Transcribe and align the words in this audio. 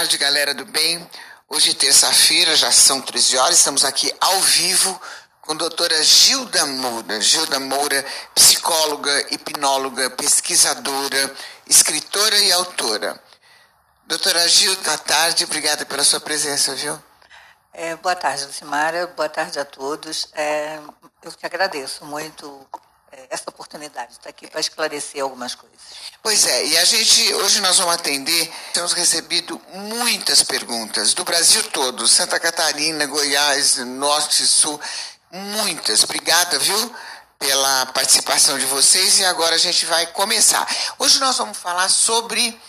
tarde, 0.00 0.16
galera 0.16 0.54
do 0.54 0.64
bem. 0.64 1.06
Hoje, 1.46 1.74
terça-feira, 1.74 2.56
já 2.56 2.72
são 2.72 3.02
13 3.02 3.36
horas, 3.36 3.58
estamos 3.58 3.84
aqui 3.84 4.10
ao 4.18 4.40
vivo 4.40 4.98
com 5.42 5.52
a 5.52 5.56
doutora 5.56 6.02
Gilda 6.02 6.64
Moura. 6.64 7.20
Gilda 7.20 7.60
Moura, 7.60 8.02
psicóloga, 8.34 9.26
hipnóloga, 9.30 10.08
pesquisadora, 10.08 11.34
escritora 11.68 12.38
e 12.38 12.50
autora. 12.50 13.22
Doutora 14.06 14.48
Gilda, 14.48 14.80
boa 14.80 14.96
tarde, 14.96 15.44
obrigada 15.44 15.84
pela 15.84 16.02
sua 16.02 16.18
presença, 16.18 16.74
viu? 16.74 16.98
É, 17.74 17.94
boa 17.96 18.16
tarde, 18.16 18.46
Lucimara, 18.46 19.06
boa 19.08 19.28
tarde 19.28 19.60
a 19.60 19.66
todos. 19.66 20.28
É, 20.32 20.80
eu 21.22 21.30
te 21.30 21.44
agradeço 21.44 22.06
muito 22.06 22.66
essa 23.28 23.44
oportunidade 23.48 24.08
de 24.08 24.18
estar 24.18 24.30
aqui 24.30 24.46
para 24.46 24.60
esclarecer 24.60 25.22
algumas 25.22 25.54
coisas. 25.54 25.78
Pois 26.22 26.46
é, 26.46 26.66
e 26.66 26.78
a 26.78 26.84
gente, 26.84 27.34
hoje 27.34 27.60
nós 27.60 27.78
vamos 27.78 27.94
atender, 27.94 28.52
temos 28.72 28.92
recebido 28.92 29.60
muitas 29.72 30.42
perguntas 30.42 31.14
do 31.14 31.24
Brasil 31.24 31.62
todo, 31.70 32.06
Santa 32.06 32.38
Catarina, 32.38 33.06
Goiás, 33.06 33.78
Norte, 33.78 34.46
Sul, 34.46 34.80
muitas. 35.30 36.04
Obrigada, 36.04 36.58
viu? 36.58 36.94
Pela 37.38 37.86
participação 37.86 38.58
de 38.58 38.66
vocês 38.66 39.18
e 39.18 39.24
agora 39.24 39.54
a 39.54 39.58
gente 39.58 39.86
vai 39.86 40.06
começar. 40.08 40.68
Hoje 40.98 41.18
nós 41.20 41.38
vamos 41.38 41.56
falar 41.56 41.88
sobre, 41.88 42.60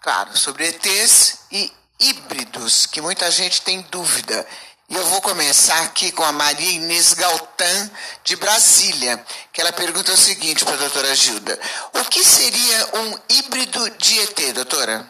claro, 0.00 0.36
sobre 0.36 0.68
ETs 0.68 1.38
e 1.50 1.72
híbridos, 1.98 2.86
que 2.86 3.00
muita 3.00 3.30
gente 3.30 3.62
tem 3.62 3.80
dúvida. 3.82 4.46
E 4.92 4.94
eu 4.94 5.06
vou 5.06 5.22
começar 5.22 5.84
aqui 5.84 6.12
com 6.12 6.22
a 6.22 6.32
Maria 6.32 6.72
Inês 6.72 7.14
Galtan, 7.14 7.90
de 8.22 8.36
Brasília, 8.36 9.24
que 9.50 9.58
ela 9.58 9.72
pergunta 9.72 10.12
o 10.12 10.16
seguinte 10.18 10.66
para 10.66 10.74
a 10.74 10.76
doutora 10.76 11.14
Gilda: 11.14 11.58
O 11.94 12.04
que 12.04 12.22
seria 12.22 12.88
um 12.98 13.18
híbrido 13.30 13.88
de 13.88 14.20
ET, 14.20 14.52
doutora? 14.52 15.08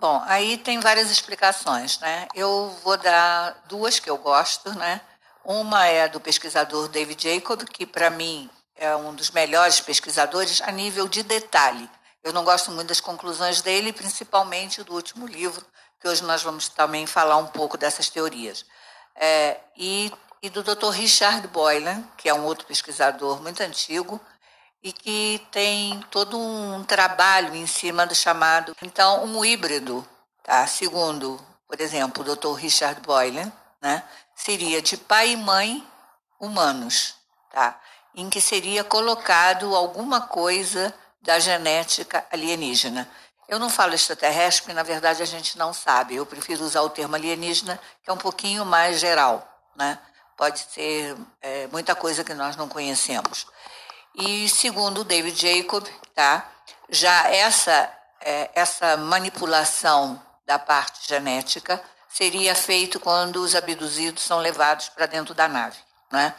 Bom, 0.00 0.24
aí 0.26 0.56
tem 0.56 0.80
várias 0.80 1.10
explicações, 1.10 1.98
né? 1.98 2.28
Eu 2.34 2.74
vou 2.82 2.96
dar 2.96 3.62
duas 3.68 4.00
que 4.00 4.08
eu 4.08 4.16
gosto, 4.16 4.72
né? 4.78 5.02
Uma 5.44 5.84
é 5.84 6.08
do 6.08 6.18
pesquisador 6.18 6.88
David 6.88 7.22
Jacob, 7.22 7.64
que 7.64 7.84
para 7.84 8.08
mim 8.08 8.48
é 8.74 8.96
um 8.96 9.14
dos 9.14 9.30
melhores 9.30 9.80
pesquisadores 9.80 10.62
a 10.62 10.72
nível 10.72 11.06
de 11.06 11.22
detalhe. 11.22 11.90
Eu 12.24 12.32
não 12.32 12.42
gosto 12.42 12.70
muito 12.70 12.88
das 12.88 13.02
conclusões 13.02 13.60
dele, 13.60 13.92
principalmente 13.92 14.82
do 14.82 14.94
último 14.94 15.26
livro, 15.26 15.66
que 16.00 16.08
hoje 16.08 16.24
nós 16.24 16.42
vamos 16.42 16.70
também 16.70 17.06
falar 17.06 17.36
um 17.36 17.48
pouco 17.48 17.76
dessas 17.76 18.08
teorias 18.08 18.64
é, 19.18 19.60
e, 19.76 20.12
e 20.42 20.48
do 20.48 20.62
Dr. 20.62 20.90
Richard 20.90 21.46
Boylan, 21.48 22.02
que 22.16 22.28
é 22.28 22.34
um 22.34 22.44
outro 22.44 22.66
pesquisador 22.66 23.42
muito 23.42 23.60
antigo 23.62 24.20
e 24.82 24.92
que 24.92 25.44
tem 25.50 26.00
todo 26.10 26.38
um 26.38 26.84
trabalho 26.84 27.54
em 27.54 27.66
cima 27.66 28.06
do 28.06 28.14
chamado, 28.14 28.76
então, 28.80 29.24
um 29.24 29.44
híbrido, 29.44 30.06
tá? 30.42 30.66
Segundo, 30.66 31.40
por 31.66 31.80
exemplo, 31.80 32.22
o 32.22 32.36
Dr. 32.36 32.54
Richard 32.54 33.00
Boylan, 33.00 33.52
né, 33.82 34.02
seria 34.34 34.80
de 34.80 34.96
pai 34.96 35.32
e 35.32 35.36
mãe 35.36 35.86
humanos, 36.38 37.16
tá? 37.50 37.80
Em 38.14 38.30
que 38.30 38.40
seria 38.40 38.84
colocado 38.84 39.74
alguma 39.74 40.20
coisa 40.20 40.94
da 41.20 41.38
genética 41.38 42.24
alienígena. 42.30 43.08
Eu 43.48 43.58
não 43.58 43.70
falo 43.70 43.94
extraterrestre, 43.94 44.62
porque 44.62 44.74
na 44.74 44.82
verdade 44.82 45.22
a 45.22 45.26
gente 45.26 45.56
não 45.56 45.72
sabe. 45.72 46.14
Eu 46.14 46.26
prefiro 46.26 46.62
usar 46.62 46.82
o 46.82 46.90
termo 46.90 47.16
alienígena, 47.16 47.80
que 48.02 48.10
é 48.10 48.12
um 48.12 48.18
pouquinho 48.18 48.64
mais 48.64 49.00
geral. 49.00 49.42
Né? 49.74 49.98
Pode 50.36 50.60
ser 50.70 51.16
é, 51.40 51.66
muita 51.68 51.94
coisa 51.94 52.22
que 52.22 52.34
nós 52.34 52.56
não 52.56 52.68
conhecemos. 52.68 53.46
E 54.14 54.48
segundo 54.50 55.02
David 55.02 55.40
Jacob, 55.40 55.86
tá? 56.14 56.46
já 56.90 57.30
essa, 57.30 57.90
é, 58.20 58.50
essa 58.54 58.98
manipulação 58.98 60.22
da 60.46 60.58
parte 60.58 61.08
genética 61.08 61.82
seria 62.08 62.54
feito 62.54 63.00
quando 63.00 63.36
os 63.36 63.54
abduzidos 63.54 64.22
são 64.24 64.40
levados 64.40 64.90
para 64.90 65.06
dentro 65.06 65.34
da 65.34 65.48
nave. 65.48 65.78
Né? 66.10 66.34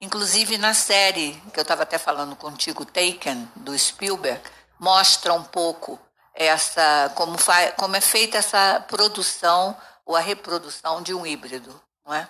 Inclusive 0.00 0.56
na 0.56 0.72
série 0.72 1.32
que 1.52 1.58
eu 1.58 1.62
estava 1.62 1.82
até 1.82 1.98
falando 1.98 2.34
contigo, 2.36 2.84
Taken, 2.84 3.50
do 3.56 3.78
Spielberg, 3.78 4.40
mostra 4.78 5.32
um 5.34 5.42
pouco 5.42 5.98
essa 6.34 7.12
como, 7.14 7.38
fa, 7.38 7.72
como 7.72 7.96
é 7.96 8.00
feita 8.00 8.38
essa 8.38 8.84
produção 8.88 9.76
ou 10.04 10.16
a 10.16 10.20
reprodução 10.20 11.02
de 11.02 11.14
um 11.14 11.26
híbrido, 11.26 11.80
não 12.04 12.14
é? 12.14 12.28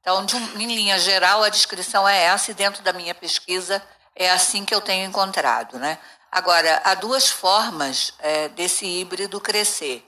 Então, 0.00 0.24
em 0.56 0.66
linha 0.66 0.98
geral, 0.98 1.42
a 1.42 1.48
descrição 1.48 2.08
é 2.08 2.24
essa 2.24 2.50
e 2.50 2.54
dentro 2.54 2.82
da 2.82 2.92
minha 2.92 3.14
pesquisa 3.14 3.82
é 4.14 4.30
assim 4.30 4.64
que 4.64 4.74
eu 4.74 4.80
tenho 4.80 5.08
encontrado, 5.08 5.78
né? 5.78 5.98
Agora, 6.30 6.80
há 6.84 6.94
duas 6.94 7.28
formas 7.28 8.12
é, 8.18 8.48
desse 8.50 8.86
híbrido 8.86 9.40
crescer. 9.40 10.06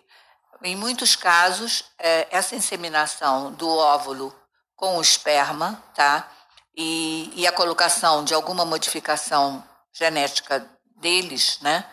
Em 0.63 0.77
muitos 0.77 1.17
casos, 1.17 1.85
é, 1.99 2.27
essa 2.31 2.55
inseminação 2.55 3.53
do 3.53 3.69
óvulo 3.69 4.35
com 4.77 4.99
o 4.99 5.01
esperma, 5.01 5.83
tá? 5.95 6.29
E, 6.77 7.33
e 7.35 7.47
a 7.47 7.53
colocação 7.53 8.23
de 8.25 8.35
alguma 8.35 8.65
modificação 8.65 9.65
genética 9.93 10.69
deles, 10.97 11.59
né? 11.61 11.85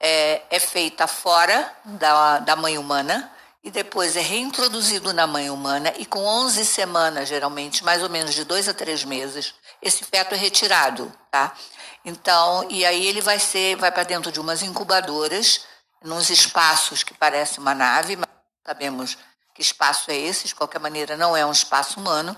É, 0.00 0.42
é 0.50 0.58
feita 0.58 1.06
fora 1.06 1.70
da, 1.84 2.38
da 2.38 2.56
mãe 2.56 2.78
humana 2.78 3.30
e 3.62 3.70
depois 3.70 4.16
é 4.16 4.20
reintroduzido 4.20 5.12
na 5.12 5.26
mãe 5.26 5.50
humana 5.50 5.92
e 5.98 6.06
com 6.06 6.24
11 6.24 6.64
semanas, 6.64 7.28
geralmente, 7.28 7.84
mais 7.84 8.02
ou 8.02 8.08
menos 8.08 8.34
de 8.34 8.44
dois 8.44 8.68
a 8.68 8.74
três 8.74 9.04
meses, 9.04 9.54
esse 9.82 10.02
feto 10.04 10.34
é 10.34 10.38
retirado, 10.38 11.12
tá? 11.30 11.52
Então, 12.02 12.66
e 12.70 12.86
aí 12.86 13.06
ele 13.06 13.20
vai 13.20 13.38
ser, 13.38 13.76
vai 13.76 13.92
para 13.92 14.04
dentro 14.04 14.32
de 14.32 14.40
umas 14.40 14.62
incubadoras, 14.62 15.66
nos 16.02 16.30
espaços 16.30 17.02
que 17.02 17.12
parece 17.12 17.58
uma 17.58 17.74
nave, 17.74 18.16
mas 18.16 18.28
sabemos 18.66 19.18
que 19.54 19.60
espaço 19.60 20.10
é 20.10 20.16
esse, 20.16 20.48
de 20.48 20.54
qualquer 20.54 20.78
maneira 20.78 21.14
não 21.14 21.36
é 21.36 21.44
um 21.44 21.52
espaço 21.52 22.00
humano, 22.00 22.34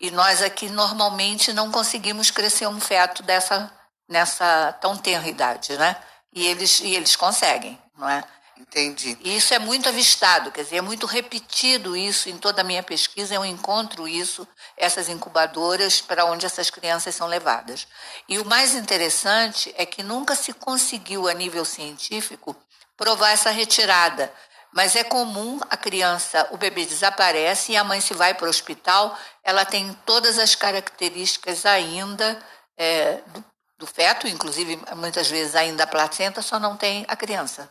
e 0.00 0.10
nós 0.12 0.40
aqui 0.40 0.68
normalmente 0.68 1.52
não 1.52 1.72
conseguimos 1.72 2.30
crescer 2.30 2.68
um 2.68 2.80
feto 2.80 3.22
dessa 3.24 3.70
nessa 4.08 4.72
tão 4.80 4.96
tenra 4.96 5.26
idade, 5.26 5.76
né? 5.78 5.96
E 6.32 6.46
eles, 6.46 6.80
e 6.80 6.94
eles 6.94 7.16
conseguem, 7.16 7.78
não 7.96 8.08
é? 8.08 8.24
Entendi. 8.62 9.18
E 9.22 9.36
isso 9.36 9.52
é 9.52 9.58
muito 9.58 9.88
avistado, 9.88 10.52
quer 10.52 10.62
dizer, 10.62 10.76
é 10.76 10.80
muito 10.80 11.04
repetido 11.04 11.96
isso 11.96 12.28
em 12.28 12.38
toda 12.38 12.60
a 12.60 12.64
minha 12.64 12.82
pesquisa, 12.82 13.34
eu 13.34 13.44
encontro 13.44 14.06
isso, 14.06 14.46
essas 14.76 15.08
incubadoras 15.08 16.00
para 16.00 16.24
onde 16.24 16.46
essas 16.46 16.70
crianças 16.70 17.14
são 17.14 17.26
levadas. 17.26 17.88
E 18.28 18.38
o 18.38 18.44
mais 18.44 18.74
interessante 18.74 19.74
é 19.76 19.84
que 19.84 20.02
nunca 20.02 20.36
se 20.36 20.52
conseguiu, 20.52 21.28
a 21.28 21.34
nível 21.34 21.64
científico, 21.64 22.56
provar 22.96 23.30
essa 23.30 23.50
retirada. 23.50 24.32
Mas 24.72 24.96
é 24.96 25.04
comum 25.04 25.60
a 25.68 25.76
criança, 25.76 26.48
o 26.50 26.56
bebê 26.56 26.86
desaparece 26.86 27.72
e 27.72 27.76
a 27.76 27.84
mãe 27.84 28.00
se 28.00 28.14
vai 28.14 28.32
para 28.32 28.46
o 28.46 28.50
hospital, 28.50 29.18
ela 29.44 29.64
tem 29.64 29.92
todas 30.06 30.38
as 30.38 30.54
características 30.54 31.66
ainda 31.66 32.42
é, 32.78 33.20
do 33.26 33.44
do 33.82 33.86
feto, 33.86 34.28
inclusive 34.28 34.80
muitas 34.94 35.26
vezes 35.26 35.56
ainda 35.56 35.82
a 35.82 35.86
placenta, 35.88 36.40
só 36.40 36.60
não 36.60 36.76
tem 36.76 37.04
a 37.08 37.16
criança. 37.16 37.68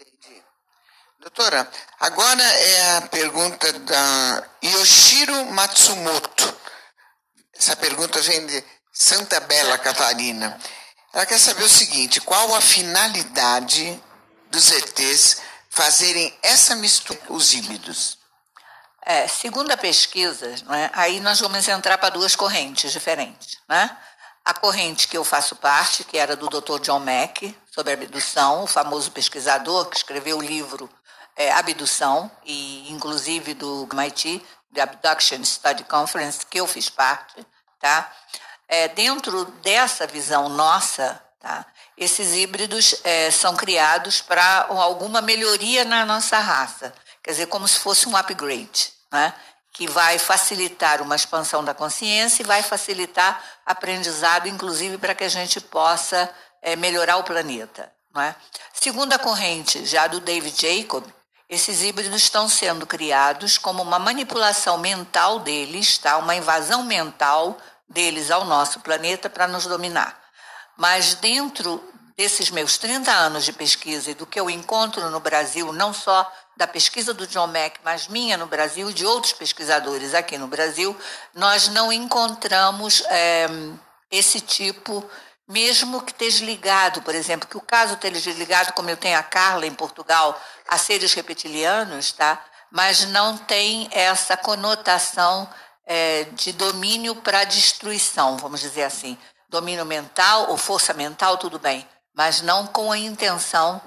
Entendi. 0.00 0.42
Doutora, 1.20 1.70
agora 2.00 2.42
é 2.42 2.96
a 2.96 3.02
pergunta 3.02 3.70
da 3.80 4.48
Yoshiro 4.64 5.44
Matsumoto. 5.52 6.56
Essa 7.54 7.76
pergunta 7.76 8.18
vem 8.22 8.46
de 8.46 8.64
Santa 8.90 9.40
Bela, 9.40 9.76
Catarina. 9.76 10.58
Ela 11.12 11.26
quer 11.26 11.38
saber 11.38 11.64
o 11.64 11.68
seguinte: 11.68 12.18
qual 12.22 12.54
a 12.54 12.60
finalidade 12.62 14.02
dos 14.50 14.72
ETs 14.72 15.42
fazerem 15.68 16.34
essa 16.42 16.74
mistura 16.76 17.18
com 17.26 17.34
os 17.34 17.52
híbridos? 17.52 18.16
É, 19.04 19.28
segundo 19.28 19.70
a 19.70 19.76
pesquisa, 19.76 20.46
é, 20.46 20.90
aí 20.94 21.20
nós 21.20 21.40
vamos 21.40 21.68
entrar 21.68 21.98
para 21.98 22.08
duas 22.08 22.34
correntes 22.34 22.90
diferentes. 22.90 23.58
Né? 23.68 23.94
A 24.44 24.52
corrente 24.52 25.06
que 25.06 25.16
eu 25.16 25.22
faço 25.22 25.54
parte, 25.54 26.02
que 26.02 26.18
era 26.18 26.34
do 26.34 26.48
Dr. 26.48 26.80
John 26.80 26.98
Mack, 26.98 27.56
sobre 27.70 27.92
abdução, 27.92 28.64
o 28.64 28.66
famoso 28.66 29.12
pesquisador 29.12 29.86
que 29.86 29.96
escreveu 29.96 30.38
o 30.38 30.42
livro 30.42 30.90
é, 31.36 31.52
Abdução, 31.52 32.30
e 32.44 32.92
inclusive 32.92 33.54
do 33.54 33.88
MIT, 33.92 34.44
The 34.74 34.82
Abduction 34.82 35.44
Study 35.44 35.84
Conference, 35.84 36.44
que 36.44 36.58
eu 36.58 36.66
fiz 36.66 36.90
parte, 36.90 37.46
tá? 37.78 38.10
É, 38.68 38.88
dentro 38.88 39.44
dessa 39.62 40.06
visão 40.06 40.48
nossa, 40.48 41.22
tá? 41.40 41.64
esses 41.96 42.32
híbridos 42.34 42.96
é, 43.04 43.30
são 43.30 43.54
criados 43.54 44.20
para 44.20 44.66
alguma 44.68 45.20
melhoria 45.20 45.84
na 45.84 46.04
nossa 46.04 46.38
raça, 46.38 46.92
quer 47.22 47.32
dizer, 47.32 47.46
como 47.46 47.68
se 47.68 47.78
fosse 47.78 48.08
um 48.08 48.16
upgrade, 48.16 48.92
né? 49.10 49.34
Que 49.82 49.88
vai 49.88 50.16
facilitar 50.16 51.02
uma 51.02 51.16
expansão 51.16 51.64
da 51.64 51.74
consciência 51.74 52.42
e 52.42 52.46
vai 52.46 52.62
facilitar 52.62 53.42
aprendizado, 53.66 54.46
inclusive 54.46 54.96
para 54.96 55.12
que 55.12 55.24
a 55.24 55.28
gente 55.28 55.60
possa 55.60 56.30
é, 56.62 56.76
melhorar 56.76 57.16
o 57.16 57.24
planeta. 57.24 57.92
Não 58.14 58.22
é? 58.22 58.36
Segundo 58.72 59.12
a 59.12 59.18
corrente 59.18 59.84
já 59.84 60.06
do 60.06 60.20
David 60.20 60.54
Jacob, 60.56 61.04
esses 61.48 61.82
híbridos 61.82 62.22
estão 62.22 62.48
sendo 62.48 62.86
criados 62.86 63.58
como 63.58 63.82
uma 63.82 63.98
manipulação 63.98 64.78
mental 64.78 65.40
deles, 65.40 65.98
tá? 65.98 66.16
uma 66.18 66.36
invasão 66.36 66.84
mental 66.84 67.58
deles 67.88 68.30
ao 68.30 68.44
nosso 68.44 68.78
planeta 68.80 69.28
para 69.28 69.48
nos 69.48 69.66
dominar. 69.66 70.16
Mas 70.76 71.14
dentro 71.14 71.82
desses 72.16 72.50
meus 72.50 72.78
30 72.78 73.10
anos 73.10 73.44
de 73.44 73.52
pesquisa 73.52 74.12
e 74.12 74.14
do 74.14 74.26
que 74.26 74.38
eu 74.38 74.48
encontro 74.48 75.10
no 75.10 75.18
Brasil, 75.18 75.72
não 75.72 75.92
só 75.92 76.30
da 76.56 76.66
pesquisa 76.66 77.14
do 77.14 77.26
John 77.26 77.46
Mack, 77.46 77.80
mas 77.84 78.08
minha 78.08 78.36
no 78.36 78.46
Brasil 78.46 78.90
e 78.90 78.94
de 78.94 79.06
outros 79.06 79.32
pesquisadores 79.32 80.14
aqui 80.14 80.36
no 80.36 80.46
Brasil, 80.46 80.96
nós 81.34 81.68
não 81.68 81.92
encontramos 81.92 83.02
é, 83.08 83.46
esse 84.10 84.40
tipo, 84.40 85.08
mesmo 85.48 86.02
que 86.02 86.12
esteja 86.12 86.44
ligado, 86.44 87.02
por 87.02 87.14
exemplo, 87.14 87.48
que 87.48 87.56
o 87.56 87.60
caso 87.60 87.94
esteja 87.94 88.32
ligado, 88.32 88.72
como 88.72 88.90
eu 88.90 88.96
tenho 88.96 89.18
a 89.18 89.22
Carla 89.22 89.66
em 89.66 89.74
Portugal, 89.74 90.40
a 90.68 90.76
seres 90.78 91.12
reptilianos, 91.14 92.12
tá? 92.12 92.44
mas 92.72 93.04
não 93.06 93.36
tem 93.36 93.86
essa 93.90 94.36
conotação 94.36 95.48
é, 95.84 96.24
de 96.24 96.52
domínio 96.52 97.14
para 97.16 97.44
destruição, 97.44 98.38
vamos 98.38 98.60
dizer 98.60 98.84
assim. 98.84 99.18
Domínio 99.48 99.84
mental 99.84 100.50
ou 100.50 100.56
força 100.56 100.94
mental, 100.94 101.36
tudo 101.36 101.58
bem, 101.58 101.86
mas 102.14 102.40
não 102.40 102.66
com 102.66 102.90
a 102.90 102.96
intenção 102.96 103.80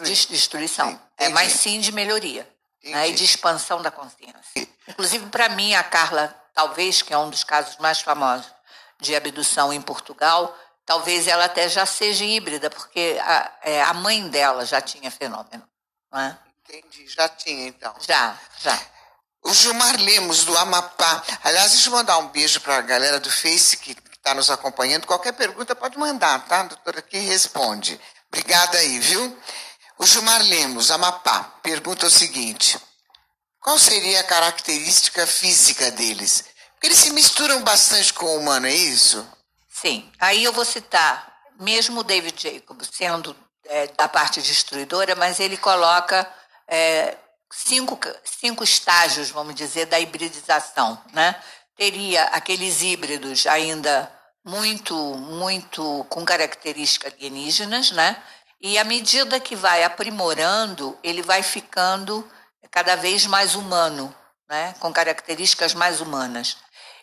de, 0.00 0.14
de 0.14 0.26
destruição. 0.28 0.90
Sim, 0.92 1.00
é 1.18 1.28
mais 1.28 1.52
sim 1.52 1.80
de 1.80 1.92
melhoria 1.92 2.48
né, 2.84 3.08
e 3.08 3.12
de 3.12 3.24
expansão 3.24 3.82
da 3.82 3.90
consciência. 3.90 4.68
Inclusive, 4.86 5.26
para 5.26 5.48
mim, 5.50 5.74
a 5.74 5.82
Carla, 5.82 6.34
talvez, 6.54 7.02
que 7.02 7.12
é 7.12 7.18
um 7.18 7.28
dos 7.28 7.44
casos 7.44 7.76
mais 7.78 8.00
famosos 8.00 8.50
de 9.00 9.14
abdução 9.14 9.72
em 9.72 9.80
Portugal, 9.80 10.56
talvez 10.86 11.26
ela 11.26 11.44
até 11.44 11.68
já 11.68 11.84
seja 11.84 12.24
híbrida, 12.24 12.70
porque 12.70 13.18
a, 13.20 13.52
é, 13.62 13.82
a 13.82 13.92
mãe 13.92 14.28
dela 14.28 14.64
já 14.64 14.80
tinha 14.80 15.10
fenômeno. 15.10 15.68
Não 16.10 16.20
é? 16.20 16.38
Entendi, 16.64 17.06
já 17.08 17.28
tinha 17.28 17.68
então. 17.68 17.94
Já, 18.00 18.36
já. 18.60 18.78
O 19.42 19.52
Gilmar 19.54 19.96
Lemos, 20.00 20.44
do 20.44 20.56
Amapá. 20.58 21.22
Aliás, 21.44 21.72
deixa 21.72 21.88
eu 21.88 21.92
mandar 21.92 22.18
um 22.18 22.28
beijo 22.28 22.60
para 22.60 22.76
a 22.76 22.82
galera 22.82 23.20
do 23.20 23.30
Face 23.30 23.76
que 23.76 23.96
está 24.12 24.34
nos 24.34 24.50
acompanhando. 24.50 25.06
Qualquer 25.06 25.32
pergunta 25.32 25.74
pode 25.74 25.96
mandar, 25.98 26.44
tá? 26.46 26.64
Doutora 26.64 26.98
aqui 26.98 27.18
responde. 27.18 27.98
Obrigada 28.28 28.76
aí, 28.78 28.98
viu? 28.98 29.38
O 29.98 30.06
Gilmar 30.06 30.40
Lemos, 30.42 30.92
Amapá, 30.92 31.42
pergunta 31.60 32.06
o 32.06 32.10
seguinte: 32.10 32.78
qual 33.60 33.76
seria 33.78 34.20
a 34.20 34.24
característica 34.24 35.26
física 35.26 35.90
deles? 35.90 36.44
Porque 36.74 36.86
eles 36.86 36.98
se 36.98 37.10
misturam 37.10 37.62
bastante 37.64 38.12
com 38.12 38.24
o 38.26 38.38
humano, 38.38 38.68
é 38.68 38.72
isso? 38.72 39.26
Sim. 39.68 40.08
Aí 40.20 40.44
eu 40.44 40.52
vou 40.52 40.64
citar, 40.64 41.36
mesmo 41.58 42.00
o 42.00 42.04
David 42.04 42.40
Jacob, 42.40 42.80
sendo 42.84 43.36
é, 43.64 43.88
da 43.88 44.06
parte 44.08 44.40
destruidora, 44.40 45.16
mas 45.16 45.40
ele 45.40 45.56
coloca 45.56 46.32
é, 46.68 47.16
cinco, 47.50 47.98
cinco 48.24 48.62
estágios, 48.62 49.30
vamos 49.30 49.56
dizer, 49.56 49.86
da 49.86 49.98
hibridização. 49.98 51.02
Né? 51.12 51.34
Teria 51.76 52.24
aqueles 52.26 52.82
híbridos 52.82 53.48
ainda 53.48 54.12
muito, 54.44 54.94
muito 54.94 56.06
com 56.08 56.24
características 56.24 57.12
alienígenas, 57.12 57.90
né? 57.90 58.22
E 58.60 58.78
à 58.78 58.84
medida 58.84 59.38
que 59.38 59.54
vai 59.54 59.84
aprimorando, 59.84 60.98
ele 61.02 61.22
vai 61.22 61.42
ficando 61.42 62.28
cada 62.70 62.96
vez 62.96 63.26
mais 63.26 63.54
humano, 63.54 64.14
né? 64.48 64.74
com 64.80 64.92
características 64.92 65.74
mais 65.74 66.00
humanas. 66.00 66.56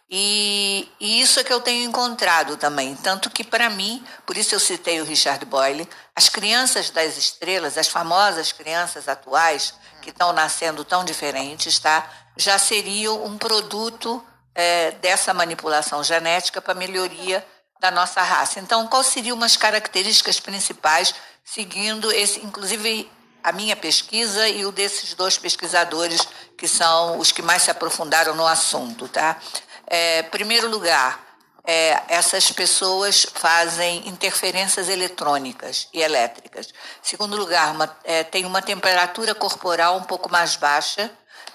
E, 0.09 0.91
e, 0.99 1.19
isso 1.19 1.39
é 1.39 1.43
que 1.43 1.51
eu 1.51 1.59
tenho 1.59 1.89
encontrado 1.89 2.57
também. 2.57 2.95
Tanto 2.97 3.29
que, 3.29 3.43
para 3.43 3.69
mim, 3.69 4.05
por 4.25 4.37
isso 4.37 4.53
eu 4.53 4.59
citei 4.59 5.01
o 5.01 5.05
Richard 5.05 5.43
Boyle, 5.45 5.89
as 6.15 6.29
crianças 6.29 6.91
das 6.91 7.17
estrelas, 7.17 7.77
as 7.77 7.87
famosas 7.87 8.51
crianças 8.51 9.07
atuais, 9.07 9.73
que 10.01 10.11
estão 10.11 10.31
nascendo 10.31 10.85
tão 10.85 11.03
diferentes, 11.03 11.79
tá? 11.79 12.07
já 12.37 12.57
seriam 12.57 13.23
um 13.25 13.37
produto 13.37 14.23
é, 14.53 14.91
dessa 14.91 15.33
manipulação 15.33 16.03
genética 16.03 16.61
para 16.61 16.73
melhoria 16.73 17.45
da 17.79 17.91
nossa 17.91 18.21
raça. 18.21 18.59
Então, 18.59 18.87
quais 18.87 19.07
seriam 19.07 19.41
as 19.43 19.57
características 19.57 20.39
principais, 20.39 21.13
seguindo 21.45 22.11
esse, 22.11 22.43
inclusive 22.43 23.09
a 23.43 23.51
minha 23.51 23.75
pesquisa 23.75 24.49
e 24.49 24.65
o 24.65 24.71
desses 24.71 25.13
dois 25.13 25.37
pesquisadores 25.37 26.27
que 26.57 26.67
são 26.67 27.19
os 27.19 27.31
que 27.31 27.43
mais 27.43 27.61
se 27.61 27.69
aprofundaram 27.69 28.33
no 28.35 28.47
assunto, 28.47 29.07
tá? 29.07 29.39
É, 29.85 30.23
primeiro 30.23 30.67
lugar, 30.67 31.23
é, 31.63 32.01
essas 32.07 32.51
pessoas 32.51 33.25
fazem 33.33 34.07
interferências 34.07 34.89
eletrônicas 34.89 35.87
e 35.93 36.01
elétricas. 36.01 36.73
Segundo 37.03 37.37
lugar, 37.37 37.71
uma, 37.71 37.97
é, 38.03 38.23
tem 38.23 38.45
uma 38.45 38.63
temperatura 38.63 39.35
corporal 39.35 39.97
um 39.97 40.03
pouco 40.03 40.31
mais 40.31 40.55
baixa, 40.55 41.11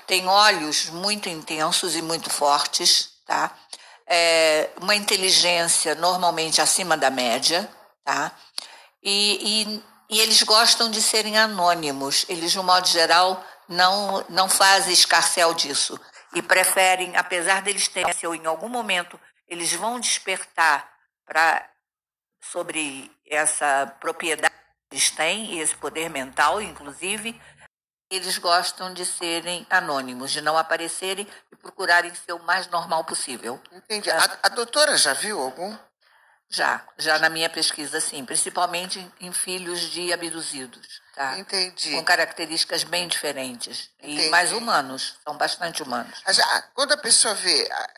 tem 0.06 0.28
olhos 0.28 0.86
muito 0.90 1.28
intensos 1.28 1.96
e 1.96 2.02
muito 2.02 2.30
fortes, 2.30 3.10
tá? 3.26 3.50
É, 4.06 4.70
uma 4.80 4.94
inteligência 4.94 5.94
normalmente 5.96 6.60
acima 6.60 6.96
da 6.96 7.10
média, 7.10 7.68
tá? 8.04 8.32
E, 9.02 9.62
e, 9.62 9.84
e 10.10 10.20
eles 10.20 10.42
gostam 10.42 10.90
de 10.90 11.00
serem 11.00 11.38
anônimos. 11.38 12.26
Eles, 12.28 12.52
de 12.52 12.58
um 12.58 12.62
modo 12.62 12.86
geral, 12.86 13.44
não, 13.68 14.24
não 14.28 14.48
fazem 14.48 14.92
escarcel 14.92 15.54
disso 15.54 15.98
e 16.34 16.42
preferem, 16.42 17.16
apesar 17.16 17.62
deles 17.62 17.88
terem 17.88 18.14
ou 18.24 18.34
em 18.34 18.46
algum 18.46 18.68
momento 18.68 19.18
eles 19.48 19.72
vão 19.72 19.98
despertar 19.98 20.88
para 21.26 21.68
sobre 22.40 23.10
essa 23.26 23.86
propriedade 24.00 24.54
que 24.54 24.96
eles 24.96 25.10
têm 25.10 25.54
e 25.54 25.60
esse 25.60 25.74
poder 25.74 26.08
mental, 26.08 26.62
inclusive, 26.62 27.40
eles 28.10 28.38
gostam 28.38 28.94
de 28.94 29.04
serem 29.04 29.66
anônimos, 29.68 30.30
de 30.30 30.40
não 30.40 30.56
aparecerem 30.56 31.26
e 31.52 31.56
procurarem 31.56 32.14
ser 32.14 32.32
o 32.32 32.42
mais 32.42 32.66
normal 32.68 33.04
possível. 33.04 33.60
Entendi. 33.72 34.10
A, 34.10 34.38
a 34.42 34.48
doutora 34.48 34.96
já 34.96 35.12
viu 35.12 35.40
algum? 35.40 35.76
Já, 36.52 36.84
já 36.98 37.16
na 37.20 37.28
minha 37.28 37.48
pesquisa, 37.48 38.00
sim, 38.00 38.24
principalmente 38.24 39.08
em 39.20 39.32
filhos 39.32 39.82
de 39.82 40.12
abduzidos. 40.12 41.00
Tá? 41.14 41.38
Entendi. 41.38 41.92
Com 41.92 42.04
características 42.04 42.82
bem 42.82 43.06
diferentes. 43.06 43.88
Entendi. 44.00 44.26
E 44.26 44.30
mais 44.30 44.52
humanos, 44.52 45.14
são 45.24 45.36
bastante 45.36 45.80
humanos. 45.80 46.20
Mas, 46.26 46.40
ah, 46.40 46.64
quando 46.74 46.92
a 46.92 46.96
pessoa 46.96 47.34
vê, 47.34 47.68
ah, 47.70 47.90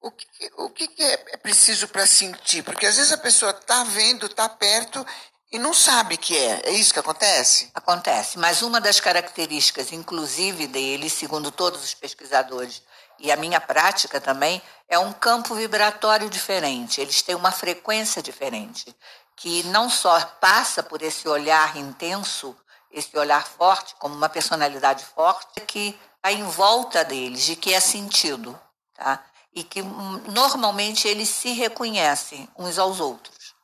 o 0.00 0.10
que, 0.12 0.26
o 0.56 0.70
que 0.70 1.02
é 1.02 1.36
preciso 1.38 1.88
para 1.88 2.06
sentir? 2.06 2.62
Porque 2.62 2.86
às 2.86 2.96
vezes 2.96 3.12
a 3.12 3.18
pessoa 3.18 3.50
está 3.50 3.82
vendo, 3.82 4.26
está 4.26 4.48
perto 4.48 5.04
e 5.50 5.58
não 5.58 5.74
sabe 5.74 6.16
que 6.16 6.36
é. 6.36 6.62
É 6.66 6.70
isso 6.70 6.92
que 6.92 7.00
acontece? 7.00 7.70
Acontece. 7.74 8.38
Mas 8.38 8.62
uma 8.62 8.80
das 8.80 9.00
características, 9.00 9.92
inclusive 9.92 10.68
dele, 10.68 11.10
segundo 11.10 11.50
todos 11.50 11.82
os 11.82 11.94
pesquisadores, 11.94 12.82
e 13.18 13.32
a 13.32 13.36
minha 13.36 13.60
prática 13.60 14.20
também, 14.20 14.62
é 14.88 14.98
um 14.98 15.12
campo 15.12 15.54
vibratório 15.54 16.28
diferente. 16.30 17.00
Eles 17.00 17.22
têm 17.22 17.34
uma 17.34 17.50
frequência 17.50 18.22
diferente, 18.22 18.94
que 19.34 19.62
não 19.64 19.90
só 19.90 20.18
passa 20.40 20.82
por 20.82 21.02
esse 21.02 21.28
olhar 21.28 21.76
intenso, 21.76 22.56
esse 22.90 23.16
olhar 23.18 23.46
forte, 23.46 23.94
como 23.96 24.14
uma 24.14 24.28
personalidade 24.28 25.04
forte, 25.04 25.60
que 25.62 25.98
está 26.16 26.32
em 26.32 26.44
volta 26.44 27.04
deles, 27.04 27.42
de 27.42 27.56
que 27.56 27.74
é 27.74 27.80
sentido. 27.80 28.58
Tá? 28.94 29.22
E 29.52 29.62
que 29.62 29.82
hum, 29.82 30.22
normalmente 30.28 31.06
eles 31.08 31.28
se 31.28 31.52
reconhecem 31.52 32.48
uns 32.56 32.78
aos 32.78 33.00
outros. 33.00 33.54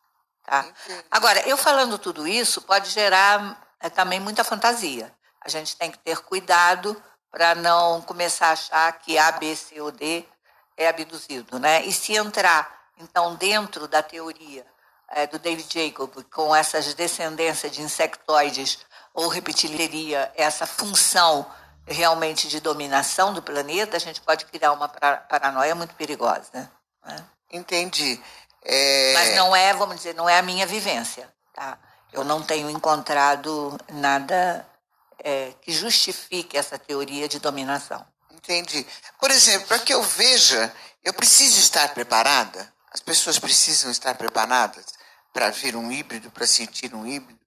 Tá? 0.44 0.66
Agora, 1.11 1.40
eu 1.49 1.56
falando 1.56 1.99
tudo 1.99 2.26
isso 2.26 2.61
pode 2.62 2.90
gerar 2.90 3.59
é, 3.80 3.88
também 3.88 4.21
muita 4.21 4.44
fantasia. 4.44 5.12
A 5.40 5.49
gente 5.49 5.76
tem 5.76 5.90
que 5.90 5.99
ter 5.99 6.18
cuidado 6.18 7.00
para 7.32 7.54
não 7.54 8.02
começar 8.02 8.48
a 8.48 8.52
achar 8.52 8.92
que 8.98 9.16
A, 9.16 9.32
B, 9.32 9.56
C 9.56 9.80
ou 9.80 9.90
D 9.90 10.24
é 10.76 10.86
abduzido, 10.86 11.58
né? 11.58 11.82
E 11.84 11.92
se 11.92 12.14
entrar, 12.14 12.82
então, 13.00 13.34
dentro 13.34 13.88
da 13.88 14.02
teoria 14.02 14.66
é, 15.08 15.26
do 15.26 15.38
David 15.38 15.66
Jacob, 15.72 16.10
com 16.30 16.54
essas 16.54 16.92
descendências 16.92 17.72
de 17.72 17.80
insectoides 17.80 18.78
ou 19.14 19.28
reptileria, 19.28 20.30
essa 20.36 20.66
função 20.66 21.46
realmente 21.86 22.48
de 22.48 22.60
dominação 22.60 23.32
do 23.32 23.42
planeta, 23.42 23.96
a 23.96 24.00
gente 24.00 24.20
pode 24.20 24.44
criar 24.44 24.72
uma 24.72 24.88
paranoia 24.88 25.74
muito 25.74 25.94
perigosa. 25.94 26.70
Né? 27.04 27.16
Entendi. 27.50 28.22
É... 28.62 29.12
Mas 29.14 29.36
não 29.36 29.56
é, 29.56 29.72
vamos 29.74 29.96
dizer, 29.96 30.14
não 30.14 30.28
é 30.28 30.38
a 30.38 30.42
minha 30.42 30.66
vivência. 30.66 31.28
Tá? 31.52 31.78
Eu 32.12 32.24
não 32.24 32.42
tenho 32.42 32.70
encontrado 32.70 33.76
nada 33.90 34.66
é, 35.23 35.55
que 35.62 35.73
justifique 35.73 36.57
essa 36.57 36.79
teoria 36.79 37.29
de 37.29 37.38
dominação. 37.38 38.05
Entendi. 38.31 38.85
Por 39.19 39.31
exemplo, 39.31 39.69
para 39.69 39.79
que 39.79 39.95
eu 39.95 40.02
veja, 40.02 40.75
eu 41.05 41.14
preciso 41.14 41.61
estar 41.61 41.95
preparada? 41.95 42.73
As 42.91 43.00
pessoas 43.00 43.38
precisam 43.38 43.91
estar 43.91 44.14
preparadas 44.17 44.85
para 45.33 45.50
ver 45.50 45.76
um 45.76 45.91
híbrido, 45.91 46.31
para 46.31 46.47
sentir 46.47 46.95
um 46.95 47.07
híbrido? 47.07 47.41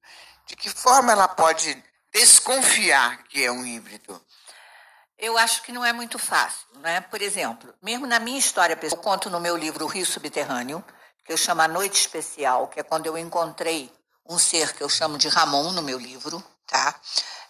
De 0.47 0.55
que 0.55 0.69
forma 0.69 1.11
ela 1.11 1.27
pode 1.27 1.83
desconfiar 2.13 3.23
que 3.25 3.43
é 3.43 3.51
um 3.51 3.65
híbrido? 3.65 4.19
Eu 5.17 5.37
acho 5.37 5.61
que 5.63 5.71
não 5.71 5.83
é 5.83 5.93
muito 5.93 6.17
fácil, 6.17 6.67
né? 6.79 7.01
Por 7.01 7.21
exemplo, 7.21 7.73
mesmo 7.81 8.05
na 8.05 8.19
minha 8.19 8.39
história 8.39 8.75
pessoal, 8.75 8.99
eu 8.99 9.03
conto 9.03 9.29
no 9.29 9.39
meu 9.39 9.55
livro 9.55 9.85
O 9.85 9.87
Rio 9.87 10.05
Subterrâneo, 10.05 10.83
que 11.23 11.31
eu 11.31 11.37
chamo 11.37 11.61
A 11.61 11.67
Noite 11.67 11.99
Especial, 11.99 12.67
que 12.67 12.79
é 12.79 12.83
quando 12.83 13.05
eu 13.05 13.17
encontrei 13.17 13.91
um 14.27 14.37
ser 14.37 14.73
que 14.73 14.83
eu 14.83 14.89
chamo 14.89 15.17
de 15.17 15.27
Ramon 15.27 15.71
no 15.71 15.81
meu 15.81 15.97
livro, 15.97 16.43
tá? 16.67 16.99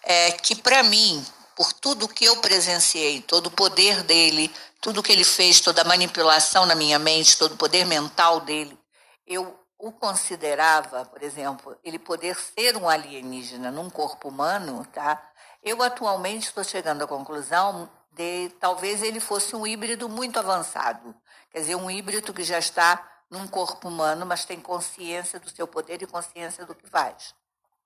É, 0.05 0.31
que 0.31 0.55
para 0.55 0.83
mim, 0.83 1.25
por 1.55 1.73
tudo 1.73 2.07
que 2.07 2.25
eu 2.25 2.37
presenciei, 2.37 3.21
todo 3.21 3.47
o 3.47 3.51
poder 3.51 4.03
dele, 4.03 4.53
tudo 4.79 5.01
que 5.01 5.11
ele 5.11 5.23
fez, 5.23 5.59
toda 5.59 5.81
a 5.81 5.85
manipulação 5.85 6.65
na 6.65 6.75
minha 6.75 6.99
mente, 6.99 7.37
todo 7.37 7.53
o 7.53 7.57
poder 7.57 7.85
mental 7.85 8.39
dele, 8.39 8.77
eu 9.25 9.59
o 9.77 9.91
considerava, 9.91 11.05
por 11.05 11.21
exemplo, 11.21 11.77
ele 11.83 11.99
poder 11.99 12.35
ser 12.35 12.77
um 12.77 12.87
alienígena 12.87 13.69
num 13.71 13.89
corpo 13.89 14.29
humano, 14.29 14.85
tá? 14.93 15.21
Eu 15.61 15.81
atualmente 15.83 16.47
estou 16.47 16.63
chegando 16.63 17.03
à 17.03 17.07
conclusão 17.07 17.89
de 18.11 18.49
talvez 18.59 19.03
ele 19.03 19.19
fosse 19.19 19.55
um 19.55 19.67
híbrido 19.67 20.07
muito 20.07 20.39
avançado, 20.39 21.13
quer 21.51 21.59
dizer, 21.59 21.75
um 21.75 21.91
híbrido 21.91 22.33
que 22.33 22.43
já 22.43 22.57
está 22.57 23.05
num 23.29 23.47
corpo 23.47 23.89
humano, 23.89 24.25
mas 24.25 24.45
tem 24.45 24.59
consciência 24.59 25.39
do 25.39 25.49
seu 25.49 25.67
poder 25.67 26.01
e 26.01 26.07
consciência 26.07 26.65
do 26.65 26.73
que 26.73 26.87
faz. 26.87 27.35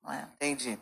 É? 0.08 0.22
Entendi. 0.36 0.80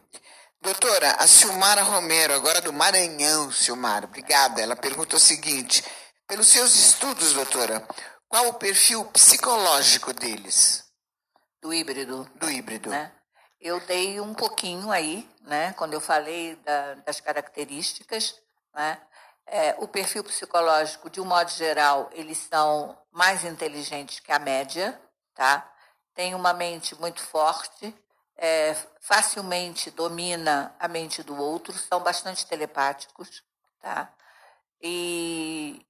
Doutora, 0.61 1.11
a 1.13 1.27
Silmara 1.27 1.83
Romero, 1.83 2.33
agora 2.33 2.59
do 2.61 2.73
Maranhão, 2.73 3.51
Silmara, 3.51 4.05
obrigada. 4.05 4.61
Ela 4.61 4.75
pergunta 4.75 5.15
o 5.15 5.19
seguinte: 5.19 5.83
pelos 6.27 6.47
seus 6.47 6.75
estudos, 6.75 7.33
doutora, 7.33 7.87
qual 8.27 8.47
o 8.49 8.53
perfil 8.55 9.05
psicológico 9.05 10.11
deles? 10.13 10.83
Do 11.61 11.73
híbrido. 11.73 12.29
Do 12.35 12.49
híbrido. 12.49 12.89
Né? 12.89 13.11
Eu 13.59 13.79
dei 13.81 14.19
um 14.19 14.33
pouquinho 14.33 14.91
aí, 14.91 15.27
né, 15.41 15.73
quando 15.73 15.93
eu 15.93 16.01
falei 16.01 16.55
da, 16.57 16.95
das 16.95 17.19
características. 17.19 18.35
Né? 18.73 19.01
É, 19.47 19.75
o 19.79 19.87
perfil 19.87 20.23
psicológico, 20.23 21.09
de 21.09 21.21
um 21.21 21.25
modo 21.25 21.49
geral, 21.49 22.09
eles 22.11 22.37
são 22.37 22.97
mais 23.11 23.43
inteligentes 23.45 24.19
que 24.19 24.31
a 24.31 24.39
média, 24.39 24.99
tá? 25.33 25.71
Tem 26.13 26.35
uma 26.35 26.53
mente 26.53 26.93
muito 26.95 27.21
forte, 27.21 27.95
é, 28.37 28.75
facilmente 29.01 29.89
domina 29.89 30.75
a 30.79 30.87
mente 30.87 31.23
do 31.23 31.35
outro, 31.35 31.73
são 31.73 31.99
bastante 32.01 32.45
telepáticos, 32.45 33.43
tá? 33.81 34.13
E, 34.81 35.83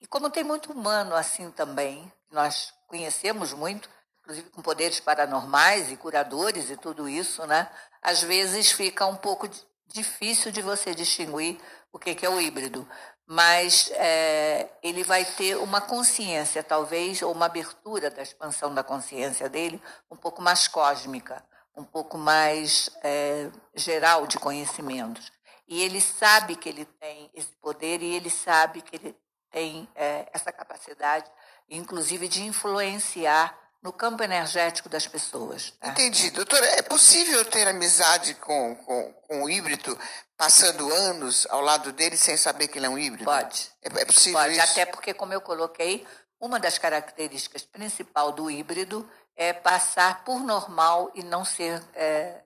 e 0.00 0.06
como 0.06 0.30
tem 0.30 0.44
muito 0.44 0.70
humano 0.72 1.14
assim 1.14 1.50
também, 1.50 2.12
nós 2.30 2.74
conhecemos 2.86 3.52
muito, 3.54 3.88
inclusive 4.20 4.50
com 4.50 4.60
poderes 4.60 5.00
paranormais 5.00 5.90
e 5.90 5.96
curadores 5.96 6.68
e 6.70 6.76
tudo 6.76 7.08
isso, 7.08 7.46
né? 7.46 7.70
Às 8.02 8.22
vezes 8.22 8.70
fica 8.70 9.06
um 9.06 9.16
pouco 9.16 9.48
difícil 9.86 10.52
de 10.52 10.60
você 10.60 10.94
distinguir 10.94 11.58
o 11.92 11.98
que, 11.98 12.14
que 12.14 12.26
é 12.26 12.28
o 12.28 12.40
híbrido, 12.40 12.86
mas 13.26 13.90
é, 13.94 14.68
ele 14.82 15.02
vai 15.02 15.24
ter 15.24 15.56
uma 15.56 15.80
consciência, 15.80 16.62
talvez, 16.62 17.22
ou 17.22 17.32
uma 17.32 17.46
abertura 17.46 18.08
da 18.08 18.22
expansão 18.22 18.72
da 18.72 18.84
consciência 18.84 19.48
dele 19.48 19.82
um 20.10 20.16
pouco 20.16 20.40
mais 20.40 20.68
cósmica, 20.68 21.44
um 21.76 21.84
pouco 21.84 22.16
mais 22.16 22.88
é, 23.02 23.50
geral 23.74 24.26
de 24.26 24.38
conhecimentos. 24.38 25.32
E 25.66 25.82
ele 25.82 26.00
sabe 26.00 26.54
que 26.54 26.68
ele 26.68 26.84
tem 26.84 27.28
esse 27.34 27.50
poder 27.60 28.00
e 28.00 28.14
ele 28.14 28.30
sabe 28.30 28.80
que 28.80 28.94
ele 28.94 29.16
tem 29.50 29.88
é, 29.96 30.28
essa 30.32 30.52
capacidade, 30.52 31.28
inclusive, 31.68 32.28
de 32.28 32.44
influenciar 32.44 33.58
no 33.86 33.92
campo 33.92 34.20
energético 34.24 34.88
das 34.88 35.06
pessoas. 35.06 35.72
Tá? 35.78 35.90
Entendi. 35.90 36.30
Doutora, 36.32 36.66
é 36.66 36.82
possível 36.82 37.44
ter 37.44 37.68
amizade 37.68 38.34
com, 38.34 38.74
com, 38.74 39.12
com 39.12 39.44
o 39.44 39.48
híbrido 39.48 39.96
passando 40.36 40.92
anos 40.92 41.46
ao 41.50 41.60
lado 41.60 41.92
dele 41.92 42.16
sem 42.16 42.36
saber 42.36 42.66
que 42.66 42.80
ele 42.80 42.86
é 42.86 42.88
um 42.88 42.98
híbrido? 42.98 43.24
Pode. 43.24 43.70
É, 43.80 44.02
é 44.02 44.04
possível 44.04 44.40
Pode, 44.40 44.54
isso? 44.54 44.72
até 44.72 44.84
porque, 44.86 45.14
como 45.14 45.32
eu 45.32 45.40
coloquei, 45.40 46.04
uma 46.40 46.58
das 46.58 46.78
características 46.78 47.62
principal 47.62 48.32
do 48.32 48.50
híbrido 48.50 49.08
é 49.36 49.52
passar 49.52 50.24
por 50.24 50.40
normal 50.40 51.12
e 51.14 51.22
não 51.22 51.44
ser 51.44 51.80
é, 51.94 52.42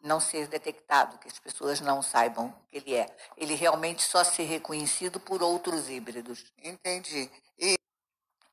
não 0.00 0.20
ser 0.20 0.46
detectado, 0.46 1.18
que 1.18 1.26
as 1.26 1.40
pessoas 1.40 1.80
não 1.80 2.00
saibam 2.02 2.54
que 2.70 2.76
ele 2.76 2.94
é. 2.94 3.06
Ele 3.36 3.56
realmente 3.56 4.02
só 4.02 4.22
ser 4.22 4.44
reconhecido 4.44 5.18
por 5.18 5.42
outros 5.42 5.88
híbridos. 5.88 6.44
Entendi. 6.62 7.28
E 7.58 7.76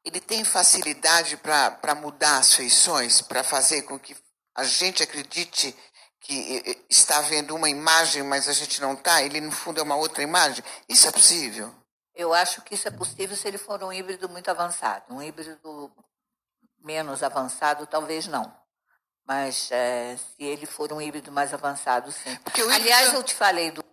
ele 0.06 0.20
tem 0.20 0.44
facilidade 0.44 1.36
para 1.38 1.96
mudar 1.96 2.38
as 2.38 2.54
feições, 2.54 3.22
para 3.22 3.44
fazer 3.44 3.82
com 3.82 3.98
que 3.98 4.16
a 4.56 4.64
gente 4.64 5.02
acredite 5.02 5.76
que 6.20 6.86
está 6.90 7.22
vendo 7.22 7.56
uma 7.56 7.70
imagem, 7.70 8.24
mas 8.24 8.48
a 8.48 8.54
gente 8.54 8.80
não 8.80 8.94
está, 8.94 9.22
ele 9.22 9.42
no 9.42 9.52
fundo 9.52 9.80
é 9.80 9.84
uma 9.84 9.96
outra 9.96 10.24
imagem. 10.24 10.64
Isso 10.88 11.08
é 11.08 11.12
possível? 11.12 11.74
Eu 12.16 12.34
acho 12.34 12.62
que 12.62 12.76
isso 12.76 12.88
é 12.88 12.92
possível 12.92 13.36
se 13.36 13.48
ele 13.48 13.58
for 13.58 13.84
um 13.84 13.92
híbrido 13.92 14.30
muito 14.30 14.50
avançado. 14.50 15.14
Um 15.14 15.22
híbrido 15.22 15.92
menos 16.80 17.22
avançado, 17.22 17.86
talvez 17.86 18.28
não. 18.28 18.56
Mas 19.28 19.70
é, 19.72 20.16
se 20.18 20.44
ele 20.44 20.66
for 20.66 20.94
um 20.94 21.02
híbrido 21.02 21.32
mais 21.32 21.54
avançado, 21.54 22.12
sim. 22.12 22.40
Aliás, 22.74 23.14
eu 23.14 23.24
te 23.24 23.34
falei 23.34 23.72
do, 23.72 23.84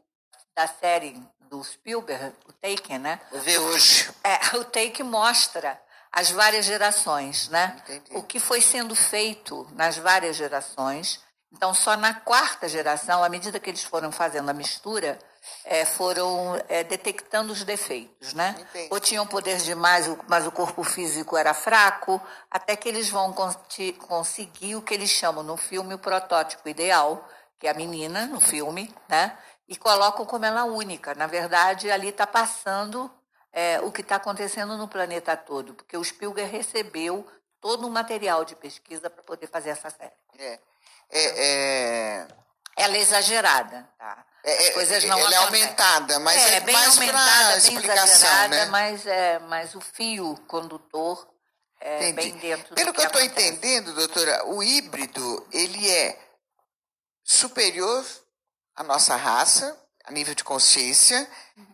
da 0.54 0.66
série 0.66 1.21
do 1.40 1.62
Spielberg, 1.64 2.35
o 2.47 2.52
Taken, 2.52 2.99
né? 2.99 3.21
Vou 3.31 3.40
ver 3.40 3.59
hoje. 3.59 4.11
É, 4.23 4.38
o 4.57 4.64
Taken 4.64 5.04
mostra 5.04 5.81
as 6.12 6.31
várias 6.31 6.66
gerações, 6.66 7.49
né? 7.49 7.75
Entendi. 7.85 8.16
O 8.16 8.23
que 8.23 8.38
foi 8.38 8.61
sendo 8.61 8.95
feito 8.95 9.66
nas 9.73 9.97
várias 9.97 10.37
gerações. 10.37 11.21
Então, 11.50 11.73
só 11.75 11.97
na 11.97 12.14
quarta 12.14 12.69
geração, 12.69 13.25
à 13.25 13.28
medida 13.28 13.59
que 13.59 13.71
eles 13.71 13.83
foram 13.83 14.12
fazendo 14.12 14.49
a 14.50 14.54
mistura, 14.54 15.19
é, 15.64 15.85
foram 15.85 16.61
é, 16.69 16.85
detectando 16.85 17.52
os 17.52 17.64
defeitos, 17.64 18.35
né? 18.35 18.54
Entendi. 18.59 18.88
Ou 18.90 19.00
tinham 19.00 19.26
poder 19.26 19.59
demais, 19.59 20.07
mas 20.28 20.47
o 20.47 20.52
corpo 20.52 20.85
físico 20.85 21.37
era 21.37 21.54
fraco, 21.54 22.21
até 22.50 22.76
que 22.76 22.88
eles 22.88 23.09
vão 23.09 23.33
conseguir 23.33 24.76
o 24.76 24.83
que 24.83 24.95
eles 24.95 25.11
chamam 25.11 25.42
no 25.42 25.57
filme 25.57 25.95
o 25.95 25.99
protótipo 25.99 26.69
ideal, 26.69 27.26
que 27.59 27.66
é 27.66 27.71
a 27.71 27.75
menina 27.75 28.26
no 28.26 28.40
filme, 28.40 28.95
né? 29.09 29.37
E 29.69 29.76
colocam 29.76 30.26
como 30.26 30.45
ela 30.45 30.64
única. 30.64 31.14
Na 31.14 31.26
verdade, 31.26 31.90
ali 31.90 32.09
está 32.09 32.26
passando 32.26 33.11
é, 33.52 33.80
o 33.80 33.92
que 33.92 34.00
está 34.00 34.16
acontecendo 34.16 34.76
no 34.76 34.88
planeta 34.88 35.37
todo, 35.37 35.75
porque 35.75 35.97
o 35.97 36.04
Spielberg 36.04 36.50
recebeu 36.50 37.26
todo 37.61 37.87
um 37.87 37.90
material 37.90 38.44
de 38.44 38.56
pesquisa 38.56 39.11
para 39.11 39.23
poder 39.23 39.47
fazer 39.47 39.71
essa 39.71 39.90
série. 39.90 40.12
É. 40.38 40.59
É, 41.11 41.44
é... 41.44 42.28
Ela 42.76 42.97
é 42.97 43.00
exagerada, 43.00 43.88
tá? 43.99 44.25
É, 44.44 44.68
As 44.68 44.75
coisas 44.75 45.04
não 45.04 45.18
ela 45.18 45.35
é 45.35 45.37
aumentada, 45.37 46.18
mas 46.18 46.37
é, 46.37 46.56
é 46.56 46.61
bem 46.61 46.75
mais 46.75 46.97
aumentada, 46.97 47.56
exagerada, 47.59 48.49
né? 48.49 48.64
mas, 48.66 49.06
é, 49.06 49.38
mas 49.40 49.75
o 49.76 49.80
fio 49.80 50.35
condutor 50.49 51.28
é 51.80 52.09
Entendi. 52.09 52.32
bem 52.32 52.38
dentro 52.38 52.75
Pelo 52.75 52.92
que, 52.92 52.99
que 52.99 53.02
eu 53.02 53.06
estou 53.06 53.23
entendendo, 53.23 53.94
doutora, 53.94 54.47
o 54.47 54.61
híbrido 54.62 55.47
ele 55.52 55.88
é 55.88 56.18
superior 57.23 58.04
à 58.75 58.82
nossa 58.82 59.14
raça, 59.14 59.78
a 60.04 60.11
nível 60.11 60.35
de 60.35 60.42
consciência, 60.42 61.28
uhum. 61.56 61.66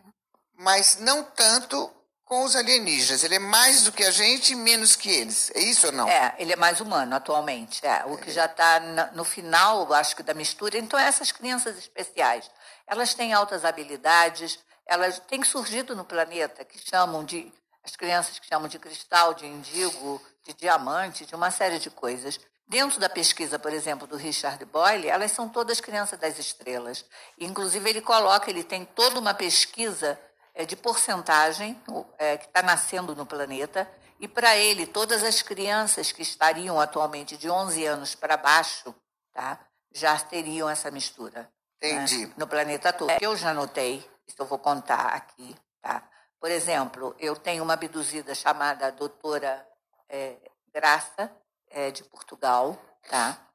Mas 0.59 0.97
não 0.99 1.23
tanto 1.23 1.89
com 2.25 2.43
os 2.43 2.55
alienígenas. 2.55 3.23
Ele 3.23 3.35
é 3.35 3.39
mais 3.39 3.83
do 3.83 3.91
que 3.93 4.03
a 4.03 4.11
gente 4.11 4.51
e 4.51 4.55
menos 4.55 4.95
que 4.95 5.09
eles. 5.09 5.51
É 5.55 5.59
isso 5.61 5.87
ou 5.87 5.93
não? 5.93 6.07
É, 6.07 6.35
ele 6.37 6.51
é 6.51 6.55
mais 6.57 6.81
humano 6.81 7.15
atualmente. 7.15 7.83
É, 7.85 8.03
o 8.05 8.17
que 8.17 8.29
já 8.29 8.45
está 8.45 8.79
no 9.13 9.23
final, 9.23 9.91
acho 9.93 10.15
que, 10.15 10.21
da 10.21 10.33
mistura. 10.33 10.77
Então, 10.77 10.99
essas 10.99 11.31
crianças 11.31 11.77
especiais, 11.77 12.51
elas 12.85 13.13
têm 13.13 13.33
altas 13.33 13.63
habilidades, 13.63 14.59
elas 14.85 15.17
têm 15.19 15.43
surgido 15.43 15.95
no 15.95 16.03
planeta, 16.03 16.63
que 16.65 16.77
chamam 16.77 17.23
de. 17.23 17.51
As 17.81 17.95
crianças 17.95 18.37
que 18.37 18.45
chamam 18.45 18.67
de 18.67 18.77
cristal, 18.77 19.33
de 19.33 19.47
indigo, 19.47 20.21
de 20.43 20.53
diamante, 20.53 21.25
de 21.25 21.33
uma 21.33 21.49
série 21.49 21.79
de 21.79 21.89
coisas. 21.89 22.37
Dentro 22.67 22.99
da 22.99 23.09
pesquisa, 23.09 23.57
por 23.57 23.73
exemplo, 23.73 24.05
do 24.05 24.17
Richard 24.17 24.63
Boyle, 24.65 25.07
elas 25.07 25.31
são 25.31 25.47
todas 25.49 25.79
crianças 25.79 26.19
das 26.19 26.37
estrelas. 26.37 27.03
Inclusive, 27.39 27.89
ele 27.89 28.01
coloca, 28.01 28.49
ele 28.49 28.63
tem 28.63 28.85
toda 28.85 29.19
uma 29.19 29.33
pesquisa 29.33 30.19
é, 30.59 30.65
de 30.65 30.75
porcentagem 30.75 31.81
é, 32.17 32.35
que 32.35 32.45
está 32.45 32.61
nascendo 32.61 33.15
no 33.15 33.25
planeta, 33.25 33.89
e 34.19 34.27
para 34.27 34.57
ele, 34.57 34.85
todas 34.85 35.23
as 35.23 35.41
crianças 35.41 36.11
que 36.11 36.21
estariam 36.21 36.77
atualmente 36.77 37.37
de 37.37 37.49
11 37.49 37.85
anos 37.85 38.13
para 38.13 38.35
baixo, 38.35 38.93
tá, 39.31 39.57
já 39.93 40.19
teriam 40.19 40.69
essa 40.69 40.91
mistura. 40.91 41.49
Né, 41.81 41.91
Entendi. 41.91 42.25
Né, 42.25 42.33
no 42.35 42.45
planeta 42.45 42.91
todo. 42.91 43.09
Eu 43.21 43.37
já 43.37 43.53
notei, 43.53 44.05
isso 44.27 44.35
eu 44.37 44.45
vou 44.45 44.59
contar 44.59 45.13
aqui. 45.13 45.55
Tá? 45.81 46.03
Por 46.37 46.51
exemplo, 46.51 47.15
eu 47.17 47.37
tenho 47.37 47.63
uma 47.63 47.75
abduzida 47.75 48.35
chamada 48.35 48.91
doutora 48.91 49.65
é, 50.09 50.35
Graça, 50.73 51.31
é, 51.69 51.89
de 51.89 52.03
Portugal, 52.03 52.77
tá? 53.09 53.49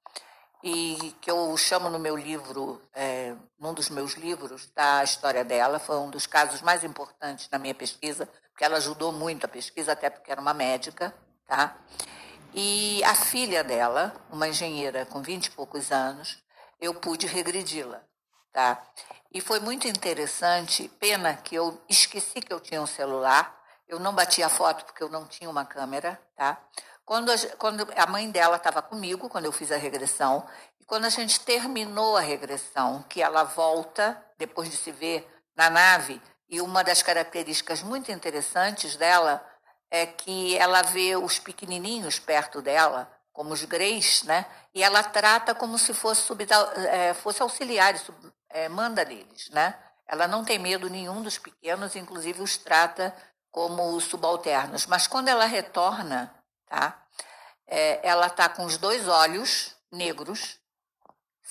e 0.64 1.14
que 1.20 1.30
eu 1.30 1.54
chamo 1.58 1.90
no 1.90 1.99
meu 1.99 2.16
livro, 2.16 2.80
é, 2.94 3.34
num 3.64 3.73
dos 3.73 3.88
meus 3.88 4.12
livros, 4.12 4.66
da 4.76 4.99
tá, 4.99 5.04
história 5.04 5.42
dela. 5.42 5.78
Foi 5.78 5.97
um 5.97 6.11
dos 6.11 6.26
casos 6.26 6.61
mais 6.61 6.85
importantes 6.85 7.49
na 7.50 7.59
minha 7.59 7.75
pesquisa, 7.75 8.28
porque 8.50 8.62
ela 8.62 8.76
ajudou 8.76 9.11
muito 9.11 9.47
a 9.47 9.49
pesquisa, 9.49 9.92
até 9.92 10.11
porque 10.11 10.30
era 10.30 10.38
uma 10.38 10.52
médica. 10.52 11.14
Tá? 11.47 11.75
E 12.52 13.02
a 13.04 13.14
filha 13.14 13.64
dela, 13.64 14.14
uma 14.30 14.47
engenheira 14.47 15.06
com 15.06 15.23
vinte 15.23 15.47
e 15.47 15.50
poucos 15.50 15.90
anos, 15.90 16.38
eu 16.78 16.94
pude 16.94 17.26
regredi-la. 17.26 18.02
Tá? 18.52 18.83
E 19.33 19.40
foi 19.40 19.61
muito 19.61 19.88
interessante, 19.88 20.87
pena 21.00 21.35
que 21.35 21.54
eu 21.54 21.80
esqueci 21.88 22.42
que 22.42 22.52
eu 22.52 22.61
tinha 22.61 22.83
um 22.83 22.87
celular, 22.87 23.59
eu 23.88 23.99
não 23.99 24.12
bati 24.12 24.42
a 24.42 24.50
foto 24.50 24.85
porque 24.85 25.02
eu 25.02 25.09
não 25.09 25.26
tinha 25.26 25.49
uma 25.49 25.64
câmera, 25.64 26.21
tá? 26.37 26.59
Quando 27.04 27.30
a, 27.30 27.37
quando 27.59 27.87
a 27.97 28.06
mãe 28.06 28.30
dela 28.30 28.56
estava 28.56 28.80
comigo, 28.80 29.28
quando 29.28 29.44
eu 29.44 29.52
fiz 29.52 29.71
a 29.71 29.76
regressão, 29.76 30.47
e 30.85 30.87
quando 30.87 31.07
a 31.07 31.09
gente 31.09 31.41
terminou 31.41 32.14
a 32.14 32.21
regressão, 32.21 33.03
que 33.09 33.23
ela 33.23 33.43
volta, 33.43 34.23
depois 34.37 34.71
de 34.71 34.76
se 34.76 34.93
ver 34.93 35.26
na 35.57 35.71
nave, 35.71 36.21
e 36.47 36.61
uma 36.61 36.85
das 36.85 37.03
características 37.03 37.83
muito 37.83 38.12
interessantes 38.12 38.95
dela 38.95 39.43
é 39.91 40.05
que 40.05 40.55
ela 40.59 40.83
vê 40.83 41.17
os 41.17 41.38
pequenininhos 41.38 42.19
perto 42.19 42.61
dela, 42.61 43.11
como 43.33 43.55
os 43.55 43.64
greys, 43.64 44.25
né? 44.25 44.45
e 44.75 44.83
ela 44.83 45.03
trata 45.03 45.55
como 45.55 45.79
se 45.79 45.95
fosse, 45.95 46.31
é, 46.91 47.14
fosse 47.14 47.41
auxiliares, 47.41 48.03
é, 48.50 48.69
manda 48.69 49.03
neles, 49.07 49.49
né? 49.49 49.75
Ela 50.07 50.29
não 50.29 50.45
tem 50.45 50.59
medo 50.59 50.91
nenhum 50.91 51.23
dos 51.23 51.38
pequenos, 51.38 51.97
inclusive 51.97 52.43
os 52.43 52.59
trata 52.59 53.17
como 53.50 53.99
subalternos. 54.03 54.85
Mas 54.85 55.07
quando 55.07 55.29
ela 55.29 55.47
retorna, 55.47 56.31
tá? 56.69 57.03
É, 57.67 58.07
ela 58.07 58.26
está 58.26 58.50
com 58.50 58.67
os 58.67 58.76
dois 58.76 59.09
olhos 59.09 59.75
negros 59.91 60.62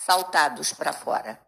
saltados 0.06 0.74
para 0.74 0.94
fora. 0.94 1.40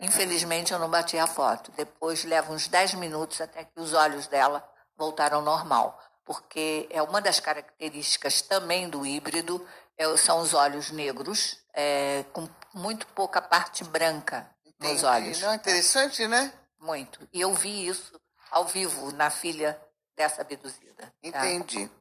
Infelizmente, 0.00 0.72
eu 0.72 0.78
não 0.78 0.90
bati 0.90 1.16
a 1.18 1.26
foto. 1.26 1.70
Depois 1.72 2.24
leva 2.24 2.52
uns 2.52 2.66
10 2.66 2.94
minutos 2.94 3.40
até 3.40 3.64
que 3.64 3.80
os 3.80 3.92
olhos 3.92 4.26
dela 4.26 4.68
voltaram 4.96 5.38
ao 5.38 5.42
normal, 5.42 5.98
porque 6.24 6.88
é 6.90 7.02
uma 7.02 7.20
das 7.20 7.40
características 7.40 8.42
também 8.42 8.88
do 8.88 9.06
híbrido, 9.06 9.66
é, 9.96 10.16
são 10.16 10.40
os 10.40 10.54
olhos 10.54 10.90
negros, 10.90 11.58
é, 11.74 12.24
com 12.32 12.48
muito 12.74 13.06
pouca 13.08 13.40
parte 13.40 13.84
branca 13.84 14.50
Entendi. 14.64 14.92
nos 14.92 15.04
olhos. 15.04 15.40
Não, 15.40 15.52
é 15.52 15.54
interessante, 15.54 16.26
né? 16.26 16.52
Muito. 16.80 17.28
E 17.32 17.40
eu 17.40 17.54
vi 17.54 17.86
isso 17.86 18.20
ao 18.50 18.66
vivo 18.66 19.12
na 19.12 19.30
filha 19.30 19.80
dessa 20.16 20.42
abduzida. 20.42 21.04
Tá? 21.04 21.12
Entendi. 21.22 21.86
Tá? 21.86 21.94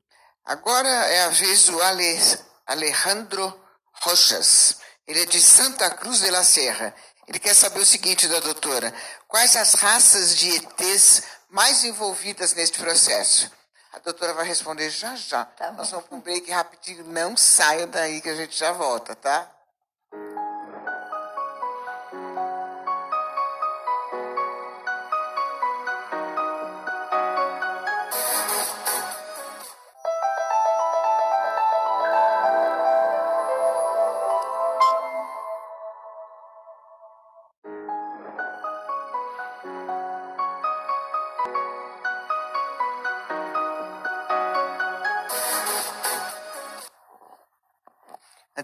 Agora 0.45 0.89
é 0.89 1.23
a 1.23 1.29
vez 1.29 1.65
do 1.65 1.81
Ale, 1.81 2.19
Alejandro 2.65 3.61
Rochas. 4.03 4.79
Ele 5.11 5.23
é 5.23 5.25
de 5.25 5.41
Santa 5.41 5.89
Cruz 5.89 6.21
de 6.21 6.31
la 6.31 6.41
Serra. 6.41 6.95
Ele 7.27 7.37
quer 7.37 7.53
saber 7.53 7.81
o 7.81 7.85
seguinte 7.85 8.29
da 8.29 8.39
doutora: 8.39 8.93
quais 9.27 9.57
as 9.57 9.73
raças 9.73 10.37
de 10.37 10.55
ETs 10.55 11.23
mais 11.49 11.83
envolvidas 11.83 12.53
neste 12.53 12.79
processo? 12.79 13.51
A 13.91 13.99
doutora 13.99 14.33
vai 14.33 14.45
responder 14.45 14.89
já 14.89 15.13
já. 15.17 15.43
Tá 15.43 15.73
Nós 15.73 15.91
vamos 15.91 16.05
para 16.05 16.15
um 16.15 16.21
break 16.21 16.49
rapidinho. 16.49 17.03
Não 17.03 17.35
saia 17.35 17.85
daí 17.87 18.21
que 18.21 18.29
a 18.29 18.35
gente 18.35 18.57
já 18.57 18.71
volta, 18.71 19.13
tá? 19.13 19.51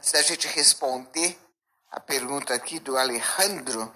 Antes 0.07 0.11
da 0.11 0.21
gente 0.21 0.47
responder 0.47 1.37
a 1.91 1.99
pergunta 1.99 2.53
aqui 2.53 2.79
do 2.79 2.97
Alejandro, 2.97 3.91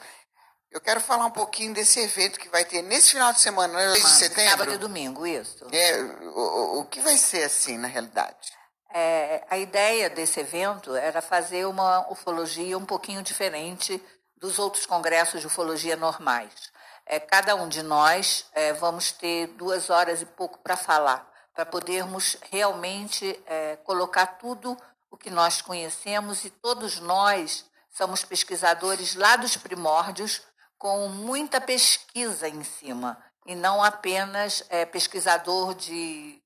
eu 0.70 0.82
quero 0.82 1.00
falar 1.00 1.26
um 1.26 1.32
pouquinho 1.32 1.74
desse 1.74 2.02
evento 2.02 2.40
que 2.40 2.50
vai 2.50 2.66
ter 2.66 2.82
nesse 2.82 3.12
final 3.12 3.32
de 3.32 3.40
semana, 3.40 3.74
2 3.74 4.04
né, 4.04 4.10
de 4.10 4.16
setembro. 4.16 4.50
Sábado 4.50 4.74
e 4.74 4.78
domingo, 4.78 5.26
isso. 5.26 5.66
É, 5.72 6.02
o, 6.02 6.80
o 6.80 6.86
que 6.86 7.00
vai 7.00 7.18
ser 7.18 7.44
assim, 7.44 7.78
na 7.78 7.88
realidade? 7.88 8.52
É, 8.94 9.46
a 9.50 9.58
ideia 9.58 10.10
desse 10.10 10.40
evento 10.42 10.96
era 10.96 11.22
fazer 11.22 11.66
uma 11.66 12.06
ufologia 12.12 12.78
um 12.78 12.86
pouquinho 12.86 13.22
diferente 13.22 14.02
dos 14.36 14.60
outros 14.60 14.86
congressos 14.86 15.40
de 15.40 15.48
ufologia 15.48 15.96
normais. 15.96 16.72
É, 17.06 17.20
cada 17.20 17.56
um 17.56 17.70
de 17.70 17.84
nós 17.84 18.46
é, 18.54 18.74
vamos 18.74 19.14
ter 19.14 19.48
duas 19.48 19.90
horas 19.90 20.22
e 20.22 20.26
pouco 20.26 20.60
para 20.60 20.76
falar, 20.76 21.30
para 21.54 21.66
podermos 21.66 22.38
realmente 22.52 23.42
é, 23.46 23.78
colocar 23.78 24.26
tudo 24.26 24.78
o 25.12 25.18
que 25.18 25.30
nós 25.30 25.62
conhecemos 25.62 26.46
e 26.46 26.50
todos 26.50 27.00
nós 27.02 27.66
somos 27.92 28.24
pesquisadores 28.24 29.16
lá 29.16 29.36
dos 29.36 29.58
primórdios, 29.58 30.42
com 30.78 31.10
muita 31.10 31.60
pesquisa 31.62 32.48
em 32.48 32.64
cima, 32.64 33.22
e 33.46 33.54
não 33.54 33.84
apenas 33.84 34.64
é, 34.70 34.86
pesquisador 34.86 35.76
de, 35.76 36.42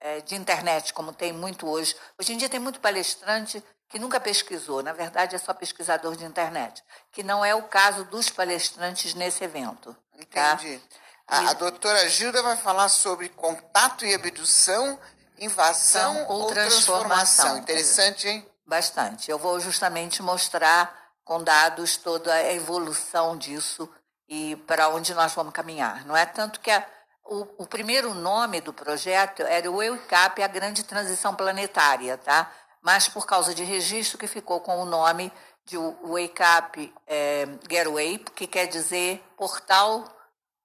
é, 0.00 0.20
de 0.22 0.34
internet, 0.34 0.92
como 0.92 1.12
tem 1.12 1.32
muito 1.32 1.68
hoje. 1.68 1.94
Hoje 2.18 2.32
em 2.32 2.38
dia 2.38 2.48
tem 2.48 2.58
muito 2.58 2.80
palestrante 2.80 3.62
que 3.88 3.98
nunca 3.98 4.18
pesquisou, 4.18 4.82
na 4.82 4.92
verdade 4.92 5.36
é 5.36 5.38
só 5.38 5.54
pesquisador 5.54 6.16
de 6.16 6.24
internet, 6.24 6.82
que 7.12 7.22
não 7.22 7.44
é 7.44 7.54
o 7.54 7.62
caso 7.62 8.04
dos 8.04 8.28
palestrantes 8.30 9.14
nesse 9.14 9.44
evento. 9.44 9.96
Tá? 10.30 10.54
Entendi. 10.54 10.78
Tá? 11.26 11.38
A, 11.38 11.50
a 11.50 11.52
doutora 11.52 12.08
Gilda 12.08 12.42
vai 12.42 12.56
falar 12.56 12.88
sobre 12.88 13.28
contato 13.28 14.04
e 14.04 14.14
abdução 14.14 14.98
Invasão 15.40 16.26
ou, 16.28 16.42
ou 16.42 16.46
transformação. 16.48 16.54
transformação. 16.54 17.58
Interessante, 17.58 18.28
hein? 18.28 18.46
Bastante. 18.66 19.30
Eu 19.30 19.38
vou 19.38 19.58
justamente 19.60 20.22
mostrar 20.22 20.94
com 21.24 21.42
dados 21.42 21.96
toda 21.96 22.32
a 22.32 22.52
evolução 22.52 23.36
disso 23.36 23.88
e 24.28 24.56
para 24.66 24.88
onde 24.88 25.14
nós 25.14 25.32
vamos 25.32 25.52
caminhar. 25.52 26.04
Não 26.06 26.16
é 26.16 26.26
tanto 26.26 26.60
que 26.60 26.70
a, 26.70 26.84
o, 27.24 27.46
o, 27.62 27.66
primeiro 27.66 28.14
nome 28.14 28.60
do 28.60 28.72
projeto 28.72 29.42
era 29.42 29.70
o 29.70 29.82
EUCAP, 29.82 30.42
a 30.42 30.48
Grande 30.48 30.82
Transição 30.82 31.34
Planetária, 31.34 32.16
tá? 32.18 32.50
Mas 32.82 33.08
por 33.08 33.26
causa 33.26 33.54
de 33.54 33.64
registro 33.64 34.18
que 34.18 34.26
ficou 34.26 34.60
com 34.60 34.78
o 34.80 34.84
nome 34.84 35.32
de 35.64 35.76
Wake 35.76 36.42
Up 36.42 36.94
é, 37.06 37.46
Getaway, 37.70 38.18
que 38.34 38.46
quer 38.46 38.66
dizer 38.66 39.22
portal 39.36 40.04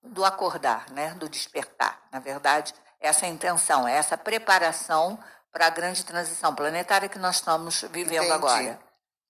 do 0.01 0.23
acordar, 0.23 0.89
né? 0.91 1.13
do 1.15 1.29
despertar. 1.29 2.01
Na 2.11 2.19
verdade, 2.19 2.73
essa 3.03 3.27
intenção, 3.27 3.87
essa 3.87 4.17
preparação 4.17 5.19
para 5.51 5.67
a 5.67 5.69
grande 5.69 6.03
transição 6.03 6.55
planetária 6.55 7.09
que 7.09 7.19
nós 7.19 7.35
estamos 7.35 7.81
vivendo 7.91 8.23
Entendi. 8.23 8.31
agora. 8.31 8.79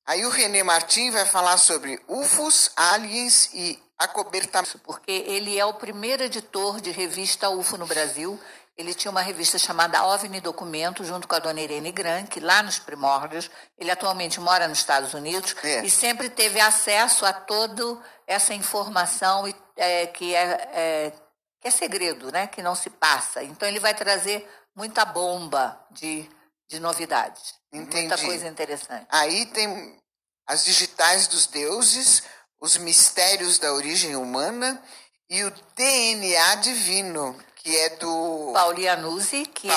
Aí 0.06 0.26
o 0.26 0.30
René 0.30 0.64
Martin 0.64 1.12
vai 1.12 1.26
falar 1.26 1.58
sobre 1.58 2.00
UFOs, 2.08 2.72
aliens 2.76 3.50
e 3.54 3.82
acobertamento. 3.98 4.78
Porque 4.80 5.12
ele 5.12 5.58
é 5.58 5.66
o 5.66 5.74
primeiro 5.74 6.24
editor 6.24 6.80
de 6.80 6.92
revista 6.92 7.50
UFO 7.50 7.78
no 7.78 7.88
Brasil. 7.88 8.40
Ele 8.78 8.94
tinha 8.94 9.12
uma 9.12 9.22
revista 9.22 9.58
chamada 9.58 10.04
OVNI 10.06 10.42
Documento, 10.42 11.04
junto 11.04 11.28
com 11.28 11.36
a 11.36 11.40
dona 11.40 11.62
Irene 11.62 11.92
Gran, 11.92 12.26
que 12.26 12.40
lá 12.40 12.64
nos 12.64 12.80
primórdios, 12.80 13.50
ele 13.78 13.92
atualmente 13.92 14.40
mora 14.40 14.68
nos 14.68 14.80
Estados 14.80 15.14
Unidos, 15.14 15.56
é. 15.64 15.86
e 15.86 15.90
sempre 15.90 16.28
teve 16.30 16.60
acesso 16.60 17.24
a 17.26 17.32
toda 17.32 18.00
essa 18.26 18.54
informação 18.54 19.46
é, 19.78 20.08
que 20.08 20.34
é, 20.34 20.70
é 20.74 21.14
que 21.64 21.70
é 21.70 21.72
segredo, 21.72 22.30
né? 22.30 22.46
que 22.46 22.62
não 22.62 22.76
se 22.76 22.90
passa. 22.90 23.42
Então, 23.42 23.66
ele 23.68 23.80
vai 23.80 23.94
trazer 23.94 24.46
muita 24.76 25.06
bomba 25.06 25.80
de, 25.92 26.30
de 26.68 26.78
novidades. 26.78 27.56
Entendi. 27.72 28.08
Muita 28.08 28.18
coisa 28.18 28.48
interessante. 28.48 29.08
Aí 29.10 29.46
tem 29.46 29.98
as 30.46 30.66
digitais 30.66 31.26
dos 31.28 31.48
deuses, 31.48 32.24
os 32.60 32.76
mistérios 32.76 33.60
da 33.60 33.74
origem 33.74 34.18
humana 34.18 34.84
e 35.30 35.42
o 35.46 35.54
DNA 35.74 36.56
divino, 36.56 37.40
que 37.56 37.78
é 37.78 37.90
do 37.92 38.52
Paulianuzzi, 38.54 39.46
que, 39.46 39.70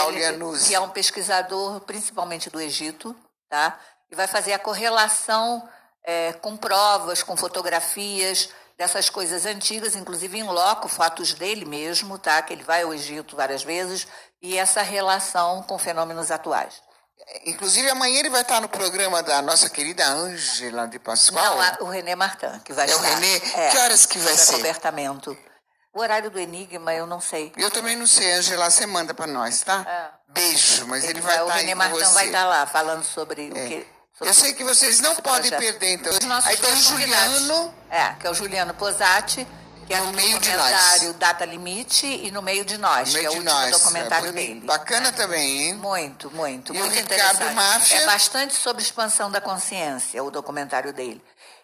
que 0.66 0.74
é 0.74 0.80
um 0.80 0.90
pesquisador 0.90 1.80
principalmente 1.82 2.50
do 2.50 2.60
Egito, 2.60 3.14
tá? 3.48 3.78
E 4.10 4.16
vai 4.16 4.26
fazer 4.26 4.52
a 4.54 4.58
correlação 4.58 5.68
é, 6.02 6.32
com 6.32 6.56
provas, 6.56 7.22
com 7.22 7.36
fotografias 7.36 8.48
dessas 8.78 9.08
coisas 9.08 9.46
antigas, 9.46 9.96
inclusive 9.96 10.38
em 10.38 10.44
loco, 10.44 10.88
fatos 10.88 11.32
dele 11.32 11.64
mesmo, 11.64 12.18
tá? 12.18 12.40
que 12.42 12.52
ele 12.52 12.62
vai 12.62 12.82
ao 12.82 12.92
Egito 12.92 13.36
várias 13.36 13.62
vezes, 13.62 14.06
e 14.42 14.58
essa 14.58 14.82
relação 14.82 15.62
com 15.62 15.78
fenômenos 15.78 16.30
atuais. 16.30 16.82
Inclusive, 17.46 17.88
amanhã 17.90 18.20
ele 18.20 18.30
vai 18.30 18.42
estar 18.42 18.60
no 18.60 18.68
programa 18.68 19.22
da 19.22 19.40
nossa 19.42 19.68
querida 19.70 20.06
Ângela 20.06 20.86
de 20.86 20.98
Pascoal. 20.98 21.56
Não, 21.56 21.86
o 21.86 21.90
René 21.90 22.14
Martin, 22.14 22.60
que 22.64 22.72
vai 22.72 22.86
é 22.86 22.90
estar. 22.90 23.04
É 23.04 23.10
o 23.10 23.14
René? 23.14 23.36
É, 23.36 23.70
que 23.70 23.78
horas 23.78 24.06
que 24.06 24.18
vai 24.18 24.34
ser? 24.34 24.52
Cobertamento. 24.52 25.36
O 25.92 26.00
horário 26.00 26.30
do 26.30 26.38
Enigma, 26.38 26.92
eu 26.92 27.06
não 27.06 27.20
sei. 27.20 27.52
Eu 27.56 27.70
também 27.70 27.96
não 27.96 28.06
sei, 28.06 28.30
Angela, 28.32 28.70
você 28.70 28.86
manda 28.86 29.14
para 29.14 29.26
nós, 29.26 29.62
tá? 29.62 29.84
É. 29.88 30.32
Beijo, 30.32 30.86
mas 30.86 31.04
ele, 31.04 31.14
ele 31.14 31.20
vai, 31.22 31.36
vai 31.38 31.46
estar 31.46 31.54
O 31.54 31.58
René 31.58 31.74
Martin 31.74 32.12
vai 32.12 32.26
estar 32.26 32.44
lá, 32.44 32.66
falando 32.66 33.02
sobre 33.02 33.48
é. 33.48 33.50
o 33.50 33.54
que 33.54 33.95
eu 34.20 34.34
sei 34.34 34.52
que 34.54 34.64
vocês 34.64 35.00
não 35.00 35.14
podem 35.16 35.50
projeto. 35.50 35.58
perder, 35.58 35.92
então. 35.94 36.12
Aí 36.44 36.56
tem 36.56 36.72
o 36.72 36.76
Juliano. 36.76 37.74
É, 37.90 38.08
que 38.14 38.26
é 38.26 38.30
o 38.30 38.34
Juliano 38.34 38.74
Posati, 38.74 39.46
que 39.86 39.94
é 39.94 40.00
no 40.00 40.12
meio 40.12 40.38
de 40.40 40.50
nós. 40.56 41.14
Data 41.16 41.44
Limite 41.44 42.06
e 42.06 42.30
No 42.30 42.42
Meio 42.42 42.64
de 42.64 42.76
Nós, 42.76 43.12
meio 43.12 43.20
que 43.20 43.26
é 43.26 43.30
o 43.30 43.40
último 43.40 43.54
nós. 43.54 43.70
documentário 43.70 44.28
é 44.28 44.32
dele. 44.32 44.60
Bacana 44.66 45.08
é. 45.08 45.12
também, 45.12 45.68
hein? 45.68 45.74
Muito, 45.74 46.30
muito, 46.32 46.74
e 46.74 46.78
muito 46.78 46.92
o 46.92 46.96
Ricardo 46.96 47.54
Máfia. 47.54 47.96
É 47.96 48.06
bastante 48.06 48.54
sobre 48.54 48.82
expansão 48.82 49.30
da 49.30 49.40
consciência, 49.40 50.22
o 50.24 50.30
documentário 50.30 50.92
dele. 50.92 51.22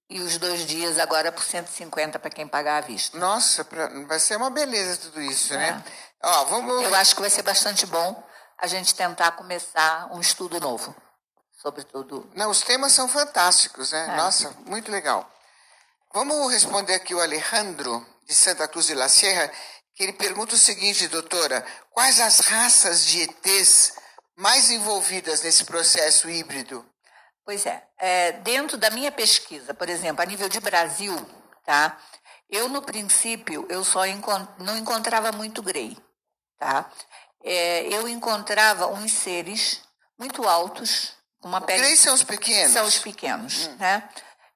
E 0.08 0.20
os 0.20 0.38
dois 0.38 0.64
dias 0.64 1.00
agora 1.00 1.32
por 1.32 1.42
150 1.42 2.20
para 2.20 2.30
quem 2.30 2.46
pagar 2.46 2.76
à 2.76 2.80
vista. 2.80 3.18
Nossa, 3.18 3.64
pra, 3.64 3.88
vai 4.06 4.20
ser 4.20 4.36
uma 4.36 4.50
beleza 4.50 4.98
tudo 4.98 5.20
isso, 5.20 5.52
é. 5.54 5.56
né? 5.56 5.84
Ó, 6.22 6.44
vamos... 6.44 6.84
Eu 6.84 6.94
acho 6.94 7.16
que 7.16 7.20
vai 7.20 7.30
ser 7.30 7.42
bastante 7.42 7.84
bom 7.86 8.22
a 8.56 8.68
gente 8.68 8.94
tentar 8.94 9.32
começar 9.32 10.08
um 10.12 10.20
estudo 10.20 10.60
novo 10.60 10.94
sobre 11.66 11.82
tudo. 11.82 12.30
Não, 12.32 12.48
os 12.48 12.62
temas 12.62 12.92
são 12.92 13.08
fantásticos, 13.08 13.90
né? 13.90 14.10
É. 14.12 14.16
Nossa, 14.16 14.50
muito 14.66 14.88
legal. 14.92 15.28
Vamos 16.14 16.52
responder 16.52 16.94
aqui 16.94 17.12
o 17.12 17.20
Alejandro, 17.20 18.06
de 18.24 18.34
Santa 18.36 18.68
Cruz 18.68 18.86
de 18.86 18.94
la 18.94 19.08
Sierra, 19.08 19.50
que 19.92 20.04
ele 20.04 20.12
pergunta 20.12 20.54
o 20.54 20.58
seguinte, 20.58 21.08
doutora: 21.08 21.66
quais 21.90 22.20
as 22.20 22.38
raças 22.38 23.04
de 23.04 23.22
ETs 23.22 23.94
mais 24.36 24.70
envolvidas 24.70 25.42
nesse 25.42 25.64
processo 25.64 26.30
híbrido? 26.30 26.86
Pois 27.44 27.66
é, 27.66 27.82
é, 27.98 28.32
dentro 28.32 28.76
da 28.76 28.90
minha 28.90 29.10
pesquisa, 29.10 29.74
por 29.74 29.88
exemplo, 29.88 30.22
a 30.22 30.26
nível 30.26 30.48
de 30.48 30.60
Brasil, 30.60 31.14
tá? 31.64 31.98
Eu 32.48 32.68
no 32.68 32.80
princípio 32.80 33.66
eu 33.68 33.82
só 33.82 34.06
encont 34.06 34.48
não 34.58 34.76
encontrava 34.76 35.32
muito 35.32 35.62
grey, 35.64 35.96
tá? 36.60 36.88
É, 37.42 37.88
eu 37.92 38.06
encontrava 38.06 38.86
uns 38.86 39.10
seres 39.12 39.82
muito 40.18 40.46
altos, 40.48 41.15
uma 41.48 41.60
pele. 41.60 41.82
Grey 41.82 41.96
são 41.96 42.14
os 42.14 42.22
pequenos. 42.22 42.72
São 42.72 42.86
os 42.86 42.98
pequenos, 42.98 43.66
hum. 43.66 43.76
né? 43.78 44.08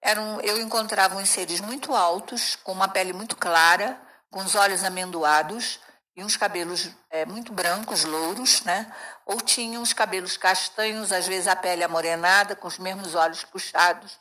Eram, 0.02 0.40
eu 0.40 0.58
encontrava 0.60 1.16
uns 1.16 1.28
seres 1.28 1.60
muito 1.60 1.94
altos, 1.94 2.56
com 2.56 2.72
uma 2.72 2.88
pele 2.88 3.12
muito 3.12 3.36
clara, 3.36 4.00
com 4.30 4.40
os 4.40 4.54
olhos 4.54 4.82
amendoados 4.82 5.78
e 6.16 6.24
uns 6.24 6.36
cabelos 6.36 6.88
é, 7.10 7.26
muito 7.26 7.52
brancos, 7.52 8.04
louros, 8.04 8.62
né? 8.62 8.90
ou 9.26 9.40
tinham 9.40 9.82
os 9.82 9.92
cabelos 9.92 10.36
castanhos, 10.36 11.12
às 11.12 11.26
vezes 11.26 11.46
a 11.46 11.54
pele 11.54 11.84
amorenada, 11.84 12.56
com 12.56 12.66
os 12.66 12.78
mesmos 12.78 13.14
olhos 13.14 13.44
puxados 13.44 14.18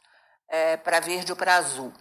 é, 0.48 0.78
para 0.78 1.00
verde 1.00 1.32
ou 1.32 1.36
para 1.36 1.56
azul. 1.56 1.92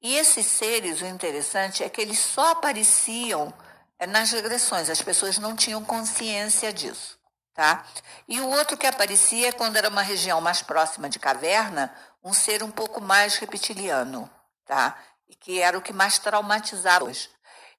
E 0.00 0.16
esses 0.16 0.46
seres, 0.46 1.00
o 1.00 1.06
interessante 1.06 1.82
é 1.82 1.88
que 1.88 2.00
eles 2.00 2.18
só 2.18 2.52
apareciam 2.52 3.52
é, 3.98 4.06
nas 4.06 4.30
regressões, 4.30 4.88
as 4.88 5.02
pessoas 5.02 5.38
não 5.38 5.54
tinham 5.56 5.84
consciência 5.84 6.72
disso. 6.72 7.18
Tá? 7.54 7.84
E 8.26 8.40
o 8.40 8.48
outro 8.48 8.76
que 8.76 8.86
aparecia, 8.86 9.52
quando 9.52 9.76
era 9.76 9.88
uma 9.88 10.02
região 10.02 10.40
mais 10.40 10.60
próxima 10.60 11.08
de 11.08 11.20
caverna, 11.20 11.94
um 12.22 12.32
ser 12.32 12.64
um 12.64 12.70
pouco 12.70 13.00
mais 13.00 13.36
reptiliano, 13.36 14.28
tá? 14.66 14.96
e 15.28 15.34
que 15.34 15.60
era 15.60 15.78
o 15.78 15.82
que 15.82 15.92
mais 15.92 16.18
traumatizava 16.18 17.04
os. 17.04 17.30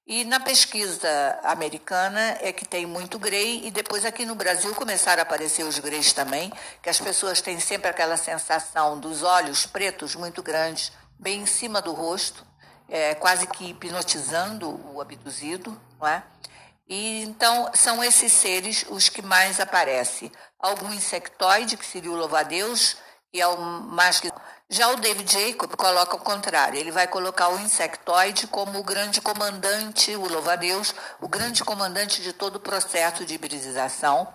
E 0.08 0.24
na 0.24 0.40
pesquisa 0.40 1.10
americana 1.44 2.38
é 2.40 2.54
que 2.54 2.64
tem 2.64 2.86
muito 2.86 3.18
grey, 3.18 3.66
e 3.66 3.72
depois 3.72 4.06
aqui 4.06 4.24
no 4.24 4.36
Brasil 4.36 4.74
começaram 4.76 5.22
a 5.22 5.24
aparecer 5.24 5.64
os 5.64 5.80
greys 5.80 6.14
também, 6.14 6.54
que 6.82 6.90
as 6.90 7.00
pessoas 7.00 7.42
têm 7.42 7.60
sempre 7.60 7.90
aquela 7.90 8.16
sensação 8.16 9.00
dos 9.00 9.24
olhos 9.24 9.66
pretos 9.66 10.14
muito 10.14 10.44
grandes, 10.44 10.92
bem 11.18 11.42
em 11.42 11.46
cima 11.48 11.82
do 11.82 11.92
rosto, 11.92 12.46
é, 12.88 13.16
quase 13.16 13.48
que 13.48 13.72
hipnotizando 13.72 14.80
o 14.94 15.02
abduzido, 15.02 15.80
não 16.00 16.08
é? 16.08 16.24
E 16.88 17.24
então 17.24 17.72
são 17.74 18.04
esses 18.04 18.32
seres 18.32 18.86
os 18.90 19.10
que 19.10 19.22
mais 19.22 19.60
aparecem. 19.60 20.32
Algum 20.60 20.94
insectoide, 20.94 21.78
que 21.78 21.86
seria 21.86 22.12
o 22.12 22.16
louva-a-Deus, 22.16 22.98
e 23.34 23.42
é 23.42 23.48
o 23.48 23.58
mais 23.58 24.20
que 24.20 24.32
já 24.70 24.90
o 24.90 24.96
David 24.96 25.32
Jacob 25.32 25.76
coloca 25.76 26.16
o 26.16 26.20
contrário. 26.20 26.80
Ele 26.80 26.92
vai 26.92 27.08
colocar 27.08 27.50
o 27.50 27.60
insectoide 27.60 28.48
como 28.48 28.80
o 28.80 28.84
grande 28.84 29.22
comandante, 29.22 30.16
o 30.16 30.28
louva-a-Deus, 30.28 30.94
o 31.22 31.28
grande 31.28 31.64
comandante 31.64 32.22
de 32.22 32.34
todo 32.34 32.56
o 32.56 32.60
processo 32.60 33.26
de 33.26 33.36
hibridização, 33.36 34.32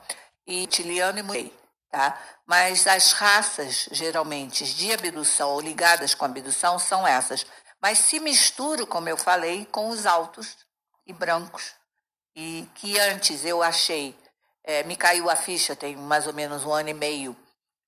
e 0.47 0.67
Tiliano 0.67 1.19
e 1.19 1.23
Murray. 1.23 1.61
Tá? 1.91 2.17
Mas 2.47 2.87
as 2.87 3.13
raças, 3.13 3.89
geralmente, 3.91 4.65
de 4.65 4.93
abdução 4.93 5.51
ou 5.51 5.61
ligadas 5.61 6.15
com 6.15 6.25
abdução 6.25 6.79
são 6.79 7.07
essas. 7.07 7.45
Mas 7.83 7.99
se 7.99 8.21
misturam, 8.21 8.87
como 8.87 9.09
eu 9.09 9.17
falei, 9.17 9.67
com 9.67 9.89
os 9.89 10.07
altos 10.07 10.57
e 11.07 11.13
brancos. 11.13 11.80
E 12.35 12.69
que 12.75 12.99
antes 12.99 13.45
eu 13.45 13.63
achei, 13.63 14.17
é, 14.65 14.83
me 14.85 14.97
caiu 14.97 15.29
a 15.29 15.37
ficha, 15.37 15.75
tem 15.75 15.97
mais 15.97 16.27
ou 16.27 16.33
menos 16.33 16.65
um 16.65 16.73
ano 16.73 16.89
e 16.89 16.95
meio, 16.95 17.37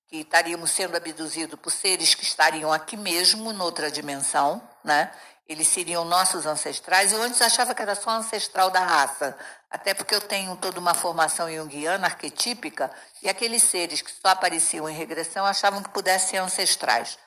que 0.09 0.19
estaríamos 0.19 0.71
sendo 0.71 0.97
abduzidos 0.97 1.59
por 1.59 1.71
seres 1.71 2.15
que 2.15 2.23
estariam 2.23 2.73
aqui 2.73 2.97
mesmo, 2.97 3.53
noutra 3.53 3.91
dimensão, 3.91 4.63
né? 4.85 5.11
Eles 5.49 5.69
seriam 5.69 6.05
nossos 6.05 6.47
ancestrais. 6.47 7.13
Eu 7.13 7.23
antes 7.23 7.41
achava 7.41 7.75
que 7.75 7.83
era 7.83 7.95
só 7.95 8.11
ancestral 8.11 8.71
da 8.71 8.81
raça, 8.81 9.37
até 9.71 9.95
porque 9.95 10.15
eu 10.15 10.21
tenho 10.21 10.55
toda 10.57 10.79
uma 10.79 10.93
formação 10.93 11.51
junguiana, 11.51 12.07
arquetípica, 12.07 12.91
e 13.23 13.29
aqueles 13.29 13.63
seres 13.63 14.03
que 14.03 14.11
só 14.11 14.29
apareciam 14.29 14.89
em 14.89 14.95
regressão 14.95 15.47
achavam 15.47 15.83
que 15.83 15.89
pudessem 15.91 16.31
ser 16.31 16.37
ancestrais. 16.39 17.19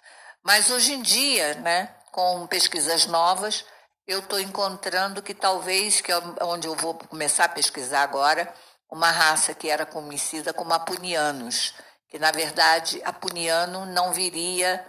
Mas 0.43 0.69
hoje 0.69 0.93
em 0.93 1.01
dia, 1.01 1.56
né, 1.56 1.89
com 2.12 2.45
pesquisas 2.45 3.08
novas, 3.08 3.65
eu 4.07 4.19
estou 4.19 4.39
encontrando 4.39 5.21
que 5.21 5.33
talvez, 5.33 6.01
que 6.01 6.11
é 6.11 6.17
onde 6.41 6.67
eu 6.67 6.75
vou 6.75 6.93
começar 6.93 7.45
a 7.45 7.49
pesquisar 7.49 8.03
agora, 8.03 8.53
uma 8.89 9.11
raça 9.11 9.53
que 9.53 9.69
era 9.69 9.85
conhecida 9.85 10.53
como 10.53 10.73
apunianos, 10.73 11.73
que 12.07 12.19
na 12.19 12.31
verdade 12.31 13.01
Apuniano 13.03 13.85
não 13.85 14.13
viria 14.13 14.85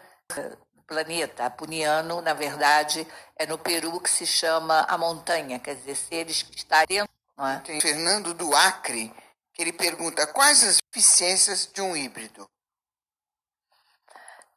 do 0.75 0.83
planeta. 0.87 1.47
Apuniano, 1.47 2.21
na 2.21 2.35
verdade, 2.35 3.07
é 3.37 3.47
no 3.47 3.59
Peru 3.59 4.01
que 4.01 4.11
se 4.11 4.27
chama 4.27 4.83
a 4.83 4.99
montanha, 4.99 5.59
quer 5.59 5.77
dizer, 5.77 5.97
seres 5.97 6.43
que 6.43 6.57
estariam. 6.57 7.07
É? 7.39 7.81
Fernando 7.81 8.33
do 8.33 8.55
Acre, 8.55 9.13
que 9.53 9.63
ele 9.63 9.73
pergunta 9.73 10.27
quais 10.27 10.63
as 10.63 10.79
eficiências 10.95 11.67
de 11.67 11.81
um 11.81 11.97
híbrido. 11.97 12.49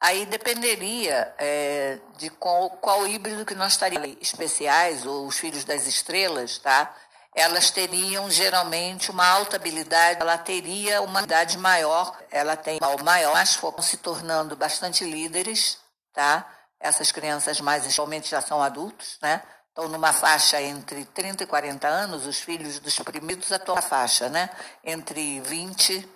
Aí 0.01 0.25
dependeria 0.25 1.33
é, 1.37 1.99
de 2.17 2.29
qual, 2.29 2.69
qual 2.69 3.05
híbrido 3.05 3.45
que 3.45 3.55
nós 3.55 3.73
estaríamos 3.73 4.15
especiais, 4.21 5.05
ou 5.05 5.27
os 5.27 5.37
filhos 5.37 5.65
das 5.65 5.87
estrelas, 5.87 6.57
tá? 6.57 6.95
elas 7.35 7.69
teriam 7.69 8.29
geralmente 8.29 9.11
uma 9.11 9.25
alta 9.25 9.55
habilidade, 9.55 10.19
ela 10.19 10.37
teria 10.37 11.01
uma 11.01 11.21
idade 11.21 11.57
maior, 11.57 12.17
ela 12.31 12.55
tem 12.55 12.79
o 12.81 13.03
maior, 13.03 13.33
mas 13.33 13.55
foram 13.55 13.81
se 13.81 13.97
tornando 13.97 14.55
bastante 14.55 15.03
líderes, 15.03 15.77
tá? 16.13 16.45
Essas 16.79 17.11
crianças 17.11 17.61
mais 17.61 17.87
atualmente 17.87 18.29
já 18.29 18.41
são 18.41 18.61
adultos, 18.61 19.17
né? 19.21 19.41
Estão 19.69 19.87
numa 19.87 20.11
faixa 20.11 20.61
entre 20.61 21.05
30 21.05 21.43
e 21.43 21.47
40 21.47 21.87
anos, 21.87 22.25
os 22.25 22.39
filhos 22.39 22.79
dos 22.79 22.97
primeiros 22.99 23.51
atuam 23.51 23.75
na 23.75 23.81
faixa, 23.81 24.27
né? 24.27 24.49
Entre 24.83 25.39
20, 25.41 26.09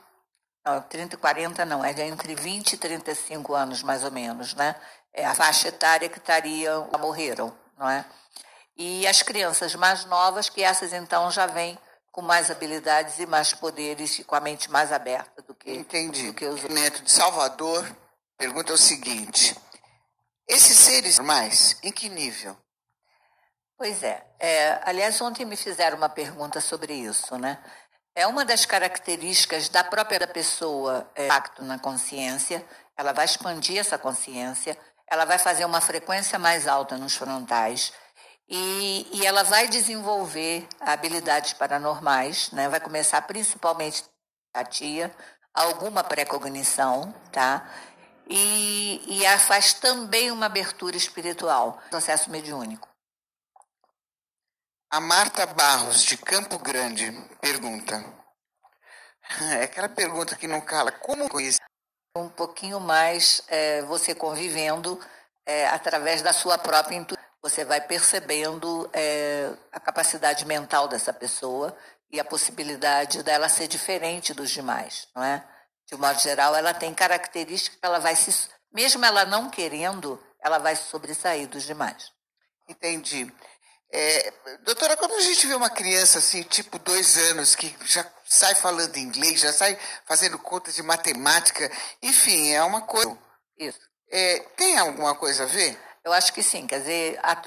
não, 0.65 0.81
30 0.81 1.15
e 1.15 1.17
40 1.17 1.65
não, 1.65 1.83
é 1.83 1.91
entre 2.07 2.35
20 2.35 2.73
e 2.73 2.77
35 2.77 3.53
anos 3.53 3.83
mais 3.83 4.03
ou 4.03 4.11
menos, 4.11 4.53
né? 4.53 4.75
É 5.13 5.25
a 5.25 5.35
faixa 5.35 5.67
etária 5.67 6.09
que 6.09 6.17
estariam, 6.17 6.89
morreram, 6.99 7.53
não 7.77 7.89
é? 7.89 8.05
E 8.75 9.05
as 9.05 9.21
crianças 9.21 9.75
mais 9.75 10.05
novas, 10.05 10.49
que 10.49 10.63
essas 10.63 10.93
então 10.93 11.29
já 11.29 11.45
vêm 11.45 11.77
com 12.11 12.21
mais 12.21 12.49
habilidades 12.49 13.19
e 13.19 13.25
mais 13.25 13.53
poderes 13.53 14.19
e 14.19 14.23
com 14.23 14.35
a 14.35 14.39
mente 14.39 14.71
mais 14.71 14.91
aberta 14.91 15.41
do 15.41 15.53
que, 15.53 15.71
Entendi. 15.71 16.27
Do 16.27 16.33
que 16.33 16.45
os 16.45 16.61
outros. 16.61 16.73
Neto 16.73 17.03
de 17.03 17.11
Salvador 17.11 17.85
pergunta 18.37 18.73
o 18.73 18.77
seguinte: 18.77 19.55
esses 20.47 20.77
seres 20.77 21.17
normais, 21.17 21.77
em 21.83 21.91
que 21.91 22.09
nível? 22.09 22.57
Pois 23.77 24.01
é, 24.03 24.25
é. 24.39 24.79
Aliás, 24.85 25.19
ontem 25.21 25.45
me 25.45 25.55
fizeram 25.55 25.97
uma 25.97 26.09
pergunta 26.09 26.61
sobre 26.61 26.93
isso, 26.93 27.37
né? 27.37 27.61
É 28.15 28.27
uma 28.27 28.45
das 28.45 28.65
características 28.65 29.69
da 29.69 29.83
própria 29.83 30.27
pessoa, 30.27 31.09
é, 31.15 31.25
impacto 31.25 31.63
na 31.63 31.79
consciência. 31.79 32.63
Ela 32.95 33.11
vai 33.11 33.25
expandir 33.25 33.79
essa 33.79 33.97
consciência, 33.97 34.77
ela 35.09 35.25
vai 35.25 35.39
fazer 35.39 35.65
uma 35.65 35.81
frequência 35.81 36.37
mais 36.37 36.67
alta 36.67 36.95
nos 36.95 37.15
frontais 37.15 37.91
e, 38.47 39.07
e 39.13 39.25
ela 39.25 39.43
vai 39.43 39.67
desenvolver 39.67 40.67
habilidades 40.79 41.53
paranormais, 41.53 42.51
né? 42.51 42.69
vai 42.69 42.79
começar 42.79 43.21
principalmente 43.23 44.03
a 44.53 44.63
tia, 44.63 45.11
alguma 45.51 46.03
pré-cognição, 46.03 47.13
tá? 47.31 47.67
E, 48.29 49.01
e 49.07 49.39
faz 49.39 49.73
também 49.73 50.31
uma 50.31 50.45
abertura 50.45 50.95
espiritual, 50.95 51.81
processo 51.89 52.29
mediúnico. 52.29 52.92
A 54.93 54.99
Marta 54.99 55.47
Barros, 55.47 56.03
de 56.03 56.15
Campo 56.15 56.59
Grande, 56.59 57.11
pergunta. 57.41 58.05
É 59.57 59.63
aquela 59.63 59.89
pergunta 59.89 60.35
que 60.35 60.47
não 60.47 60.61
cala. 60.61 60.91
Como 60.91 61.27
conhecer? 61.27 61.63
Um 62.15 62.29
pouquinho 62.29 62.79
mais 62.79 63.41
é, 63.47 63.81
você 63.81 64.13
convivendo 64.13 65.03
é, 65.47 65.65
através 65.65 66.21
da 66.21 66.31
sua 66.31 66.59
própria 66.59 66.95
intuição. 66.95 67.25
Você 67.41 67.65
vai 67.65 67.81
percebendo 67.81 68.87
é, 68.93 69.51
a 69.71 69.79
capacidade 69.79 70.45
mental 70.45 70.87
dessa 70.87 71.11
pessoa 71.11 71.75
e 72.11 72.19
a 72.19 72.23
possibilidade 72.23 73.23
dela 73.23 73.49
ser 73.49 73.67
diferente 73.67 74.31
dos 74.31 74.51
demais, 74.51 75.07
não 75.15 75.23
é? 75.23 75.43
De 75.87 75.95
um 75.95 75.97
modo 75.97 76.19
geral, 76.19 76.55
ela 76.55 76.71
tem 76.71 76.93
características 76.93 77.79
que 77.79 77.85
ela 77.87 77.97
vai 77.97 78.15
se, 78.15 78.47
mesmo 78.71 79.03
ela 79.03 79.25
não 79.25 79.49
querendo, 79.49 80.23
ela 80.39 80.59
vai 80.59 80.75
sobressair 80.75 81.47
dos 81.47 81.63
demais. 81.63 82.11
Entendi. 82.69 83.33
É, 83.95 84.33
doutora, 84.63 84.97
quando 84.97 85.13
a 85.13 85.21
gente 85.21 85.45
vê 85.45 85.53
uma 85.53 85.69
criança 85.69 86.17
assim, 86.17 86.41
tipo 86.41 86.79
dois 86.79 87.15
anos, 87.15 87.55
que 87.55 87.75
já 87.85 88.03
sai 88.25 88.55
falando 88.55 88.97
inglês, 88.97 89.39
já 89.39 89.53
sai 89.53 89.77
fazendo 90.07 90.39
contas 90.39 90.73
de 90.73 90.81
matemática, 90.81 91.71
enfim, 92.01 92.51
é 92.51 92.63
uma 92.63 92.81
coisa. 92.81 93.15
Isso. 93.55 93.79
É, 94.11 94.39
tem 94.57 94.79
alguma 94.79 95.13
coisa 95.13 95.43
a 95.43 95.45
ver? 95.45 95.79
Eu 96.03 96.11
acho 96.11 96.33
que 96.33 96.41
sim. 96.41 96.65
Quer 96.65 96.79
dizer, 96.79 97.19
a, 97.21 97.39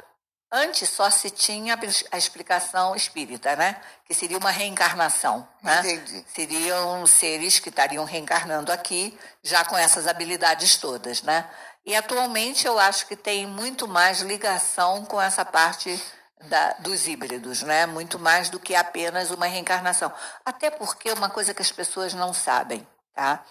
antes 0.53 0.89
só 0.89 1.11
se 1.11 1.31
tinha 1.31 1.77
a 2.13 2.17
explicação 2.17 2.95
espírita, 2.95 3.57
né? 3.57 3.83
Que 4.05 4.15
seria 4.15 4.39
uma 4.39 4.53
reencarnação. 4.53 5.49
Né? 5.65 5.81
Entendi. 5.81 6.25
Seriam 6.33 7.05
seres 7.09 7.59
que 7.59 7.71
estariam 7.71 8.05
reencarnando 8.05 8.71
aqui, 8.71 9.19
já 9.43 9.65
com 9.65 9.77
essas 9.77 10.07
habilidades 10.07 10.77
todas, 10.77 11.23
né? 11.23 11.51
E 11.85 11.97
atualmente 11.97 12.69
eu 12.69 12.79
acho 12.79 13.07
que 13.07 13.17
tem 13.17 13.49
muito 13.49 13.89
mais 13.89 14.21
ligação 14.21 15.05
com 15.05 15.21
essa 15.21 15.45
parte 15.45 16.01
da, 16.45 16.73
dos 16.75 17.07
híbridos, 17.07 17.63
né? 17.63 17.87
Muito 17.87 18.19
mais 18.19 18.51
do 18.51 18.61
que 18.61 18.75
apenas 18.75 19.31
uma 19.31 19.47
reencarnação. 19.47 20.13
Até 20.45 20.71
porque 20.71 21.09
é 21.09 21.15
uma 21.15 21.31
coisa 21.31 21.55
que 21.55 21.63
as 21.63 21.73
pessoas 21.73 22.15
não 22.15 22.33
sabem, 22.33 22.87
tá? 23.15 23.45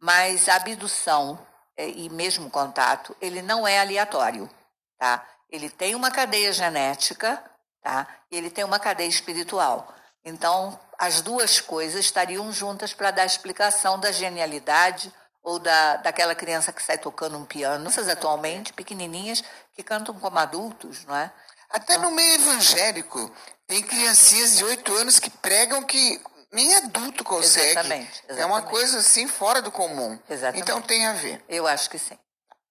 Mas 0.00 0.48
a 0.48 0.56
abdução 0.56 1.38
é, 1.76 1.88
e 1.88 2.08
mesmo 2.10 2.50
contato, 2.50 3.16
ele 3.20 3.40
não 3.42 3.66
é 3.66 3.80
aleatório, 3.80 4.50
tá? 4.98 5.24
Ele 5.48 5.70
tem 5.70 5.94
uma 5.94 6.10
cadeia 6.10 6.52
genética, 6.52 7.42
tá? 7.82 8.06
E 8.30 8.36
ele 8.36 8.50
tem 8.50 8.64
uma 8.64 8.78
cadeia 8.78 9.08
espiritual. 9.08 9.94
Então, 10.24 10.78
as 10.98 11.20
duas 11.20 11.60
coisas 11.60 12.04
estariam 12.04 12.52
juntas 12.52 12.92
para 12.92 13.10
dar 13.10 13.26
explicação 13.26 13.98
da 13.98 14.12
genialidade 14.12 15.12
ou 15.42 15.58
da, 15.58 15.96
daquela 15.96 16.34
criança 16.34 16.72
que 16.72 16.82
sai 16.82 16.96
tocando 16.96 17.36
um 17.36 17.44
piano. 17.44 17.88
Essas 17.88 18.08
atualmente, 18.08 18.72
pequenininhas, 18.72 19.42
que 19.74 19.82
cantam 19.82 20.14
como 20.14 20.38
adultos, 20.38 21.04
não 21.04 21.16
é? 21.16 21.32
Até 21.72 21.96
no 21.98 22.10
meio 22.10 22.34
evangélico, 22.34 23.30
tem 23.66 23.82
criancinhas 23.82 24.56
de 24.56 24.64
oito 24.64 24.94
anos 24.94 25.18
que 25.18 25.30
pregam 25.30 25.82
que 25.82 26.20
nem 26.52 26.74
adulto 26.76 27.24
consegue. 27.24 27.70
Exatamente, 27.70 28.10
exatamente. 28.10 28.40
É 28.40 28.46
uma 28.46 28.62
coisa 28.62 28.98
assim 28.98 29.26
fora 29.26 29.62
do 29.62 29.72
comum. 29.72 30.18
Exatamente. 30.28 30.62
Então 30.62 30.82
tem 30.82 31.06
a 31.06 31.14
ver. 31.14 31.42
Eu 31.48 31.66
acho 31.66 31.88
que 31.88 31.98
sim. 31.98 32.18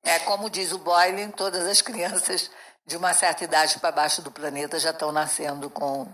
É 0.03 0.19
como 0.19 0.49
diz 0.49 0.71
o 0.71 0.77
Boyle, 0.77 1.31
todas 1.31 1.67
as 1.67 1.81
crianças 1.81 2.51
de 2.85 2.97
uma 2.97 3.13
certa 3.13 3.43
idade 3.43 3.79
para 3.79 3.91
baixo 3.91 4.21
do 4.21 4.31
planeta 4.31 4.79
já 4.79 4.91
estão 4.91 5.11
nascendo 5.11 5.69
com, 5.69 6.07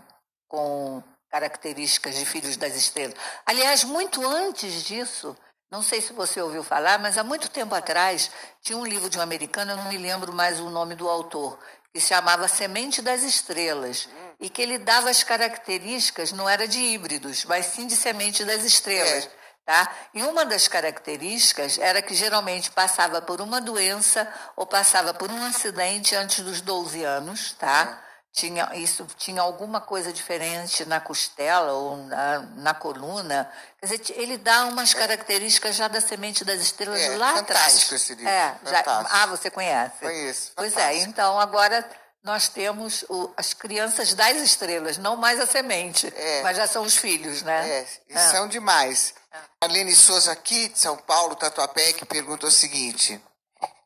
com 0.47 1.04
características 1.30 2.15
de 2.15 2.26
filhos 2.26 2.58
das 2.58 2.76
estrelas. 2.76 3.15
Aliás, 3.45 3.84
muito 3.84 4.26
antes 4.26 4.84
disso, 4.84 5.36
não 5.69 5.82
sei 5.82 6.02
se 6.02 6.13
você 6.13 6.41
ouviu 6.41 6.63
falar, 6.63 7.00
mas 7.00 7.17
há 7.17 7.23
muito 7.23 7.50
tempo 7.50 7.76
atrás 7.76 8.32
tinha 8.62 8.78
um 8.78 8.86
livro 8.86 9.10
de 9.10 9.17
um 9.17 9.21
americano, 9.21 9.71
eu 9.71 9.78
não 9.78 9.89
me 9.89 9.97
lembro 9.97 10.34
mais 10.34 10.60
o 10.60 10.69
nome 10.69 10.95
do 10.95 11.10
autor, 11.10 11.60
que 11.98 12.02
se 12.02 12.10
chamava 12.10 12.48
Semente 12.48 13.02
das 13.02 13.24
Estrelas 13.24 14.08
e 14.40 14.52
que 14.52 14.62
ele 14.62 14.78
dava 14.78 15.10
as 15.10 15.24
características, 15.24 16.32
não 16.32 16.48
era 16.48 16.68
de 16.68 16.80
híbridos, 16.80 17.44
mas 17.46 17.66
sim 17.66 17.88
de 17.88 17.96
semente 17.96 18.46
das 18.46 18.64
estrelas. 18.64 19.26
É. 19.26 19.32
Tá? 19.66 19.92
E 20.14 20.22
uma 20.22 20.46
das 20.46 20.68
características 20.68 21.80
era 21.80 22.00
que 22.00 22.14
geralmente 22.14 22.70
passava 22.70 23.20
por 23.20 23.42
uma 23.42 23.60
doença 23.60 24.32
ou 24.56 24.68
passava 24.68 25.12
por 25.12 25.32
um 25.32 25.44
acidente 25.44 26.16
antes 26.16 26.40
dos 26.42 26.62
12 26.62 27.04
anos, 27.04 27.54
tá? 27.54 28.00
É. 28.38 28.39
Tinha, 28.39 28.69
isso 28.76 29.08
tinha 29.17 29.41
alguma 29.41 29.82
coisa 29.82 30.13
diferente 30.13 30.86
na 30.86 31.00
costela 31.00 31.73
ou 31.73 31.97
na, 31.97 32.39
na 32.56 32.73
coluna. 32.73 33.52
Quer 33.80 33.97
dizer, 33.97 34.13
ele 34.15 34.38
dá 34.38 34.65
umas 34.65 34.93
características 34.93 35.76
já 35.76 35.88
da 35.88 36.00
semente 36.00 36.45
das 36.45 36.62
estrelas 36.62 37.02
é, 37.02 37.17
lá 37.17 37.39
atrás. 37.39 37.91
Esse 37.91 38.13
livro. 38.13 38.30
É, 38.30 38.56
já, 38.63 38.84
ah, 38.86 39.26
você 39.28 39.50
conhece? 39.50 40.00
Conheço. 40.00 40.52
Pois 40.56 40.78
é, 40.78 40.97
então 40.97 41.39
agora 41.39 41.88
nós 42.23 42.47
temos 42.47 43.06
o, 43.10 43.32
as 43.38 43.54
crianças 43.54 44.13
das 44.13 44.38
estrelas, 44.38 44.97
não 44.97 45.15
mais 45.15 45.39
a 45.39 45.47
semente, 45.47 46.12
é. 46.15 46.41
mas 46.43 46.58
já 46.58 46.67
são 46.67 46.84
os 46.84 46.97
filhos, 46.97 47.41
né? 47.41 47.69
É, 47.69 47.88
e 48.10 48.13
é. 48.13 48.32
são 48.32 48.47
demais. 48.47 49.13
É. 49.32 49.65
Aline 49.65 49.95
Souza 49.95 50.32
aqui, 50.32 50.67
de 50.67 50.78
São 50.78 50.97
Paulo, 50.97 51.36
Tatuapé, 51.36 51.93
que 51.93 52.06
pergunta 52.06 52.45
o 52.45 52.52
seguinte, 52.52 53.19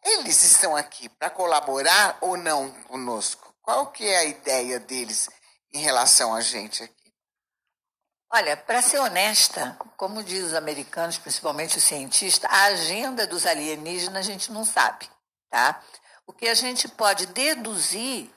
eles 0.03 0.43
estão 0.43 0.75
aqui 0.75 1.07
para 1.07 1.29
colaborar 1.29 2.17
ou 2.19 2.35
não 2.35 2.71
conosco? 2.87 3.50
Qual 3.61 3.91
que 3.91 4.05
é 4.05 4.17
a 4.17 4.25
ideia 4.25 4.79
deles 4.79 5.29
em 5.73 5.79
relação 5.79 6.33
a 6.33 6.41
gente 6.41 6.83
aqui? 6.83 7.13
Olha, 8.33 8.55
para 8.55 8.81
ser 8.81 8.99
honesta, 8.99 9.77
como 9.97 10.23
diz 10.23 10.45
os 10.45 10.53
americanos, 10.53 11.17
principalmente 11.17 11.77
os 11.77 11.83
cientistas, 11.83 12.49
a 12.49 12.63
agenda 12.65 13.27
dos 13.27 13.45
alienígenas 13.45 14.25
a 14.25 14.31
gente 14.31 14.51
não 14.51 14.63
sabe, 14.63 15.09
tá? 15.49 15.83
O 16.25 16.31
que 16.31 16.47
a 16.47 16.53
gente 16.53 16.87
pode 16.87 17.25
deduzir 17.27 18.33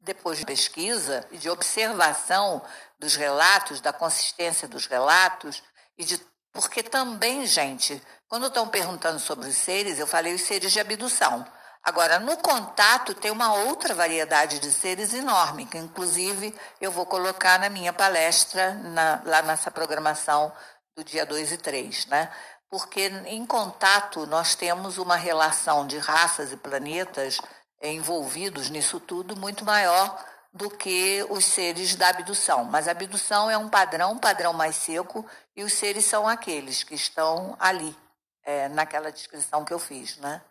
depois 0.00 0.38
de 0.38 0.46
pesquisa 0.46 1.26
e 1.30 1.36
de 1.36 1.50
observação 1.50 2.64
dos 2.98 3.14
relatos, 3.14 3.80
da 3.80 3.92
consistência 3.92 4.66
dos 4.66 4.86
relatos 4.86 5.62
e 5.98 6.04
de 6.04 6.18
porque 6.56 6.82
também, 6.82 7.44
gente, 7.44 8.02
quando 8.26 8.46
estão 8.46 8.66
perguntando 8.66 9.20
sobre 9.20 9.46
os 9.46 9.56
seres, 9.56 9.98
eu 9.98 10.06
falei 10.06 10.32
os 10.32 10.40
seres 10.40 10.72
de 10.72 10.80
abdução. 10.80 11.46
Agora, 11.86 12.18
no 12.18 12.36
contato 12.38 13.14
tem 13.14 13.30
uma 13.30 13.54
outra 13.54 13.94
variedade 13.94 14.58
de 14.58 14.72
seres 14.72 15.14
enorme, 15.14 15.66
que 15.66 15.78
inclusive 15.78 16.52
eu 16.80 16.90
vou 16.90 17.06
colocar 17.06 17.60
na 17.60 17.68
minha 17.68 17.92
palestra, 17.92 18.74
na, 18.74 19.22
lá 19.24 19.40
nessa 19.42 19.70
programação 19.70 20.52
do 20.96 21.04
dia 21.04 21.24
2 21.24 21.52
e 21.52 21.58
3, 21.58 22.06
né? 22.06 22.28
porque 22.68 23.06
em 23.26 23.46
contato 23.46 24.26
nós 24.26 24.56
temos 24.56 24.98
uma 24.98 25.14
relação 25.14 25.86
de 25.86 25.96
raças 25.96 26.50
e 26.50 26.56
planetas 26.56 27.38
envolvidos 27.80 28.68
nisso 28.68 28.98
tudo 28.98 29.36
muito 29.36 29.64
maior 29.64 30.24
do 30.52 30.68
que 30.68 31.24
os 31.30 31.44
seres 31.44 31.94
da 31.94 32.08
abdução. 32.08 32.64
Mas 32.64 32.88
a 32.88 32.90
abdução 32.90 33.48
é 33.48 33.56
um 33.56 33.68
padrão, 33.68 34.14
um 34.14 34.18
padrão 34.18 34.52
mais 34.52 34.74
seco, 34.74 35.24
e 35.54 35.62
os 35.62 35.72
seres 35.72 36.04
são 36.04 36.26
aqueles 36.26 36.82
que 36.82 36.96
estão 36.96 37.56
ali, 37.60 37.96
é, 38.42 38.68
naquela 38.70 39.12
descrição 39.12 39.64
que 39.64 39.72
eu 39.72 39.78
fiz. 39.78 40.16
Né? 40.16 40.42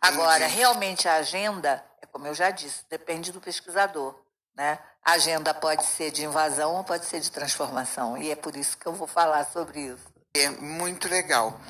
Agora, 0.00 0.46
realmente 0.46 1.08
a 1.08 1.16
agenda, 1.16 1.84
é 2.00 2.06
como 2.06 2.26
eu 2.26 2.34
já 2.34 2.50
disse, 2.50 2.84
depende 2.88 3.32
do 3.32 3.40
pesquisador. 3.40 4.18
Né? 4.54 4.78
A 5.04 5.12
agenda 5.12 5.54
pode 5.54 5.84
ser 5.86 6.10
de 6.10 6.24
invasão 6.24 6.74
ou 6.74 6.84
pode 6.84 7.06
ser 7.06 7.20
de 7.20 7.30
transformação, 7.30 8.16
e 8.18 8.30
é 8.30 8.36
por 8.36 8.56
isso 8.56 8.76
que 8.76 8.86
eu 8.86 8.92
vou 8.92 9.06
falar 9.06 9.44
sobre 9.46 9.80
isso. 9.80 10.04
É 10.34 10.50
muito 10.50 11.08
legal. 11.08 11.60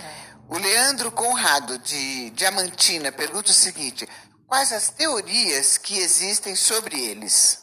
O 0.48 0.58
Leandro 0.58 1.12
Conrado, 1.12 1.78
de 1.78 2.30
Diamantina, 2.30 3.12
pergunta 3.12 3.50
o 3.50 3.54
seguinte: 3.54 4.08
quais 4.46 4.72
as 4.72 4.90
teorias 4.90 5.78
que 5.78 5.98
existem 5.98 6.56
sobre 6.56 7.00
eles? 7.00 7.62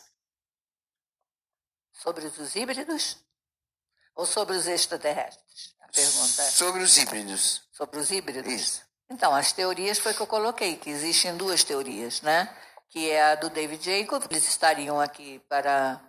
Sobre 1.91 2.26
os 2.26 2.56
híbridos? 2.56 3.17
Ou 4.15 4.26
sobre 4.26 4.56
os 4.56 4.67
extraterrestres? 4.67 5.76
A 5.82 5.88
pergunta 5.89 6.41
é. 6.41 6.50
Sobre 6.50 6.82
os 6.82 6.97
híbridos. 6.97 7.62
Sobre 7.73 8.00
os 8.00 8.10
híbridos? 8.10 8.52
Isso. 8.52 8.87
Então, 9.10 9.34
as 9.34 9.52
teorias 9.52 10.00
foi 10.00 10.13
que 10.13 10.22
eu 10.22 10.28
coloquei, 10.28 10.76
que 10.76 10.89
existem 10.89 11.36
duas 11.38 11.63
teorias, 11.63 12.22
né? 12.22 12.54
Que 12.89 13.10
é 13.10 13.32
a 13.32 13.36
do 13.36 13.50
David 13.50 13.84
Jacob, 13.84 14.24
eles 14.30 14.48
estariam 14.48 15.00
aqui 15.00 15.39
para 15.50 16.02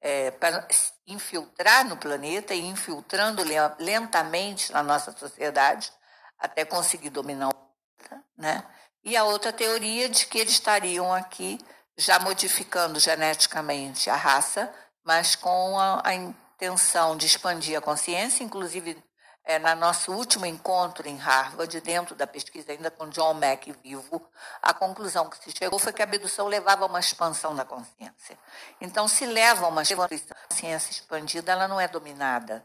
é, 0.00 0.30
para 0.30 0.66
infiltrar 1.06 1.84
no 1.84 1.96
planeta 1.96 2.54
e 2.54 2.64
infiltrando 2.66 3.42
lentamente 3.78 4.72
na 4.72 4.82
nossa 4.82 5.12
sociedade 5.12 5.92
até 6.38 6.64
conseguir 6.64 7.10
dominar 7.10 7.48
o 7.48 7.54
planeta, 7.54 8.24
né? 8.36 8.64
E 9.04 9.16
a 9.16 9.24
outra 9.24 9.52
teoria 9.52 10.08
de 10.08 10.26
que 10.26 10.38
eles 10.38 10.52
estariam 10.52 11.12
aqui 11.12 11.58
já 11.96 12.18
modificando 12.20 13.00
geneticamente 13.00 14.08
a 14.08 14.14
raça, 14.14 14.72
mas 15.04 15.34
com 15.34 15.78
a, 15.78 16.02
a 16.04 16.14
intenção 16.14 17.16
de 17.16 17.26
expandir 17.26 17.76
a 17.76 17.80
consciência, 17.80 18.44
inclusive 18.44 19.02
é, 19.48 19.58
no 19.58 19.74
nosso 19.76 20.12
último 20.12 20.44
encontro 20.44 21.08
em 21.08 21.16
Harvard, 21.16 21.80
dentro 21.80 22.14
da 22.14 22.26
pesquisa 22.26 22.70
ainda 22.70 22.90
com 22.90 23.08
John 23.08 23.32
Mack 23.32 23.72
vivo, 23.82 24.22
a 24.60 24.74
conclusão 24.74 25.30
que 25.30 25.42
se 25.42 25.56
chegou 25.56 25.78
foi 25.78 25.90
que 25.90 26.02
a 26.02 26.04
abdução 26.04 26.46
levava 26.46 26.84
a 26.84 26.86
uma 26.86 27.00
expansão 27.00 27.56
da 27.56 27.64
consciência. 27.64 28.38
Então, 28.78 29.08
se 29.08 29.24
leva 29.24 29.64
a 29.64 29.68
uma 29.70 29.82
consciência 29.82 30.90
expandida, 30.90 31.52
ela 31.52 31.66
não 31.66 31.80
é 31.80 31.88
dominada. 31.88 32.62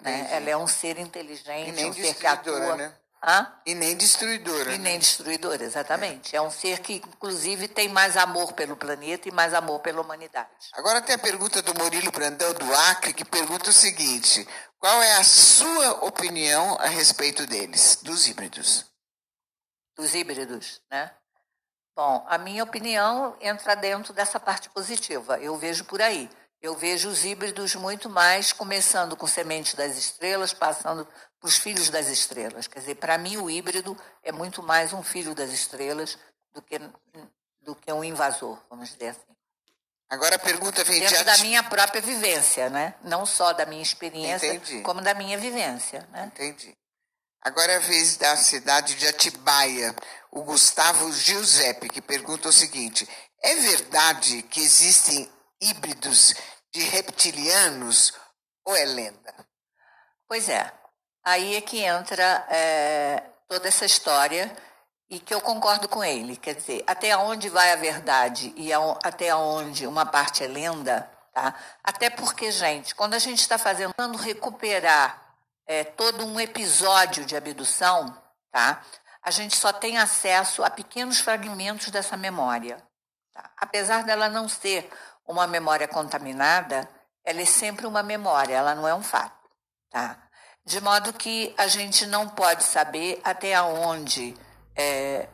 Né? 0.00 0.26
Ela 0.30 0.48
é 0.48 0.56
um 0.56 0.66
ser 0.66 0.98
inteligente, 0.98 1.84
um 1.84 1.92
ser 1.92 2.14
que 2.14 2.26
atua. 2.26 2.74
Né? 2.74 2.94
Hã? 3.26 3.50
E 3.64 3.74
nem 3.74 3.96
destruidora. 3.96 4.74
E 4.74 4.78
né? 4.78 4.90
nem 4.90 4.98
destruidora, 4.98 5.64
exatamente. 5.64 6.36
É. 6.36 6.38
é. 6.38 6.42
um 6.42 6.50
ser 6.50 6.80
que, 6.80 6.96
inclusive, 6.96 7.68
tem 7.68 7.88
mais 7.88 8.18
amor 8.18 8.52
pelo 8.52 8.76
planeta 8.76 9.28
e 9.28 9.32
mais 9.32 9.54
amor 9.54 9.80
pela 9.80 10.02
humanidade. 10.02 10.50
Agora 10.74 11.00
tem 11.00 11.14
a 11.14 11.18
pergunta 11.18 11.62
do 11.62 11.74
Murilo 11.74 12.12
Brandão, 12.12 12.52
do 12.52 12.74
Acre, 12.90 13.14
que 13.14 13.24
pergunta 13.24 13.70
o 13.70 13.72
seguinte: 13.72 14.46
qual 14.78 15.02
é 15.02 15.16
a 15.16 15.24
sua 15.24 16.04
opinião 16.04 16.76
a 16.78 16.86
respeito 16.86 17.46
deles, 17.46 17.98
dos 18.02 18.28
híbridos? 18.28 18.84
Dos 19.96 20.14
híbridos, 20.14 20.82
né? 20.90 21.10
Bom, 21.96 22.26
a 22.28 22.36
minha 22.36 22.62
opinião 22.62 23.36
entra 23.40 23.74
dentro 23.74 24.12
dessa 24.12 24.38
parte 24.38 24.68
positiva. 24.68 25.38
Eu 25.38 25.56
vejo 25.56 25.84
por 25.84 26.02
aí. 26.02 26.28
Eu 26.60 26.74
vejo 26.74 27.08
os 27.08 27.24
híbridos 27.24 27.74
muito 27.74 28.08
mais 28.08 28.52
começando 28.52 29.16
com 29.16 29.26
sementes 29.26 29.74
das 29.74 29.96
estrelas, 29.96 30.52
passando 30.52 31.06
os 31.44 31.58
filhos 31.58 31.90
das 31.90 32.08
estrelas. 32.08 32.66
Quer 32.66 32.80
dizer, 32.80 32.94
para 32.94 33.18
mim 33.18 33.36
o 33.36 33.50
híbrido 33.50 33.96
é 34.22 34.32
muito 34.32 34.62
mais 34.62 34.94
um 34.94 35.02
filho 35.02 35.34
das 35.34 35.50
estrelas 35.50 36.18
do 36.54 36.62
que, 36.62 36.78
do 37.60 37.76
que 37.76 37.92
um 37.92 38.02
invasor, 38.02 38.58
vamos 38.70 38.88
dizer 38.88 39.08
assim. 39.08 39.34
Agora 40.08 40.36
a 40.36 40.38
pergunta 40.38 40.82
vem 40.84 41.00
Dentro 41.00 41.18
de 41.18 41.24
da 41.24 41.38
minha 41.38 41.62
própria 41.62 42.00
vivência, 42.00 42.70
né? 42.70 42.94
Não 43.02 43.26
só 43.26 43.52
da 43.52 43.66
minha 43.66 43.82
experiência, 43.82 44.54
Entendi. 44.54 44.80
como 44.82 45.02
da 45.02 45.12
minha 45.12 45.36
vivência, 45.36 46.08
né? 46.12 46.30
Entendi. 46.34 46.74
Agora 47.42 47.72
é 47.72 47.76
a 47.76 47.80
vez 47.80 48.16
da 48.16 48.36
cidade 48.36 48.94
de 48.94 49.06
Atibaia, 49.06 49.94
o 50.30 50.42
Gustavo 50.42 51.12
Giuseppe, 51.12 51.90
que 51.90 52.00
pergunta 52.00 52.48
o 52.48 52.52
seguinte: 52.52 53.06
é 53.42 53.54
verdade 53.56 54.42
que 54.44 54.60
existem 54.60 55.30
híbridos 55.60 56.34
de 56.72 56.80
reptilianos 56.84 58.14
ou 58.64 58.74
é 58.74 58.84
lenda? 58.86 59.46
Pois 60.26 60.48
é. 60.48 60.72
Aí 61.24 61.56
é 61.56 61.60
que 61.60 61.80
entra 61.80 62.46
é, 62.50 63.22
toda 63.48 63.68
essa 63.68 63.86
história 63.86 64.54
e 65.08 65.18
que 65.18 65.32
eu 65.32 65.40
concordo 65.40 65.88
com 65.88 66.04
ele. 66.04 66.36
Quer 66.36 66.54
dizer, 66.54 66.84
até 66.86 67.16
onde 67.16 67.48
vai 67.48 67.72
a 67.72 67.76
verdade 67.76 68.52
e 68.56 68.70
até 69.02 69.34
onde 69.34 69.86
uma 69.86 70.04
parte 70.04 70.44
é 70.44 70.46
lenda, 70.46 71.08
tá? 71.32 71.54
Até 71.82 72.10
porque, 72.10 72.50
gente, 72.50 72.94
quando 72.94 73.14
a 73.14 73.18
gente 73.18 73.40
está 73.40 73.56
fazendo, 73.56 73.94
recuperar 74.18 75.22
é, 75.66 75.84
todo 75.84 76.26
um 76.26 76.38
episódio 76.38 77.24
de 77.24 77.36
abdução, 77.36 78.14
tá? 78.50 78.82
A 79.22 79.30
gente 79.30 79.56
só 79.56 79.72
tem 79.72 79.96
acesso 79.96 80.62
a 80.62 80.68
pequenos 80.68 81.20
fragmentos 81.20 81.88
dessa 81.88 82.16
memória. 82.16 82.76
Tá? 83.32 83.50
Apesar 83.56 84.04
dela 84.04 84.28
não 84.28 84.48
ser 84.48 84.90
uma 85.26 85.46
memória 85.46 85.88
contaminada, 85.88 86.88
ela 87.24 87.40
é 87.40 87.46
sempre 87.46 87.86
uma 87.86 88.02
memória, 88.02 88.54
ela 88.54 88.74
não 88.74 88.86
é 88.86 88.94
um 88.94 89.02
fato, 89.02 89.48
tá? 89.88 90.23
De 90.64 90.80
modo 90.80 91.12
que 91.12 91.54
a 91.58 91.66
gente 91.66 92.06
não 92.06 92.28
pode 92.28 92.64
saber 92.64 93.20
até 93.22 93.60
onde 93.60 94.34
é, 94.74 95.28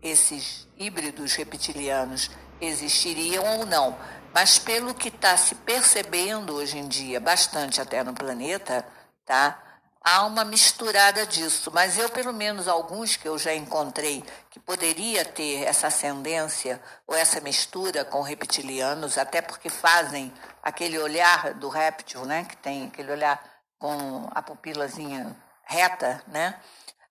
esses 0.00 0.68
híbridos 0.78 1.34
reptilianos 1.34 2.30
existiriam 2.60 3.58
ou 3.58 3.66
não. 3.66 3.98
Mas 4.32 4.60
pelo 4.60 4.94
que 4.94 5.08
está 5.08 5.36
se 5.36 5.56
percebendo 5.56 6.54
hoje 6.54 6.78
em 6.78 6.86
dia, 6.86 7.18
bastante 7.18 7.80
até 7.80 8.04
no 8.04 8.14
planeta, 8.14 8.86
tá? 9.26 9.60
Há 10.02 10.24
uma 10.24 10.44
misturada 10.44 11.26
disso, 11.26 11.70
mas 11.74 11.98
eu, 11.98 12.08
pelo 12.08 12.32
menos 12.32 12.66
alguns 12.66 13.16
que 13.16 13.28
eu 13.28 13.36
já 13.36 13.54
encontrei 13.54 14.24
que 14.48 14.58
poderia 14.58 15.26
ter 15.26 15.64
essa 15.64 15.88
ascendência 15.88 16.80
ou 17.06 17.14
essa 17.14 17.38
mistura 17.40 18.02
com 18.02 18.22
reptilianos, 18.22 19.18
até 19.18 19.42
porque 19.42 19.68
fazem 19.68 20.32
aquele 20.62 20.98
olhar 20.98 21.52
do 21.54 21.68
réptil, 21.68 22.24
né, 22.24 22.46
que 22.48 22.56
tem 22.56 22.86
aquele 22.86 23.12
olhar 23.12 23.44
com 23.80 24.28
a 24.30 24.42
pupilazinha 24.42 25.34
reta, 25.64 26.22
né? 26.28 26.60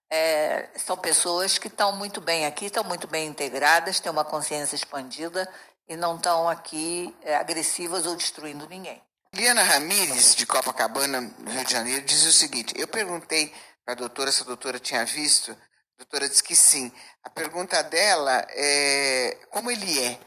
É, 0.10 0.69
são 0.77 0.95
pessoas 0.95 1.58
que 1.58 1.67
estão 1.67 1.95
muito 1.95 2.21
bem 2.21 2.45
aqui, 2.45 2.65
estão 2.65 2.84
muito 2.84 3.08
bem 3.08 3.27
integradas, 3.27 3.99
têm 3.99 4.12
uma 4.12 4.23
consciência 4.23 4.75
expandida 4.75 5.51
e 5.88 5.95
não 5.95 6.15
estão 6.15 6.47
aqui 6.47 7.15
é, 7.21 7.36
agressivas 7.36 8.05
ou 8.05 8.15
destruindo 8.15 8.67
ninguém. 8.67 9.01
Liana 9.34 9.63
Ramires, 9.63 10.36
de 10.36 10.45
Copacabana, 10.45 11.21
no 11.21 11.51
Rio 11.51 11.65
de 11.65 11.71
Janeiro, 11.71 12.05
diz 12.05 12.25
o 12.25 12.34
seguinte: 12.34 12.73
eu 12.77 12.88
perguntei 12.88 13.53
para 13.84 13.93
a 13.93 13.97
doutora 13.97 14.32
se 14.32 14.41
a 14.41 14.45
doutora 14.45 14.79
tinha 14.79 15.05
visto, 15.05 15.51
a 15.51 15.97
doutora 15.97 16.29
disse 16.29 16.43
que 16.43 16.55
sim. 16.55 16.91
A 17.23 17.29
pergunta 17.29 17.82
dela 17.84 18.45
é 18.49 19.38
como 19.51 19.69
ele 19.69 20.03
é, 20.03 20.19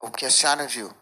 o 0.00 0.10
que 0.10 0.26
a 0.26 0.30
senhora 0.30 0.66
viu. 0.66 0.92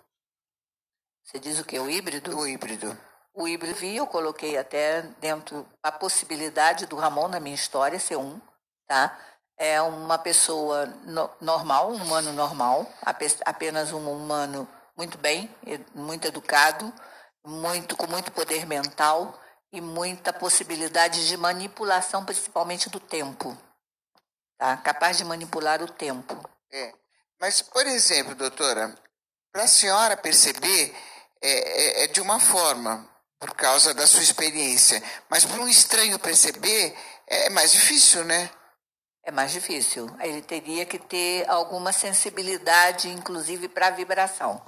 Você 1.24 1.38
diz 1.38 1.58
o 1.58 1.64
que? 1.64 1.78
O 1.78 1.90
híbrido? 1.90 2.38
O 2.38 2.46
híbrido. 2.46 2.98
O 3.34 3.48
híbrido 3.48 3.84
eu 3.84 4.06
coloquei 4.06 4.58
até 4.58 5.02
dentro 5.20 5.66
a 5.82 5.90
possibilidade 5.90 6.86
do 6.86 6.96
Ramon 6.96 7.28
na 7.28 7.40
minha 7.40 7.54
história 7.54 7.98
ser 7.98 8.16
um, 8.16 8.40
tá? 8.86 9.18
É 9.56 9.80
uma 9.80 10.18
pessoa 10.18 10.86
no, 11.04 11.30
normal, 11.40 11.92
um 11.92 12.02
humano 12.02 12.32
normal, 12.32 12.86
apenas 13.44 13.92
um 13.92 14.10
humano 14.10 14.68
muito 14.96 15.16
bem, 15.18 15.48
muito 15.94 16.26
educado, 16.26 16.92
muito 17.44 17.96
com 17.96 18.06
muito 18.06 18.30
poder 18.32 18.66
mental 18.66 19.38
e 19.72 19.80
muita 19.80 20.32
possibilidade 20.32 21.26
de 21.26 21.36
manipulação, 21.36 22.24
principalmente 22.24 22.90
do 22.90 23.00
tempo. 23.00 23.56
Tá? 24.58 24.76
Capaz 24.76 25.16
de 25.16 25.24
manipular 25.24 25.82
o 25.82 25.88
tempo. 25.88 26.38
É. 26.70 26.92
Mas, 27.40 27.62
por 27.62 27.86
exemplo, 27.86 28.34
doutora, 28.34 28.94
para 29.50 29.64
a 29.64 29.68
senhora 29.68 30.16
perceber 30.16 30.94
é, 31.40 31.50
é, 31.50 32.04
é, 32.04 32.06
de 32.06 32.20
uma 32.20 32.38
forma, 32.38 33.08
por 33.42 33.56
causa 33.56 33.92
da 33.92 34.06
sua 34.06 34.22
experiência, 34.22 35.02
mas 35.28 35.44
para 35.44 35.60
um 35.60 35.66
estranho 35.66 36.16
perceber 36.16 36.96
é 37.26 37.50
mais 37.50 37.72
difícil, 37.72 38.24
né? 38.24 38.48
É 39.24 39.32
mais 39.32 39.50
difícil. 39.50 40.08
Ele 40.20 40.40
teria 40.40 40.86
que 40.86 40.96
ter 40.96 41.50
alguma 41.50 41.92
sensibilidade, 41.92 43.08
inclusive 43.08 43.66
para 43.66 43.88
a 43.88 43.90
vibração 43.90 44.62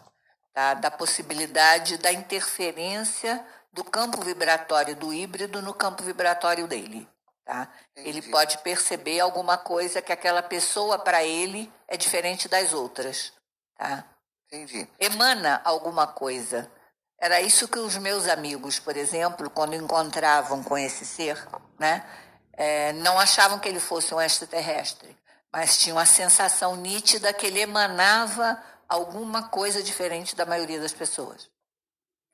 tá? 0.53 0.75
da 0.75 0.91
possibilidade 0.91 1.99
da 1.99 2.13
interferência 2.13 3.47
do 3.73 3.85
campo 3.85 4.21
vibratório 4.23 4.97
do 4.97 5.15
híbrido 5.15 5.63
no 5.63 5.73
campo 5.73 6.03
vibratório 6.03 6.67
dele. 6.67 7.09
Tá? 7.45 7.73
Ele 7.95 8.23
pode 8.23 8.59
perceber 8.59 9.21
alguma 9.21 9.57
coisa 9.57 10.03
que 10.03 10.13
aquela 10.13 10.43
pessoa, 10.43 10.99
para 10.99 11.23
ele, 11.23 11.73
é 11.87 11.97
diferente 11.97 12.49
das 12.49 12.73
outras. 12.73 13.33
Tá? 13.79 14.05
Entendi. 14.49 14.89
Emana 14.99 15.61
alguma 15.65 16.09
coisa. 16.09 16.69
Era 17.18 17.40
isso 17.40 17.68
que 17.68 17.79
os 17.79 17.96
meus 17.96 18.29
amigos, 18.29 18.79
por 18.79 18.96
exemplo, 18.96 19.48
quando 19.50 19.74
encontravam 19.74 20.62
com 20.62 20.77
esse 20.77 21.07
ser, 21.07 21.42
né, 21.79 22.05
é, 22.53 22.92
não 22.94 23.18
achavam 23.18 23.59
que 23.59 23.68
ele 23.68 23.81
fosse 23.81 24.14
um 24.14 24.20
extraterrestre, 24.20 25.16
mas 25.53 25.79
tinham 25.79 25.98
a 25.98 26.07
sensação 26.07 26.77
nítida 26.77 27.33
que 27.33 27.46
ele 27.46 27.61
emanava 27.61 28.62
alguma 28.88 29.48
coisa 29.48 29.83
diferente 29.83 30.37
da 30.37 30.44
maioria 30.44 30.81
das 30.81 30.92
pessoas. 30.92 31.48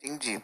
Entendi. 0.02 0.42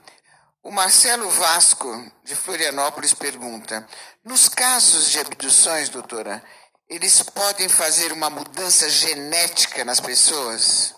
O 0.62 0.70
Marcelo 0.70 1.30
Vasco, 1.30 1.88
de 2.24 2.34
Florianópolis, 2.34 3.14
pergunta: 3.14 3.86
nos 4.24 4.48
casos 4.48 5.10
de 5.10 5.20
abduções, 5.20 5.88
doutora, 5.88 6.42
eles 6.88 7.22
podem 7.22 7.68
fazer 7.68 8.12
uma 8.12 8.28
mudança 8.28 8.88
genética 8.88 9.84
nas 9.84 10.00
pessoas? 10.00 10.94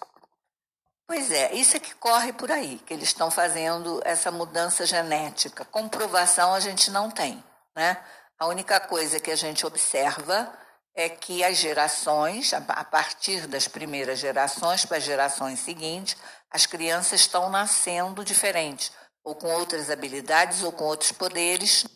Pois 1.08 1.30
é, 1.30 1.54
isso 1.54 1.74
é 1.74 1.80
que 1.80 1.94
corre 1.94 2.34
por 2.34 2.52
aí, 2.52 2.78
que 2.84 2.92
eles 2.92 3.08
estão 3.08 3.30
fazendo 3.30 3.98
essa 4.04 4.30
mudança 4.30 4.84
genética. 4.84 5.64
Comprovação 5.64 6.52
a 6.52 6.60
gente 6.60 6.90
não 6.90 7.10
tem, 7.10 7.42
né? 7.74 7.96
A 8.38 8.46
única 8.46 8.78
coisa 8.78 9.18
que 9.18 9.30
a 9.30 9.34
gente 9.34 9.64
observa 9.64 10.52
é 10.94 11.08
que 11.08 11.42
as 11.42 11.56
gerações, 11.56 12.52
a 12.52 12.84
partir 12.84 13.46
das 13.46 13.66
primeiras 13.66 14.18
gerações 14.18 14.84
para 14.84 14.98
as 14.98 15.02
gerações 15.02 15.60
seguintes, 15.60 16.14
as 16.50 16.66
crianças 16.66 17.22
estão 17.22 17.48
nascendo 17.48 18.22
diferentes, 18.22 18.92
ou 19.24 19.34
com 19.34 19.48
outras 19.48 19.88
habilidades 19.90 20.62
ou 20.62 20.72
com 20.72 20.84
outros 20.84 21.10
poderes. 21.10 21.86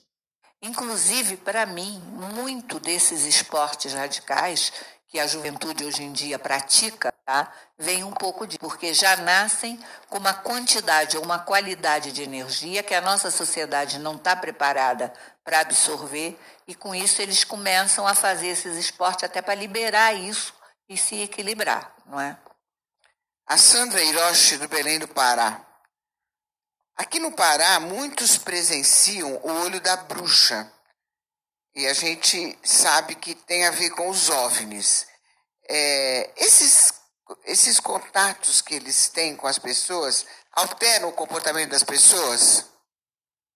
Inclusive, 0.63 1.37
para 1.37 1.67
mim, 1.67 2.01
muito 2.35 2.81
desses 2.81 3.27
esportes 3.27 3.93
radicais 3.93 4.73
que 5.07 5.21
a 5.21 5.27
juventude 5.27 5.85
hoje 5.85 6.03
em 6.03 6.13
dia 6.13 6.39
pratica? 6.39 7.12
Vem 7.79 8.05
um 8.05 8.13
pouco 8.13 8.47
de 8.47 8.59
porque 8.59 8.93
já 8.93 9.17
nascem 9.17 9.79
com 10.09 10.19
uma 10.19 10.35
quantidade 10.35 11.17
ou 11.17 11.25
uma 11.25 11.39
qualidade 11.39 12.13
de 12.13 12.23
energia 12.23 12.83
que 12.83 12.95
a 12.95 13.01
nossa 13.01 13.31
sociedade 13.31 13.99
não 13.99 14.17
está 14.17 14.37
preparada 14.37 15.13
para 15.45 15.61
absorver 15.61 16.39
e 16.67 16.75
com 16.75 16.95
isso 16.95 17.21
eles 17.21 17.45
começam 17.45 18.07
a 18.07 18.15
fazer 18.15 18.49
esses 18.49 18.77
esportes 18.77 19.25
até 19.25 19.43
para 19.43 19.55
liberar 19.55 20.15
isso 20.15 20.55
e 20.89 20.97
se 20.97 21.23
equilibrar, 21.23 21.95
não 22.07 22.21
é? 22.21 22.37
A 23.47 23.57
Sandra 23.57 24.03
Hiroshi, 24.03 24.57
do 24.59 24.69
Belém 24.69 24.99
do 24.99 25.09
Pará. 25.09 25.61
Aqui 26.97 27.19
no 27.19 27.33
Pará, 27.33 27.81
muitos 27.81 28.39
presenciam 28.39 29.41
o 29.43 29.53
olho 29.65 29.81
da 29.81 29.97
bruxa. 29.97 30.71
E 31.75 31.87
a 31.87 31.95
gente 31.95 32.59
sabe 32.63 33.15
que 33.15 33.35
tem 33.35 33.67
a 33.67 33.71
ver 33.71 33.91
com 33.91 34.09
os 34.09 34.29
OVNIs. 34.29 35.07
É, 35.69 36.31
esses, 36.37 36.93
esses 37.45 37.81
contatos 37.81 38.61
que 38.61 38.75
eles 38.75 39.09
têm 39.09 39.37
com 39.37 39.47
as 39.47 39.59
pessoas 39.59 40.27
alteram 40.53 41.09
o 41.09 41.13
comportamento 41.13 41.71
das 41.71 41.83
pessoas? 41.83 42.67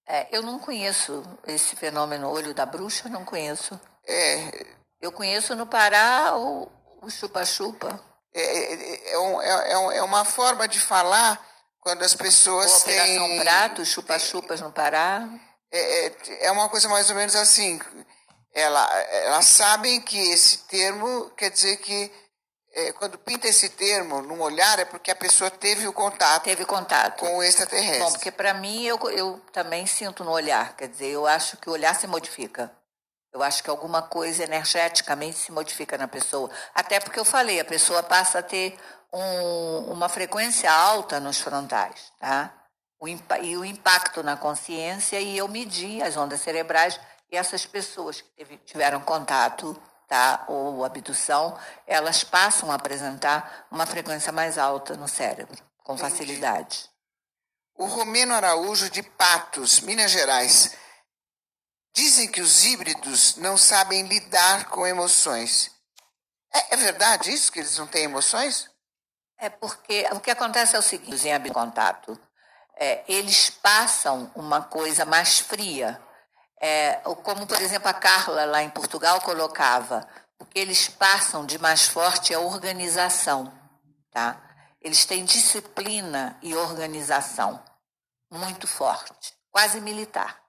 É, 0.08 0.28
eu 0.30 0.42
não 0.42 0.58
conheço 0.58 1.22
esse 1.46 1.74
fenômeno 1.74 2.30
olho 2.30 2.54
da 2.54 2.64
bruxa, 2.64 3.08
não 3.08 3.24
conheço. 3.24 3.78
É, 4.06 4.66
eu 5.00 5.10
conheço 5.10 5.54
no 5.56 5.66
Pará 5.66 6.36
o, 6.36 6.70
chupa-chupa. 7.10 8.00
É, 8.32 8.40
é, 8.40 9.12
é, 9.12 9.18
um, 9.18 9.42
é, 9.42 9.96
é 9.98 10.02
uma 10.02 10.24
forma 10.24 10.68
de 10.68 10.78
falar 10.78 11.44
quando 11.80 12.02
as 12.02 12.14
pessoas 12.14 12.72
o 12.72 12.76
Operação 12.78 13.28
têm... 13.28 13.40
Prato, 13.40 13.84
chupa-chupas 13.84 14.60
no 14.60 14.72
Pará. 14.72 15.28
É, 15.72 16.06
é, 16.06 16.46
é 16.46 16.50
uma 16.52 16.68
coisa 16.68 16.88
mais 16.88 17.10
ou 17.10 17.16
menos 17.16 17.34
assim. 17.34 17.80
Ela, 18.54 18.88
elas 19.02 19.46
sabem 19.46 20.00
que 20.00 20.18
esse 20.18 20.58
termo 20.66 21.30
quer 21.30 21.50
dizer 21.50 21.76
que 21.78 22.10
é, 22.76 22.92
quando 22.92 23.16
pinta 23.16 23.48
esse 23.48 23.70
termo 23.70 24.20
num 24.20 24.42
olhar, 24.42 24.78
é 24.78 24.84
porque 24.84 25.10
a 25.10 25.16
pessoa 25.16 25.50
teve 25.50 25.88
o 25.88 25.94
contato. 25.94 26.44
Teve 26.44 26.66
contato. 26.66 27.20
Com 27.20 27.38
o 27.38 27.42
extraterrestre. 27.42 28.00
Bom, 28.00 28.12
porque 28.12 28.30
para 28.30 28.52
mim, 28.52 28.84
eu, 28.84 28.98
eu 29.10 29.40
também 29.50 29.86
sinto 29.86 30.22
no 30.22 30.30
olhar. 30.30 30.76
Quer 30.76 30.88
dizer, 30.88 31.06
eu 31.06 31.26
acho 31.26 31.56
que 31.56 31.70
o 31.70 31.72
olhar 31.72 31.94
se 31.94 32.06
modifica. 32.06 32.70
Eu 33.32 33.42
acho 33.42 33.62
que 33.64 33.70
alguma 33.70 34.02
coisa 34.02 34.44
energeticamente 34.44 35.38
se 35.38 35.50
modifica 35.50 35.96
na 35.96 36.06
pessoa. 36.06 36.50
Até 36.74 37.00
porque 37.00 37.18
eu 37.18 37.24
falei, 37.24 37.58
a 37.58 37.64
pessoa 37.64 38.02
passa 38.02 38.40
a 38.40 38.42
ter 38.42 38.78
um, 39.10 39.92
uma 39.92 40.10
frequência 40.10 40.70
alta 40.70 41.18
nos 41.18 41.40
frontais, 41.40 42.12
tá? 42.20 42.52
O, 43.00 43.08
e 43.08 43.56
o 43.56 43.64
impacto 43.64 44.22
na 44.22 44.36
consciência, 44.36 45.18
e 45.18 45.36
eu 45.38 45.48
medi 45.48 46.02
as 46.02 46.16
ondas 46.16 46.40
cerebrais, 46.40 47.00
e 47.30 47.36
essas 47.36 47.64
pessoas 47.64 48.20
que 48.20 48.28
teve, 48.36 48.58
tiveram 48.58 49.00
contato 49.00 49.80
tá, 50.06 50.44
ou 50.48 50.84
abdução, 50.84 51.58
elas 51.86 52.24
passam 52.24 52.70
a 52.70 52.74
apresentar 52.74 53.66
uma 53.70 53.86
frequência 53.86 54.32
mais 54.32 54.58
alta 54.58 54.96
no 54.96 55.08
cérebro, 55.08 55.56
com 55.82 55.94
Entendi. 55.94 56.10
facilidade. 56.10 56.88
O 57.74 57.86
Romeno 57.86 58.34
Araújo, 58.34 58.88
de 58.88 59.02
Patos, 59.02 59.80
Minas 59.80 60.10
Gerais. 60.10 60.74
Dizem 61.94 62.30
que 62.30 62.40
os 62.40 62.64
híbridos 62.64 63.36
não 63.36 63.56
sabem 63.56 64.06
lidar 64.06 64.66
com 64.66 64.86
emoções. 64.86 65.70
É, 66.52 66.74
é 66.74 66.76
verdade 66.76 67.32
isso, 67.32 67.50
que 67.52 67.58
eles 67.58 67.76
não 67.78 67.86
têm 67.86 68.04
emoções? 68.04 68.70
É 69.38 69.50
porque 69.50 70.06
o 70.12 70.20
que 70.20 70.30
acontece 70.30 70.76
é 70.76 70.78
o 70.78 70.82
seguinte, 70.82 71.28
em 71.28 71.52
contato, 71.52 72.18
é, 72.78 73.04
eles 73.08 73.50
passam 73.50 74.30
uma 74.34 74.62
coisa 74.62 75.04
mais 75.04 75.38
fria, 75.38 76.00
é, 76.60 76.94
como, 77.22 77.46
por 77.46 77.60
exemplo, 77.60 77.88
a 77.88 77.94
Carla, 77.94 78.44
lá 78.44 78.62
em 78.62 78.70
Portugal, 78.70 79.20
colocava, 79.20 80.06
o 80.38 80.44
que 80.44 80.58
eles 80.58 80.88
passam 80.88 81.44
de 81.44 81.58
mais 81.58 81.86
forte 81.86 82.32
é 82.32 82.36
a 82.36 82.40
organização. 82.40 83.52
Tá? 84.10 84.40
Eles 84.80 85.04
têm 85.04 85.24
disciplina 85.24 86.38
e 86.42 86.54
organização 86.54 87.62
muito 88.30 88.66
forte, 88.66 89.34
quase 89.50 89.80
militar. 89.80 90.40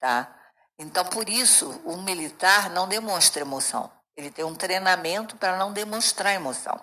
Tá? 0.00 0.34
Então, 0.78 1.04
por 1.04 1.28
isso, 1.28 1.70
o 1.84 1.96
militar 1.96 2.70
não 2.70 2.88
demonstra 2.88 3.42
emoção. 3.42 3.90
Ele 4.16 4.30
tem 4.30 4.44
um 4.44 4.54
treinamento 4.54 5.36
para 5.36 5.56
não 5.56 5.72
demonstrar 5.72 6.34
emoção. 6.34 6.80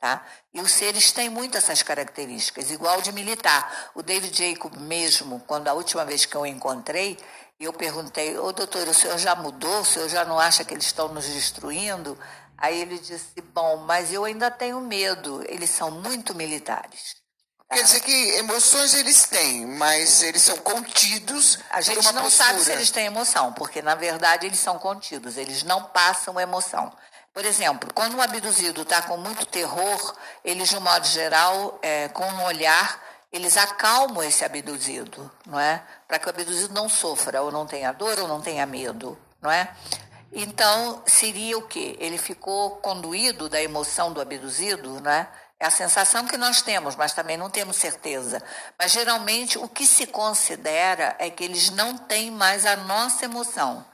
Tá? 0.00 0.24
E 0.54 0.60
os 0.60 0.70
seres 0.70 1.10
têm 1.10 1.28
muito 1.28 1.56
essas 1.56 1.82
características, 1.82 2.70
igual 2.70 3.02
de 3.02 3.10
militar. 3.10 3.90
O 3.94 4.02
David 4.02 4.50
Jacob 4.50 4.76
mesmo, 4.76 5.40
quando 5.40 5.66
a 5.66 5.72
última 5.72 6.04
vez 6.04 6.24
que 6.24 6.36
eu 6.36 6.46
encontrei, 6.46 7.18
e 7.18 7.47
eu 7.64 7.72
perguntei, 7.72 8.38
ô 8.38 8.52
doutor, 8.52 8.86
o 8.86 8.94
senhor 8.94 9.18
já 9.18 9.34
mudou? 9.34 9.80
O 9.80 9.84
senhor 9.84 10.08
já 10.08 10.24
não 10.24 10.38
acha 10.38 10.64
que 10.64 10.74
eles 10.74 10.86
estão 10.86 11.08
nos 11.08 11.26
destruindo? 11.26 12.18
Aí 12.56 12.80
ele 12.80 12.98
disse, 12.98 13.40
bom, 13.52 13.78
mas 13.78 14.12
eu 14.12 14.24
ainda 14.24 14.50
tenho 14.50 14.80
medo, 14.80 15.44
eles 15.48 15.70
são 15.70 15.90
muito 15.90 16.34
militares. 16.34 17.16
Tá? 17.68 17.76
Quer 17.76 17.82
dizer 17.82 18.00
que 18.00 18.30
emoções 18.38 18.94
eles 18.94 19.24
têm, 19.26 19.66
mas 19.66 20.22
eles 20.22 20.42
são 20.42 20.56
contidos. 20.58 21.58
A 21.70 21.80
gente 21.80 21.96
não 22.12 22.22
postura. 22.22 22.30
sabe 22.30 22.60
se 22.60 22.72
eles 22.72 22.90
têm 22.90 23.06
emoção, 23.06 23.52
porque 23.52 23.82
na 23.82 23.94
verdade 23.94 24.46
eles 24.46 24.58
são 24.58 24.78
contidos, 24.78 25.36
eles 25.36 25.62
não 25.62 25.84
passam 25.84 26.40
emoção. 26.40 26.92
Por 27.32 27.44
exemplo, 27.44 27.92
quando 27.94 28.16
um 28.16 28.22
abduzido 28.22 28.82
está 28.82 29.02
com 29.02 29.16
muito 29.16 29.46
terror, 29.46 30.16
eles, 30.44 30.70
de 30.70 30.76
um 30.76 30.80
modo 30.80 31.06
geral, 31.06 31.78
é, 31.82 32.08
com 32.08 32.24
um 32.24 32.42
olhar, 32.42 33.00
eles 33.32 33.56
acalmam 33.56 34.22
esse 34.22 34.44
abduzido, 34.44 35.30
não 35.46 35.60
é? 35.60 35.82
Para 36.06 36.18
que 36.18 36.26
o 36.26 36.30
abduzido 36.30 36.72
não 36.72 36.88
sofra, 36.88 37.42
ou 37.42 37.52
não 37.52 37.66
tenha 37.66 37.92
dor, 37.92 38.18
ou 38.20 38.28
não 38.28 38.40
tenha 38.40 38.64
medo, 38.64 39.18
não 39.40 39.50
é? 39.50 39.74
Então, 40.32 41.02
seria 41.06 41.56
o 41.56 41.66
quê? 41.66 41.96
Ele 41.98 42.18
ficou 42.18 42.76
conduído 42.76 43.48
da 43.48 43.62
emoção 43.62 44.12
do 44.12 44.20
abduzido, 44.20 45.00
não 45.00 45.10
é? 45.10 45.28
É 45.60 45.66
a 45.66 45.70
sensação 45.70 46.24
que 46.26 46.36
nós 46.36 46.62
temos, 46.62 46.94
mas 46.94 47.12
também 47.12 47.36
não 47.36 47.50
temos 47.50 47.76
certeza. 47.76 48.40
Mas 48.78 48.92
geralmente 48.92 49.58
o 49.58 49.68
que 49.68 49.86
se 49.86 50.06
considera 50.06 51.16
é 51.18 51.30
que 51.30 51.42
eles 51.42 51.70
não 51.70 51.98
têm 51.98 52.30
mais 52.30 52.64
a 52.64 52.76
nossa 52.76 53.24
emoção. 53.24 53.84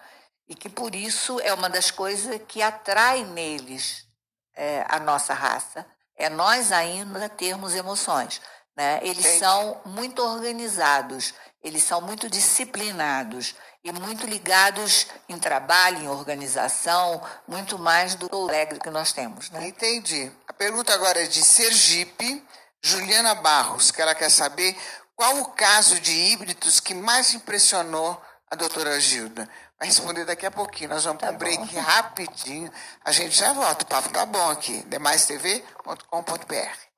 E 0.47 0.55
que 0.55 0.68
por 0.68 0.95
isso 0.95 1.41
é 1.41 1.55
uma 1.55 1.70
das 1.70 1.91
coisas 1.91 2.39
que 2.47 2.61
atrai 2.61 3.24
neles 3.24 4.07
é, 4.55 4.85
a 4.89 5.01
nossa 5.01 5.32
raça. 5.32 5.87
É 6.16 6.28
nós 6.28 6.70
ainda 6.70 7.30
termos 7.30 7.74
emoções. 7.74 8.43
Né? 8.77 9.01
Eles 9.03 9.39
são 9.39 9.81
muito 9.85 10.22
organizados, 10.22 11.33
eles 11.62 11.85
são 11.85 12.01
muito 12.01 12.29
disciplinados 12.29 13.55
e 13.85 13.93
muito 13.93 14.27
ligados 14.27 15.07
em 15.29 15.39
trabalho, 15.39 15.99
em 15.99 16.09
organização, 16.09 17.22
muito 17.47 17.79
mais 17.79 18.14
do 18.14 18.29
alegre 18.35 18.81
que 18.81 18.91
nós 18.91 19.12
temos. 19.12 19.51
Né? 19.51 19.68
Entendi. 19.68 20.33
A 20.49 20.53
pergunta 20.53 20.93
agora 20.93 21.22
é 21.22 21.27
de 21.27 21.45
Sergipe, 21.45 22.45
Juliana 22.83 23.35
Barros, 23.37 23.91
que 23.91 24.03
ela 24.03 24.14
quer 24.14 24.31
saber 24.31 24.77
qual 25.14 25.39
o 25.39 25.51
caso 25.51 26.01
de 26.01 26.12
híbridos 26.12 26.81
que 26.81 26.95
mais 26.95 27.35
impressionou 27.35 28.20
a 28.51 28.57
doutora 28.57 28.99
Gilda. 29.01 29.49
Vai 29.79 29.89
responder 29.89 30.25
daqui 30.25 30.47
a 30.47 30.51
pouquinho. 30.51 30.91
Nós 30.91 31.05
vamos 31.05 31.20
tá 31.20 31.27
para 31.27 31.35
um 31.35 31.39
break 31.39 31.77
rapidinho. 31.77 32.72
A 33.05 33.12
gente 33.12 33.37
já 33.37 33.53
volta. 33.53 33.85
O 33.85 33.89
papo 33.89 34.09
tá 34.11 34.25
bom 34.25 34.51
aqui. 34.51 34.83
demaistv.com.br 34.85 36.93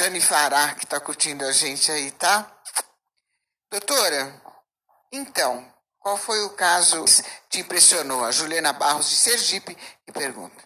Jane 0.00 0.20
Fará, 0.22 0.74
que 0.76 0.84
está 0.84 0.98
curtindo 0.98 1.44
a 1.44 1.52
gente 1.52 1.92
aí, 1.92 2.10
tá? 2.12 2.50
Doutora, 3.70 4.34
então, 5.12 5.70
qual 5.98 6.16
foi 6.16 6.42
o 6.42 6.56
caso 6.56 7.04
que 7.04 7.22
te 7.50 7.60
impressionou? 7.60 8.24
A 8.24 8.30
Juliana 8.30 8.72
Barros 8.72 9.10
de 9.10 9.16
Sergipe 9.16 9.74
que 9.74 10.10
pergunta. 10.10 10.64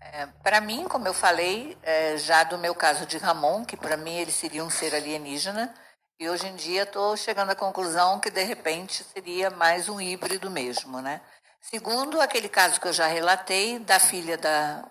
É, 0.00 0.24
para 0.42 0.58
mim, 0.58 0.88
como 0.88 1.06
eu 1.06 1.12
falei, 1.12 1.76
é, 1.82 2.16
já 2.16 2.44
do 2.44 2.56
meu 2.56 2.74
caso 2.74 3.04
de 3.04 3.18
Ramon, 3.18 3.62
que 3.62 3.76
para 3.76 3.98
mim 3.98 4.14
ele 4.14 4.32
seria 4.32 4.64
um 4.64 4.70
ser 4.70 4.94
alienígena, 4.94 5.74
e 6.18 6.30
hoje 6.30 6.46
em 6.46 6.56
dia 6.56 6.84
estou 6.84 7.14
chegando 7.14 7.50
à 7.50 7.54
conclusão 7.54 8.20
que 8.20 8.30
de 8.30 8.42
repente 8.42 9.04
seria 9.12 9.50
mais 9.50 9.86
um 9.90 10.00
híbrido 10.00 10.50
mesmo, 10.50 11.02
né? 11.02 11.20
Segundo 11.60 12.22
aquele 12.22 12.48
caso 12.48 12.80
que 12.80 12.88
eu 12.88 12.92
já 12.94 13.06
relatei 13.06 13.78
da 13.80 14.00
filha 14.00 14.38
da 14.38 14.82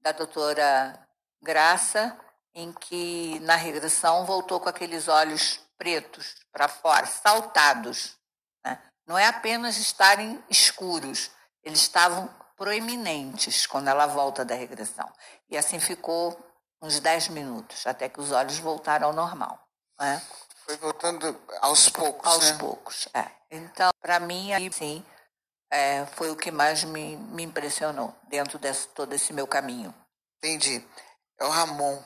da 0.00 0.12
doutora 0.12 1.07
Graça, 1.42 2.18
em 2.54 2.72
que 2.72 3.38
na 3.40 3.54
regressão 3.54 4.24
voltou 4.24 4.60
com 4.60 4.68
aqueles 4.68 5.08
olhos 5.08 5.60
pretos 5.76 6.34
para 6.52 6.68
fora, 6.68 7.06
saltados. 7.06 8.16
Né? 8.64 8.78
Não 9.06 9.16
é 9.16 9.26
apenas 9.26 9.76
estarem 9.78 10.42
escuros, 10.50 11.30
eles 11.62 11.80
estavam 11.80 12.28
proeminentes 12.56 13.66
quando 13.66 13.88
ela 13.88 14.06
volta 14.06 14.44
da 14.44 14.54
regressão. 14.54 15.08
E 15.48 15.56
assim 15.56 15.78
ficou 15.78 16.36
uns 16.82 17.00
10 17.00 17.28
minutos, 17.28 17.86
até 17.86 18.08
que 18.08 18.20
os 18.20 18.32
olhos 18.32 18.58
voltaram 18.58 19.08
ao 19.08 19.12
normal. 19.12 19.58
Né? 20.00 20.20
Foi 20.64 20.76
voltando 20.76 21.40
aos 21.60 21.88
poucos. 21.88 22.32
Aos 22.32 22.50
né? 22.50 22.58
poucos, 22.58 23.08
é. 23.14 23.26
Então, 23.50 23.90
para 24.00 24.20
mim, 24.20 24.52
aí 24.52 24.70
sim, 24.72 25.04
é, 25.70 26.04
foi 26.06 26.30
o 26.30 26.36
que 26.36 26.50
mais 26.50 26.84
me, 26.84 27.16
me 27.16 27.42
impressionou 27.42 28.14
dentro 28.28 28.58
de 28.58 28.72
todo 28.88 29.12
esse 29.14 29.32
meu 29.32 29.46
caminho. 29.46 29.94
Entendi. 30.38 30.84
É 31.40 31.44
o 31.44 31.50
Ramon. 31.50 32.02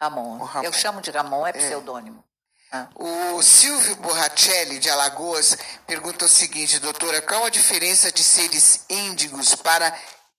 Ramon. 0.00 0.38
O 0.38 0.44
Ramon. 0.44 0.64
Eu 0.64 0.72
chamo 0.72 1.00
de 1.00 1.10
Ramon, 1.10 1.46
é, 1.46 1.50
é. 1.50 1.52
pseudônimo. 1.52 2.24
Ah. 2.70 2.88
O 2.94 3.42
Silvio 3.42 3.96
Borracelli, 3.96 4.78
de 4.78 4.90
Alagoas, 4.90 5.56
pergunta 5.86 6.26
o 6.26 6.28
seguinte, 6.28 6.78
doutora, 6.78 7.22
qual 7.22 7.46
a 7.46 7.50
diferença 7.50 8.12
de 8.12 8.22
seres 8.22 8.84
índigos 8.90 9.54
para 9.54 9.96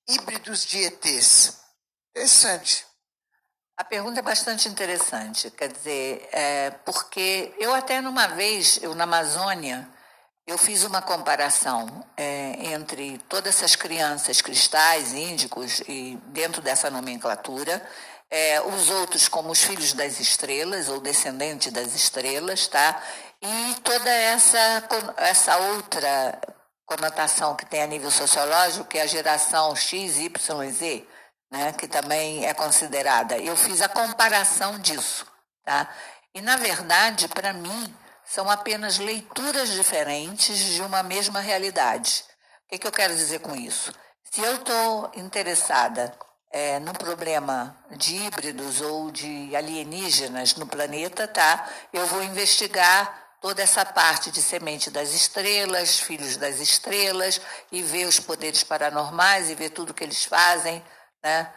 híbridos 0.08 0.64
de 0.64 0.84
ETs? 0.84 1.58
Interessante. 2.12 2.86
A 3.76 3.84
pergunta 3.84 4.20
é 4.20 4.22
bastante 4.22 4.68
interessante, 4.68 5.50
quer 5.52 5.72
dizer, 5.72 6.28
é, 6.32 6.70
porque 6.86 7.56
eu 7.58 7.74
até 7.74 8.02
numa 8.02 8.28
vez, 8.28 8.78
eu 8.84 8.94
na 8.94 9.06
Amazônia, 9.06 9.90
eu 10.46 10.58
fiz 10.58 10.84
uma 10.84 11.02
comparação 11.02 12.06
é, 12.18 12.74
entre 12.74 13.18
todas 13.30 13.56
essas 13.56 13.76
crianças 13.76 14.42
cristais, 14.42 15.14
índicos, 15.14 15.80
e 15.88 16.20
dentro 16.26 16.62
dessa 16.62 16.90
nomenclatura, 16.90 17.82
é, 18.32 18.62
os 18.62 18.90
outros 18.90 19.28
como 19.28 19.52
os 19.52 19.64
filhos 19.64 19.94
das 19.94 20.20
estrelas 20.20 20.88
ou 20.88 21.00
descendentes 21.00 21.72
das 21.72 21.94
estrelas, 21.94 22.68
tá? 22.68 23.02
E 23.42 23.76
toda 23.82 24.10
essa, 24.10 24.84
essa 25.18 25.58
outra 25.58 26.40
conotação 26.86 27.56
que 27.56 27.66
tem 27.66 27.82
a 27.82 27.88
nível 27.88 28.12
sociológico, 28.12 28.86
que 28.86 28.98
é 28.98 29.04
a 29.04 29.08
geração 29.08 29.76
X, 29.76 30.18
Y, 30.18 30.72
Z, 30.72 31.08
né, 31.52 31.74
que 31.74 31.88
também 31.88 32.46
é 32.46 32.54
considerada. 32.54 33.38
Eu 33.38 33.56
fiz 33.56 33.82
a 33.82 33.90
comparação 33.90 34.80
disso. 34.80 35.26
Tá? 35.64 35.90
E, 36.34 36.42
na 36.42 36.58
verdade, 36.58 37.28
para 37.28 37.54
mim, 37.54 37.96
são 38.26 38.50
apenas 38.50 38.98
leituras 38.98 39.70
diferentes 39.70 40.58
de 40.58 40.82
uma 40.82 41.02
mesma 41.02 41.40
realidade. 41.40 42.24
O 42.66 42.70
que, 42.70 42.80
que 42.80 42.88
eu 42.88 42.92
quero 42.92 43.16
dizer 43.16 43.40
com 43.40 43.56
isso? 43.56 43.92
Se 44.32 44.42
eu 44.42 44.56
estou 44.56 45.12
interessada 45.16 46.16
é, 46.52 46.80
no 46.80 46.94
problema 46.94 47.76
de 47.92 48.16
híbridos 48.16 48.82
ou 48.82 49.12
de 49.12 49.56
alienígenas 49.56 50.56
no 50.56 50.66
planeta, 50.66 51.28
tá? 51.28 51.68
Eu 51.94 52.06
vou 52.08 52.24
investigar 52.24 53.30
toda 53.40 53.62
essa 53.62 53.86
parte 53.86 54.32
de 54.32 54.42
semente 54.42 54.90
das 54.90 55.14
estrelas, 55.14 56.00
filhos 56.00 56.38
das 56.38 56.60
estrelas, 56.60 57.40
e 57.72 57.82
ver 57.82 58.06
os 58.06 58.20
poderes 58.20 58.64
paranormais 58.64 59.50
e 59.50 59.56
ver 59.56 59.70
tudo 59.70 59.94
que 59.94 60.04
eles 60.04 60.26
fazem, 60.26 60.84
né? 61.24 61.52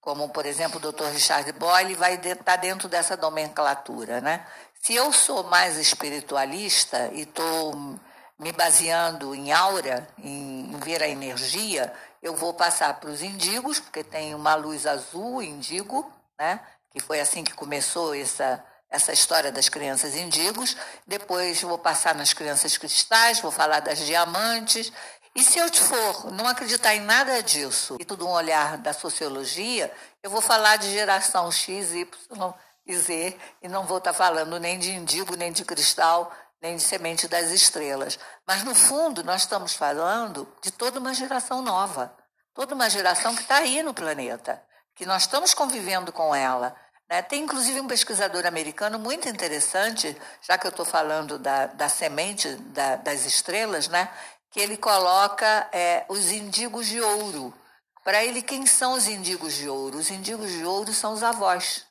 Como, 0.00 0.28
por 0.28 0.46
exemplo, 0.46 0.78
o 0.78 0.92
Dr. 0.92 1.06
Richard 1.06 1.50
Boyle 1.52 1.94
vai 1.94 2.14
estar 2.14 2.36
tá 2.36 2.56
dentro 2.56 2.88
dessa 2.88 3.16
nomenclatura, 3.16 4.20
né? 4.20 4.46
Se 4.80 4.94
eu 4.94 5.12
sou 5.12 5.42
mais 5.44 5.76
espiritualista 5.76 7.10
e 7.12 7.22
estou 7.22 7.98
me 8.38 8.52
baseando 8.52 9.34
em 9.34 9.52
aura, 9.52 10.08
em, 10.18 10.72
em 10.72 10.78
ver 10.78 11.02
a 11.02 11.08
energia, 11.08 11.92
eu 12.22 12.34
vou 12.34 12.52
passar 12.52 12.94
para 13.00 13.10
os 13.10 13.22
indigos, 13.22 13.80
porque 13.80 14.02
tem 14.02 14.34
uma 14.34 14.54
luz 14.54 14.86
azul 14.86 15.42
indigo, 15.42 16.10
né? 16.38 16.60
que 16.90 17.00
foi 17.00 17.20
assim 17.20 17.44
que 17.44 17.52
começou 17.52 18.14
essa, 18.14 18.64
essa 18.90 19.12
história 19.12 19.52
das 19.52 19.68
crianças 19.68 20.14
indigos. 20.14 20.76
Depois 21.06 21.62
vou 21.62 21.78
passar 21.78 22.14
nas 22.14 22.32
crianças 22.32 22.76
cristais, 22.76 23.40
vou 23.40 23.50
falar 23.50 23.80
das 23.80 23.98
diamantes. 23.98 24.92
E 25.34 25.42
se 25.42 25.58
eu 25.58 25.72
for 25.72 26.32
não 26.32 26.48
acreditar 26.48 26.94
em 26.94 27.00
nada 27.00 27.42
disso, 27.42 27.96
e 28.00 28.04
tudo 28.04 28.26
um 28.26 28.32
olhar 28.32 28.78
da 28.78 28.92
sociologia, 28.92 29.92
eu 30.22 30.30
vou 30.30 30.40
falar 30.40 30.76
de 30.76 30.90
geração 30.90 31.50
X, 31.52 31.92
Y 31.92 32.54
e 32.86 32.96
Z, 32.96 33.36
e 33.62 33.68
não 33.68 33.84
vou 33.84 33.98
estar 33.98 34.12
falando 34.12 34.58
nem 34.58 34.78
de 34.78 34.90
indigo, 34.90 35.36
nem 35.36 35.52
de 35.52 35.64
cristal, 35.64 36.32
nem 36.60 36.76
de 36.76 36.82
semente 36.82 37.28
das 37.28 37.50
estrelas. 37.50 38.18
Mas, 38.46 38.64
no 38.64 38.74
fundo, 38.74 39.22
nós 39.24 39.42
estamos 39.42 39.74
falando 39.74 40.46
de 40.62 40.70
toda 40.70 40.98
uma 40.98 41.14
geração 41.14 41.62
nova, 41.62 42.14
toda 42.54 42.74
uma 42.74 42.90
geração 42.90 43.34
que 43.34 43.42
está 43.42 43.56
aí 43.56 43.82
no 43.82 43.94
planeta, 43.94 44.62
que 44.94 45.06
nós 45.06 45.22
estamos 45.22 45.54
convivendo 45.54 46.12
com 46.12 46.34
ela. 46.34 46.76
Né? 47.08 47.22
Tem, 47.22 47.42
inclusive, 47.42 47.80
um 47.80 47.86
pesquisador 47.86 48.46
americano 48.46 48.98
muito 48.98 49.28
interessante, 49.28 50.16
já 50.42 50.58
que 50.58 50.66
eu 50.66 50.70
estou 50.70 50.84
falando 50.84 51.38
da, 51.38 51.66
da 51.66 51.88
semente 51.88 52.54
da, 52.56 52.96
das 52.96 53.24
estrelas, 53.24 53.88
né? 53.88 54.10
que 54.50 54.60
ele 54.60 54.76
coloca 54.76 55.68
é, 55.72 56.04
os 56.08 56.30
indigos 56.30 56.86
de 56.86 57.00
ouro. 57.00 57.54
Para 58.02 58.24
ele, 58.24 58.42
quem 58.42 58.66
são 58.66 58.94
os 58.94 59.06
indigos 59.06 59.54
de 59.54 59.68
ouro? 59.68 59.98
Os 59.98 60.10
indigos 60.10 60.50
de 60.50 60.64
ouro 60.64 60.92
são 60.92 61.12
os 61.12 61.22
avós. 61.22 61.86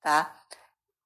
Tá? 0.00 0.35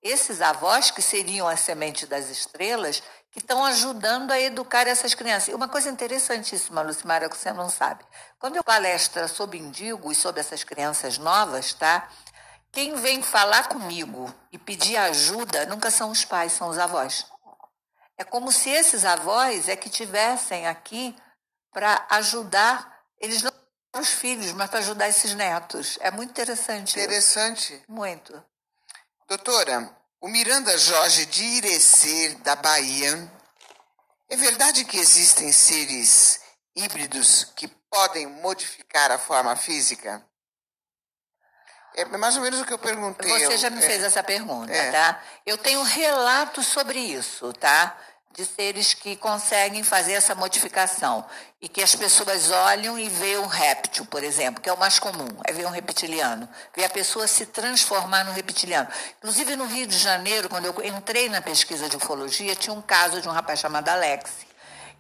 Esses 0.03 0.41
avós, 0.41 0.91
que 0.91 1.03
seriam 1.03 1.47
a 1.47 1.57
semente 1.57 2.07
das 2.07 2.29
estrelas, 2.29 3.03
que 3.31 3.39
estão 3.39 3.65
ajudando 3.65 4.31
a 4.31 4.41
educar 4.41 4.87
essas 4.87 5.15
crianças. 5.15 5.49
E 5.49 5.55
uma 5.55 5.69
coisa 5.69 5.89
interessantíssima, 5.89 6.83
Lucimara, 6.83 7.29
que 7.29 7.37
você 7.37 7.53
não 7.53 7.71
sabe. 7.71 8.05
Quando 8.39 8.57
eu 8.57 8.65
palestra 8.65 9.29
sobre 9.29 9.59
indigo 9.59 10.11
e 10.11 10.15
sobre 10.15 10.41
essas 10.41 10.65
crianças 10.65 11.19
novas, 11.19 11.73
tá? 11.75 12.09
Quem 12.73 12.95
vem 12.97 13.23
falar 13.23 13.69
comigo 13.69 14.33
e 14.51 14.59
pedir 14.59 14.97
ajuda 14.97 15.67
nunca 15.67 15.91
são 15.91 16.11
os 16.11 16.25
pais, 16.25 16.53
são 16.53 16.69
os 16.69 16.79
avós. 16.79 17.27
É 18.17 18.25
como 18.25 18.53
se 18.53 18.71
esses 18.71 19.05
avós 19.05 19.69
é 19.69 19.77
que 19.77 19.89
tivessem 19.89 20.67
aqui 20.67 21.17
para 21.73 22.07
ajudar, 22.11 23.01
eles 23.19 23.43
não 23.43 23.51
os 23.97 24.11
filhos, 24.11 24.53
mas 24.53 24.71
para 24.71 24.79
ajudar 24.81 25.09
esses 25.09 25.35
netos. 25.35 25.99
É 26.01 26.11
muito 26.11 26.31
interessante. 26.31 26.99
Interessante. 26.99 27.75
Isso. 27.75 27.85
Muito. 27.89 28.45
Doutora, 29.31 29.89
o 30.21 30.27
Miranda 30.27 30.77
Jorge 30.77 31.25
de 31.27 31.45
Irecer, 31.45 32.37
da 32.39 32.57
Bahia, 32.57 33.31
é 34.29 34.35
verdade 34.35 34.85
que 34.85 34.99
existem 34.99 35.53
seres 35.53 36.41
híbridos 36.75 37.45
que 37.55 37.69
podem 37.69 38.27
modificar 38.27 39.13
a 39.13 39.19
forma 39.19 39.55
física? 39.55 40.21
É 41.95 42.05
mais 42.07 42.35
ou 42.39 42.43
menos 42.43 42.61
o 42.61 42.65
que 42.65 42.73
eu 42.73 42.79
perguntei. 42.79 43.31
Você 43.31 43.57
já 43.57 43.71
me 43.71 43.79
é, 43.79 43.87
fez 43.87 44.03
essa 44.03 44.21
pergunta, 44.21 44.73
é. 44.73 44.91
tá? 44.91 45.23
Eu 45.47 45.57
tenho 45.57 45.81
relatos 45.85 46.67
sobre 46.67 46.99
isso, 46.99 47.53
tá? 47.53 47.97
De 48.33 48.45
seres 48.45 48.95
que 48.95 49.17
conseguem 49.17 49.83
fazer 49.83 50.13
essa 50.13 50.35
modificação 50.35 51.25
e 51.61 51.69
que 51.69 51.83
as 51.83 51.95
pessoas 51.95 52.51
olham 52.51 52.99
e 52.99 53.09
veem 53.09 53.39
um 53.39 53.47
réptil, 53.47 54.07
por 54.07 54.23
exemplo, 54.23 54.63
que 54.63 54.69
é 54.69 54.73
o 54.73 54.79
mais 54.79 54.99
comum, 54.99 55.29
é 55.45 55.53
ver 55.53 55.67
um 55.67 55.71
reptiliano, 55.71 56.49
ver 56.75 56.85
a 56.85 56.89
pessoa 56.89 57.27
se 57.27 57.47
transformar 57.47 58.25
no 58.25 58.33
reptiliano. 58.33 58.89
Inclusive 59.19 59.57
no 59.57 59.67
Rio 59.67 59.87
de 59.87 59.99
Janeiro, 59.99 60.49
quando 60.49 60.67
eu 60.67 60.75
entrei 60.85 61.29
na 61.29 61.43
pesquisa 61.43 61.89
de 61.89 61.97
ufologia, 61.97 62.55
tinha 62.55 62.73
um 62.73 62.81
caso 62.81 63.21
de 63.21 63.29
um 63.29 63.33
rapaz 63.33 63.59
chamado 63.59 63.89
Alex, 63.89 64.31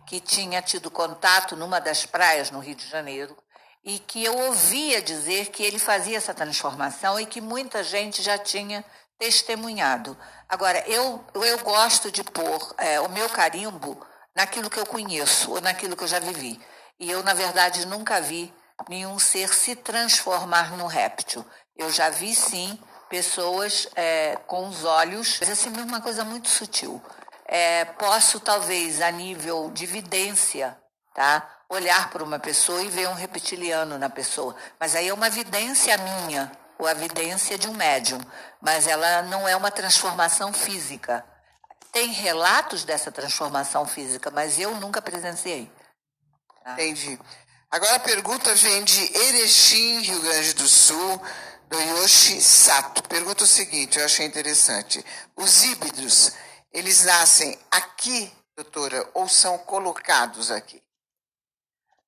que 0.07 0.18
tinha 0.18 0.61
tido 0.61 0.91
contato 0.91 1.55
numa 1.55 1.81
das 1.81 2.05
praias 2.05 2.51
no 2.51 2.59
Rio 2.59 2.74
de 2.74 2.89
Janeiro 2.89 3.37
e 3.85 3.99
que 3.99 4.22
eu 4.22 4.37
ouvia 4.37 5.01
dizer 5.01 5.47
que 5.47 5.62
ele 5.62 5.78
fazia 5.78 6.16
essa 6.16 6.35
transformação 6.35 7.18
e 7.18 7.24
que 7.24 7.41
muita 7.41 7.83
gente 7.83 8.22
já 8.22 8.37
tinha 8.37 8.85
testemunhado. 9.21 10.16
Agora, 10.49 10.83
eu, 10.89 11.23
eu 11.35 11.59
gosto 11.59 12.11
de 12.11 12.25
pôr 12.25 12.75
é, 12.79 12.99
o 13.01 13.09
meu 13.11 13.29
carimbo 13.29 14.01
naquilo 14.35 14.71
que 14.71 14.81
eu 14.81 14.87
conheço, 14.87 15.53
ou 15.53 15.61
naquilo 15.61 15.95
que 15.95 16.03
eu 16.03 16.09
já 16.09 16.18
vivi. 16.18 16.59
E 16.99 17.11
eu, 17.11 17.23
na 17.23 17.35
verdade, 17.35 17.87
nunca 17.87 18.18
vi 18.21 18.53
nenhum 18.89 19.18
ser 19.18 19.53
se 19.53 19.77
transformar 19.77 20.77
num 20.77 20.87
réptil. 20.87 21.45
Eu 21.77 21.91
já 21.91 22.09
vi, 22.09 22.35
sim, 22.35 22.79
pessoas 23.11 23.89
é, 23.95 24.37
com 24.47 24.66
os 24.66 24.85
olhos, 24.85 25.39
mas 25.39 25.51
assim, 25.51 25.68
uma 25.68 26.01
coisa 26.01 26.25
muito 26.25 26.49
sutil. 26.49 27.01
É, 27.45 27.85
posso, 27.85 28.41
talvez, 28.41 29.03
a 29.03 29.11
nível 29.11 29.71
de 29.71 29.85
vidência, 29.85 30.79
tá? 31.14 31.47
olhar 31.68 32.11
para 32.11 32.25
uma 32.25 32.39
pessoa 32.39 32.83
e 32.83 32.89
ver 32.89 33.09
um 33.09 33.14
reptiliano 33.14 33.99
na 33.99 34.11
pessoa. 34.11 34.57
Mas 34.79 34.97
aí 34.97 35.09
é 35.09 35.14
uma 35.14 35.31
vidência 35.31 35.97
minha, 35.99 36.51
ou 36.81 36.87
a 36.87 36.95
vidência 36.95 37.59
de 37.59 37.68
um 37.68 37.74
médium, 37.74 38.18
mas 38.61 38.87
ela 38.87 39.22
não 39.22 39.47
é 39.47 39.55
uma 39.55 39.70
transformação 39.70 40.51
física. 40.51 41.24
Tem 41.93 42.11
relatos 42.11 42.85
dessa 42.85 43.12
transformação 43.12 43.87
física, 43.87 44.31
mas 44.31 44.59
eu 44.59 44.74
nunca 44.76 45.03
presenciei. 45.03 45.70
Tá? 46.64 46.72
Entendi. 46.72 47.20
Agora 47.70 47.97
a 47.97 48.01
pergunta 48.01 48.55
vem 48.55 48.83
de 48.83 49.16
Erechim, 49.16 50.01
Rio 50.01 50.22
Grande 50.22 50.55
do 50.55 50.66
Sul, 50.66 51.22
do 51.68 51.78
Yoshi 51.78 52.41
Sato. 52.41 53.03
Pergunta 53.05 53.45
o 53.45 53.47
seguinte, 53.47 53.99
eu 53.99 54.05
achei 54.05 54.24
interessante. 54.24 55.05
Os 55.37 55.62
híbridos, 55.62 56.33
eles 56.72 57.05
nascem 57.05 57.59
aqui, 57.70 58.33
doutora, 58.57 59.09
ou 59.12 59.28
são 59.28 59.59
colocados 59.59 60.51
aqui? 60.51 60.83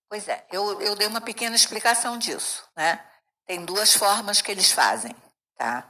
Pois 0.09 0.29
é, 0.29 0.47
eu, 0.51 0.81
eu 0.81 0.97
dei 0.97 1.07
uma 1.07 1.20
pequena 1.20 1.57
explicação 1.57 2.18
disso, 2.18 2.64
né? 2.77 3.05
Tem 3.47 3.64
duas 3.64 3.95
formas 3.95 4.40
que 4.40 4.51
eles 4.51 4.70
fazem, 4.70 5.14
tá? 5.57 5.88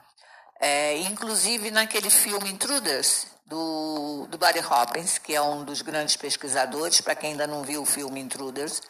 É, 0.60 0.98
inclusive 0.98 1.70
naquele 1.70 2.08
filme 2.08 2.50
Intruders, 2.50 3.26
do, 3.46 4.26
do 4.30 4.38
Barry 4.38 4.60
Hoppins, 4.60 5.18
que 5.18 5.34
é 5.34 5.42
um 5.42 5.64
dos 5.64 5.82
grandes 5.82 6.16
pesquisadores, 6.16 7.00
para 7.00 7.14
quem 7.14 7.32
ainda 7.32 7.46
não 7.46 7.62
viu 7.62 7.82
o 7.82 7.86
filme 7.86 8.20
Intruders, 8.20 8.80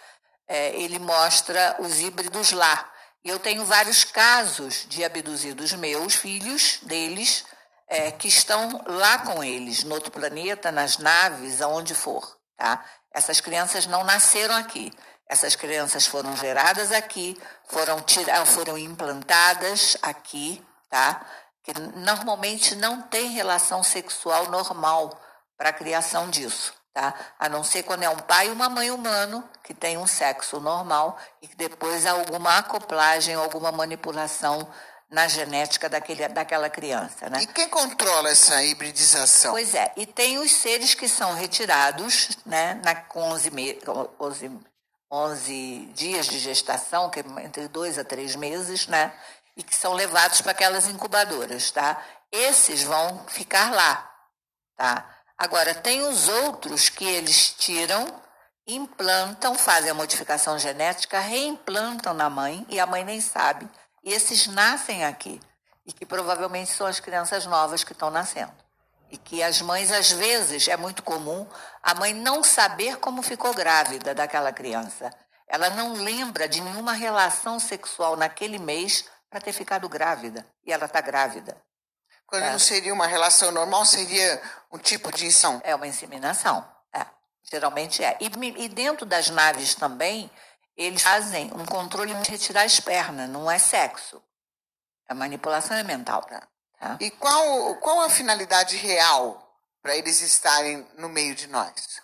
é, 0.46 0.74
ele 0.80 0.98
mostra 0.98 1.76
os 1.80 1.98
híbridos 1.98 2.52
lá. 2.52 2.88
E 3.24 3.28
eu 3.28 3.38
tenho 3.38 3.64
vários 3.64 4.04
casos 4.04 4.86
de 4.88 5.04
abduzidos 5.04 5.72
meus, 5.72 6.14
filhos 6.14 6.78
deles, 6.82 7.44
é, 7.88 8.10
que 8.10 8.28
estão 8.28 8.82
lá 8.86 9.18
com 9.18 9.42
eles, 9.42 9.82
no 9.84 9.94
outro 9.94 10.10
planeta, 10.10 10.70
nas 10.70 10.98
naves, 10.98 11.60
aonde 11.60 11.94
for. 11.94 12.38
Tá? 12.56 12.84
Essas 13.12 13.40
crianças 13.40 13.86
não 13.86 14.04
nasceram 14.04 14.54
aqui. 14.54 14.92
Essas 15.32 15.56
crianças 15.56 16.06
foram 16.06 16.36
geradas 16.36 16.92
aqui, 16.92 17.40
foram, 17.66 18.02
tiradas, 18.02 18.50
foram 18.50 18.76
implantadas 18.76 19.96
aqui, 20.02 20.62
tá? 20.90 21.24
Que 21.62 21.72
normalmente 21.96 22.74
não 22.74 23.00
tem 23.00 23.30
relação 23.30 23.82
sexual 23.82 24.50
normal 24.50 25.18
para 25.56 25.70
a 25.70 25.72
criação 25.72 26.28
disso, 26.28 26.74
tá? 26.92 27.14
A 27.38 27.48
não 27.48 27.64
ser 27.64 27.82
quando 27.84 28.02
é 28.02 28.10
um 28.10 28.18
pai 28.18 28.48
e 28.48 28.50
uma 28.50 28.68
mãe 28.68 28.90
humano 28.90 29.42
que 29.64 29.72
tem 29.72 29.96
um 29.96 30.06
sexo 30.06 30.60
normal 30.60 31.18
e 31.40 31.48
que 31.48 31.56
depois 31.56 32.04
há 32.04 32.10
alguma 32.10 32.58
acoplagem, 32.58 33.34
alguma 33.34 33.72
manipulação 33.72 34.68
na 35.08 35.28
genética 35.28 35.88
daquele, 35.88 36.28
daquela 36.28 36.68
criança. 36.68 37.30
Né? 37.30 37.40
E 37.40 37.46
quem 37.46 37.70
controla 37.70 38.28
essa 38.28 38.62
hibridização? 38.62 39.52
Pois 39.52 39.74
é, 39.74 39.92
e 39.96 40.04
tem 40.04 40.36
os 40.36 40.52
seres 40.52 40.92
que 40.92 41.08
são 41.08 41.32
retirados 41.32 42.36
né, 42.44 42.78
na, 42.84 42.94
com 42.94 43.22
11, 43.22 43.50
11 44.20 44.71
11 45.12 45.90
dias 45.94 46.26
de 46.26 46.38
gestação, 46.38 47.10
que 47.10 47.20
é 47.20 47.24
entre 47.44 47.68
dois 47.68 47.98
a 47.98 48.04
três 48.04 48.34
meses, 48.34 48.86
né? 48.86 49.12
E 49.54 49.62
que 49.62 49.76
são 49.76 49.92
levados 49.92 50.40
para 50.40 50.52
aquelas 50.52 50.88
incubadoras, 50.88 51.70
tá? 51.70 52.02
Esses 52.32 52.82
vão 52.82 53.26
ficar 53.28 53.72
lá, 53.72 54.10
tá? 54.74 55.06
Agora, 55.36 55.74
tem 55.74 56.00
os 56.02 56.28
outros 56.28 56.88
que 56.88 57.04
eles 57.04 57.52
tiram 57.52 58.06
implantam, 58.66 59.54
fazem 59.56 59.90
a 59.90 59.94
modificação 59.94 60.58
genética, 60.58 61.18
reimplantam 61.18 62.14
na 62.14 62.30
mãe 62.30 62.64
e 62.68 62.78
a 62.78 62.86
mãe 62.86 63.04
nem 63.04 63.20
sabe. 63.20 63.68
E 64.04 64.12
esses 64.12 64.46
nascem 64.46 65.04
aqui 65.04 65.40
e 65.84 65.92
que 65.92 66.06
provavelmente 66.06 66.70
são 66.70 66.86
as 66.86 67.00
crianças 67.00 67.44
novas 67.44 67.84
que 67.84 67.92
estão 67.92 68.10
nascendo. 68.10 68.61
E 69.12 69.18
que 69.18 69.42
as 69.42 69.60
mães, 69.60 69.92
às 69.92 70.10
vezes, 70.10 70.66
é 70.66 70.76
muito 70.76 71.02
comum 71.02 71.46
a 71.82 71.94
mãe 71.94 72.14
não 72.14 72.42
saber 72.42 72.96
como 72.96 73.20
ficou 73.22 73.52
grávida 73.52 74.14
daquela 74.14 74.50
criança. 74.50 75.12
Ela 75.46 75.68
não 75.68 75.92
lembra 75.92 76.48
de 76.48 76.62
nenhuma 76.62 76.94
relação 76.94 77.60
sexual 77.60 78.16
naquele 78.16 78.58
mês 78.58 79.04
para 79.28 79.38
ter 79.38 79.52
ficado 79.52 79.86
grávida. 79.86 80.46
E 80.64 80.72
ela 80.72 80.86
está 80.86 81.02
grávida. 81.02 81.54
Quando 82.26 82.44
é. 82.44 82.52
não 82.52 82.58
seria 82.58 82.94
uma 82.94 83.06
relação 83.06 83.52
normal, 83.52 83.84
seria 83.84 84.40
um 84.72 84.78
tipo 84.78 85.12
de 85.12 85.26
inseminação? 85.26 85.60
É 85.62 85.74
uma 85.74 85.86
inseminação. 85.86 86.66
É. 86.94 87.04
Geralmente 87.42 88.02
é. 88.02 88.16
E, 88.18 88.30
e 88.64 88.68
dentro 88.70 89.04
das 89.04 89.28
naves 89.28 89.74
também, 89.74 90.30
eles 90.74 91.02
fazem 91.02 91.52
um 91.52 91.66
controle 91.66 92.14
de 92.14 92.30
retirar 92.30 92.62
as 92.62 92.80
pernas, 92.80 93.28
não 93.28 93.50
é 93.50 93.58
sexo. 93.58 94.22
A 95.06 95.14
manipulação 95.14 95.76
é 95.76 95.82
mental. 95.82 96.22
Tá? 96.22 96.48
E 97.00 97.10
qual, 97.10 97.76
qual 97.76 98.00
a 98.00 98.10
finalidade 98.10 98.76
real 98.76 99.38
para 99.82 99.96
eles 99.96 100.20
estarem 100.20 100.86
no 100.96 101.08
meio 101.08 101.34
de 101.34 101.46
nós? 101.46 102.00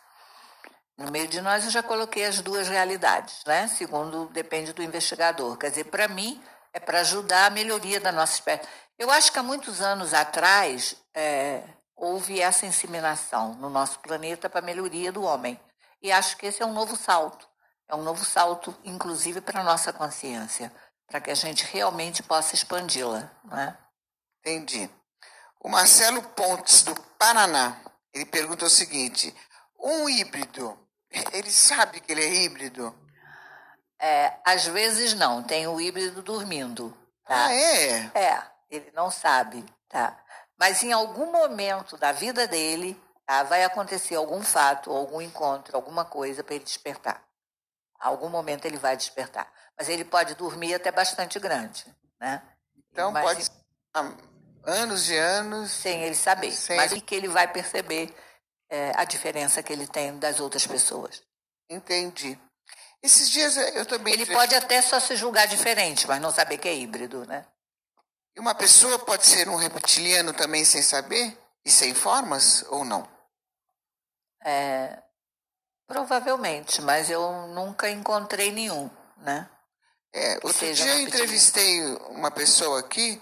No 0.97 1.11
meio 1.11 1.29
de 1.29 1.41
nós 1.41 1.65
eu 1.65 1.71
já 1.71 1.83
coloquei 1.83 2.25
as 2.25 2.41
duas 2.41 2.69
realidades, 2.69 3.45
né? 3.47 3.69
Segundo 3.69 4.27
depende 4.27 4.73
do 4.73 4.83
investigador. 4.83 5.57
Quer 5.57 5.71
dizer, 5.71 5.85
para 5.85 6.09
mim 6.09 6.43
é 6.73 6.81
para 6.81 7.01
ajudar 7.01 7.47
a 7.47 7.51
melhoria 7.51 8.01
da 8.01 8.13
nossa 8.13 8.35
espécie. 8.35 8.69
Eu 8.99 9.11
acho 9.11 9.33
que 9.33 9.39
há 9.39 9.43
muitos 9.43 9.81
anos 9.81 10.13
atrás 10.13 10.97
é, 11.15 11.63
houve 11.97 12.41
essa 12.41 12.67
inseminação 12.67 13.55
no 13.55 13.71
nosso 13.71 14.01
planeta 14.01 14.49
para 14.51 14.61
a 14.61 14.65
melhoria 14.65 15.13
do 15.13 15.23
homem. 15.23 15.59
E 16.03 16.11
acho 16.11 16.37
que 16.37 16.47
esse 16.47 16.63
é 16.63 16.67
um 16.67 16.73
novo 16.73 16.97
salto. 16.97 17.49
É 17.89 17.95
um 17.95 18.03
novo 18.03 18.25
salto, 18.25 18.77
inclusive, 18.85 19.41
para 19.41 19.61
a 19.61 19.65
nossa 19.65 19.93
consciência 19.93 20.73
para 21.09 21.21
que 21.21 21.31
a 21.31 21.35
gente 21.35 21.65
realmente 21.65 22.23
possa 22.23 22.55
expandi-la. 22.55 23.31
Né? 23.45 23.77
Entendi. 24.49 24.91
O 25.61 25.69
Marcelo 25.69 26.23
Pontes, 26.23 26.83
do 26.83 26.95
Paraná, 27.19 27.77
ele 28.15 28.25
pergunta 28.25 28.65
o 28.65 28.71
seguinte: 28.71 29.35
um 29.79 30.09
híbrido, 30.09 30.79
ele 31.33 31.51
sabe 31.51 32.01
que 32.01 32.13
ele 32.13 32.25
é 32.25 32.35
híbrido? 32.35 32.95
É, 34.01 34.39
às 34.47 34.65
vezes 34.67 35.13
não, 35.13 35.43
tem 35.43 35.67
o 35.67 35.79
híbrido 35.79 36.23
dormindo. 36.23 36.97
Tá? 37.25 37.47
Ah, 37.47 37.55
é? 37.55 38.11
É, 38.15 38.43
ele 38.71 38.91
não 38.95 39.11
sabe, 39.11 39.65
tá? 39.89 40.19
Mas 40.59 40.83
em 40.83 40.93
algum 40.93 41.31
momento 41.31 41.99
da 41.99 42.13
vida 42.13 42.47
dele, 42.47 42.99
tá, 43.27 43.43
vai 43.43 43.65
acontecer 43.65 44.15
algum 44.15 44.41
fato, 44.43 44.91
algum 44.91 45.21
encontro, 45.21 45.77
alguma 45.77 46.05
coisa 46.07 46.43
para 46.43 46.55
ele 46.55 46.65
despertar. 46.65 47.23
Algum 48.01 48.29
momento 48.29 48.65
ele 48.65 48.79
vai 48.79 48.97
despertar. 48.97 49.53
Mas 49.77 49.89
ele 49.89 50.05
pode 50.05 50.35
dormir 50.37 50.75
até 50.75 50.91
bastante 50.91 51.39
grande, 51.39 51.85
né? 52.19 52.43
Então 52.91 53.13
mas, 53.13 53.25
pode 53.25 53.51
anos 54.65 55.09
e 55.09 55.17
anos 55.17 55.71
sem 55.71 56.03
ele 56.03 56.15
saber. 56.15 56.53
Sem... 56.53 56.77
Mas 56.77 56.93
que 57.03 57.15
ele 57.15 57.29
vai 57.29 57.49
perceber 57.49 58.15
é, 58.71 58.93
a 58.95 59.05
diferença 59.05 59.63
que 59.63 59.73
ele 59.73 59.87
tem 59.87 60.19
das 60.19 60.41
outras 60.41 60.67
pessoas. 60.67 61.23
Entendi. 61.69 62.39
Esses 63.03 63.31
dias 63.31 63.57
eu 63.57 63.87
também. 63.87 64.15
Ele 64.15 64.27
pode 64.27 64.55
até 64.55 64.83
só 64.83 64.99
se 64.99 65.17
julgar 65.17 65.47
diferente, 65.47 66.07
mas 66.07 66.21
não 66.21 66.33
saber 66.33 66.59
que 66.59 66.69
é 66.69 66.75
híbrido, 66.75 67.25
né? 67.27 67.47
E 68.37 68.41
uma 68.41 68.55
pessoa 68.55 68.99
pode 68.99 69.27
ser 69.27 69.49
um 69.49 69.57
reptiliano 69.57 70.33
também 70.33 70.65
sem 70.65 70.83
saber? 70.83 71.37
E 71.65 71.71
sem 71.71 71.95
formas 71.95 72.65
ou 72.69 72.85
não? 72.85 73.09
É, 74.45 75.03
Provavelmente, 75.89 76.83
mas 76.83 77.09
eu 77.09 77.47
nunca 77.49 77.89
encontrei 77.89 78.53
nenhum, 78.53 78.91
né? 79.17 79.49
É, 80.13 80.39
outro 80.43 80.71
dia 80.75 80.97
eu 80.97 81.01
entrevistei 81.01 81.83
uma 82.11 82.31
pessoa 82.31 82.81
aqui 82.81 83.21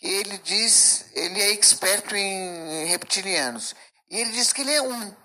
ele 0.00 0.38
diz, 0.38 1.06
ele 1.14 1.40
é 1.40 1.50
experto 1.52 2.14
em 2.14 2.84
reptilianos. 2.86 3.74
E 4.10 4.20
ele 4.20 4.30
diz 4.32 4.52
que 4.52 4.60
ele 4.60 4.72
é 4.72 4.82
um 4.82 5.16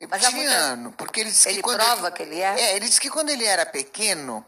reptiliano, 0.00 0.92
porque 0.92 1.20
ele 1.20 1.30
diz 1.30 1.44
ele 1.46 1.56
que 1.56 1.62
quando 1.62 1.76
prova 1.76 2.08
ele, 2.08 2.16
que 2.16 2.22
ele 2.22 2.40
é. 2.40 2.60
É, 2.60 2.76
ele 2.76 2.86
diz 2.86 2.98
que 2.98 3.10
quando 3.10 3.30
ele 3.30 3.44
era 3.44 3.66
pequeno, 3.66 4.44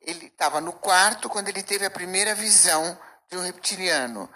ele 0.00 0.26
estava 0.26 0.60
no 0.60 0.72
quarto 0.72 1.28
quando 1.28 1.48
ele 1.48 1.62
teve 1.62 1.84
a 1.84 1.90
primeira 1.90 2.34
visão 2.34 2.98
de 3.30 3.36
um 3.36 3.42
reptiliano. 3.42 4.30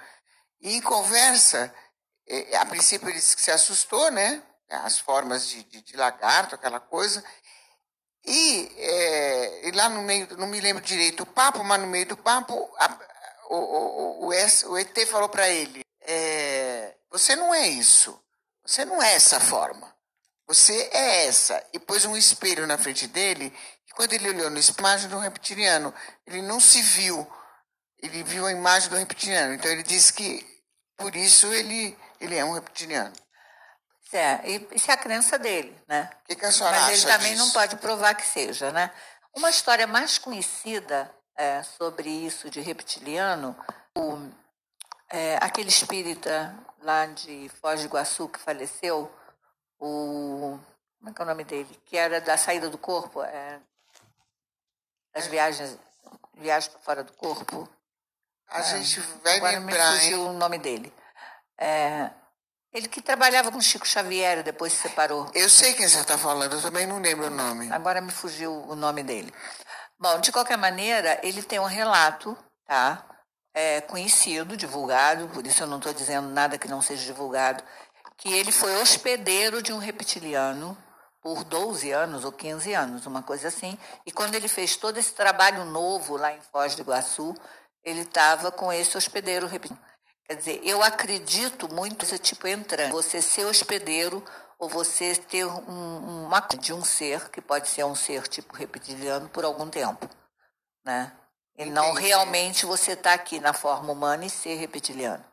E 0.61 0.75
em 0.75 0.81
conversa, 0.81 1.73
é, 2.29 2.57
a 2.57 2.67
princípio 2.67 3.09
ele 3.09 3.19
disse 3.19 3.37
que 3.37 3.43
se 3.43 3.51
assustou, 3.51 4.11
né? 4.11 4.43
as 4.69 4.99
formas 4.99 5.49
de, 5.49 5.65
de, 5.65 5.81
de 5.81 5.97
lagarto, 5.97 6.55
aquela 6.55 6.81
coisa. 6.81 7.25
E, 8.25 8.71
é, 8.77 9.69
e, 9.69 9.71
lá 9.73 9.89
no 9.89 10.03
meio, 10.03 10.37
não 10.37 10.47
me 10.47 10.61
lembro 10.61 10.83
direito 10.83 11.23
o 11.23 11.27
papo, 11.27 11.65
mas 11.65 11.81
no 11.81 11.87
meio 11.87 12.07
do 12.07 12.17
papo, 12.17 12.71
a, 12.79 12.99
o, 13.49 13.57
o, 13.57 14.27
o, 14.27 14.73
o, 14.73 14.79
ET 14.79 15.07
falou 15.07 15.29
para 15.29 15.49
ele: 15.49 15.85
é, 16.03 16.95
Você 17.11 17.35
não 17.35 17.55
é 17.55 17.67
isso. 17.67 18.19
Você 18.65 18.85
não 18.85 19.03
é 19.03 19.15
essa 19.15 19.41
forma. 19.41 19.95
Você 20.47 20.91
é 20.93 21.27
essa. 21.27 21.65
E 21.73 21.79
pôs 21.79 22.05
um 22.05 22.17
espelho 22.17 22.67
na 22.67 22.79
frente 22.79 23.07
dele. 23.07 23.53
E 23.87 23.93
quando 23.93 24.13
ele 24.13 24.29
olhou 24.29 24.51
no 24.51 24.59
espelho, 24.59 24.87
a 24.87 24.91
imagem 24.91 25.09
do 25.09 25.19
reptiliano, 25.19 25.95
ele 26.27 26.43
não 26.43 26.61
se 26.61 26.83
viu. 26.83 27.27
Ele 28.03 28.23
viu 28.23 28.47
a 28.47 28.53
imagem 28.53 28.91
do 28.91 28.97
reptiliano. 28.97 29.55
Então 29.55 29.71
ele 29.71 29.83
disse 29.83 30.13
que 30.13 30.47
por 30.97 31.15
isso 31.17 31.47
ele, 31.53 31.97
ele 32.21 32.37
é 32.37 32.45
um 32.45 32.53
reptiliano. 32.53 33.15
É, 34.13 34.41
isso 34.75 34.91
é 34.91 34.95
a 34.95 34.97
crença 34.97 35.39
dele, 35.39 35.79
né? 35.87 36.09
O 36.23 36.29
que, 36.29 36.37
que 36.37 36.47
a 36.47 36.53
senhora 36.53 36.81
Mas 36.81 36.85
acha 36.85 36.93
ele 36.93 37.13
também 37.13 37.33
disso? 37.33 37.45
não 37.45 37.53
pode 37.53 37.77
provar 37.77 38.15
que 38.15 38.27
seja, 38.27 38.73
né? 38.73 38.91
Uma 39.37 39.51
história 39.51 39.87
mais 39.87 40.17
conhecida 40.17 41.15
é, 41.39 41.63
sobre 41.63 42.11
isso 42.11 42.51
de 42.51 42.61
reptiliano, 42.61 43.57
o, 43.97 44.29
é, 45.09 45.37
aquele 45.41 45.69
espírita 45.69 46.55
lá 46.83 47.07
de 47.07 47.49
Foz 47.61 47.81
do 47.81 47.87
Iguaçu 47.87 48.29
que 48.29 48.39
faleceu, 48.39 49.11
o 49.79 50.59
como 50.99 51.11
é 51.11 51.13
que 51.13 51.23
é 51.23 51.25
o 51.25 51.29
nome 51.29 51.45
dele? 51.45 51.81
Que 51.85 51.97
era 51.97 52.21
da 52.21 52.37
saída 52.37 52.69
do 52.69 52.77
corpo, 52.77 53.23
é, 53.23 53.61
das 55.15 55.29
viagens, 55.29 55.79
viagens 56.35 56.73
para 56.73 56.81
fora 56.81 57.05
do 57.05 57.13
corpo. 57.13 57.69
A 58.49 58.61
é, 58.61 58.63
gente 58.65 59.01
vai 59.23 59.37
agora 59.37 59.59
lembrar, 59.59 59.93
me 59.93 59.99
fugiu 60.01 60.19
hein? 60.19 60.29
o 60.29 60.33
nome 60.33 60.59
dele. 60.59 60.93
É, 61.57 62.11
ele 62.73 62.89
que 62.89 63.01
trabalhava 63.01 63.53
com 63.53 63.61
Chico 63.61 63.87
Xavier, 63.87 64.43
depois 64.43 64.73
se 64.73 64.89
separou. 64.89 65.31
Eu 65.35 65.49
sei 65.49 65.75
quem 65.75 65.89
você 65.89 66.01
está 66.01 66.19
falando, 66.19 66.55
eu 66.55 66.63
também 66.63 66.87
não 66.87 67.01
lembro 67.01 67.27
o 67.27 67.31
nome. 67.31 67.71
Agora 67.73 68.01
me 68.01 68.11
fugiu 68.11 68.53
o 68.53 68.75
nome 68.75 69.03
dele. 69.05 69.33
Bom, 70.01 70.21
de 70.21 70.31
qualquer 70.31 70.57
maneira, 70.57 71.19
ele 71.25 71.43
tem 71.43 71.59
um 71.59 71.65
relato, 71.65 72.37
tá? 72.65 73.05
É, 73.53 73.81
conhecido, 73.81 74.57
divulgado, 74.57 75.29
por 75.29 75.45
isso 75.45 75.63
eu 75.63 75.67
não 75.67 75.79
estou 75.79 75.93
dizendo 75.93 76.29
nada 76.29 76.57
que 76.57 76.69
não 76.69 76.81
seja 76.81 77.05
divulgado, 77.05 77.65
que 78.17 78.33
ele 78.33 78.53
foi 78.53 78.81
hospedeiro 78.81 79.61
de 79.61 79.73
um 79.73 79.79
reptiliano 79.79 80.79
por 81.21 81.43
12 81.43 81.91
anos 81.91 82.25
ou 82.25 82.31
15 82.31 82.73
anos, 82.75 83.07
uma 83.07 83.23
coisa 83.25 83.49
assim. 83.49 83.77
E 84.07 84.13
quando 84.13 84.37
ele 84.37 84.47
fez 84.47 84.77
todo 84.77 84.99
esse 84.99 85.13
trabalho 85.13 85.65
novo 85.65 86.17
lá 86.17 86.33
em 86.33 86.41
Foz 86.53 86.77
do 86.77 86.83
Iguaçu, 86.83 87.35
ele 87.83 88.03
estava 88.03 88.53
com 88.53 88.73
esse 88.73 88.97
hospedeiro 88.97 89.49
reptiliano. 89.49 89.85
Quer 90.25 90.37
dizer, 90.37 90.61
eu 90.63 90.83
acredito 90.83 91.73
muito 91.75 92.05
nesse 92.05 92.19
tipo 92.19 92.47
entrando. 92.47 92.93
Você 92.93 93.21
ser 93.21 93.47
hospedeiro 93.47 94.23
ou 94.59 94.69
você 94.69 95.15
ter 95.15 95.45
um, 95.45 96.27
uma 96.27 96.41
de 96.41 96.73
um 96.73 96.85
ser, 96.85 97.31
que 97.31 97.41
pode 97.41 97.69
ser 97.69 97.85
um 97.85 97.95
ser 97.95 98.27
tipo 98.27 98.55
reptiliano 98.57 99.29
por 99.29 99.45
algum 99.45 99.71
tempo. 99.71 100.09
Né? 100.85 101.13
E 101.57 101.63
Entendi. 101.63 101.71
não 101.71 101.93
realmente 101.93 102.67
você 102.67 102.93
está 102.93 103.15
aqui 103.15 103.39
na 103.39 103.53
forma 103.53 103.93
humana 103.93 104.27
e 104.27 104.31
ser 104.31 104.57
reptiliano. 104.57 105.25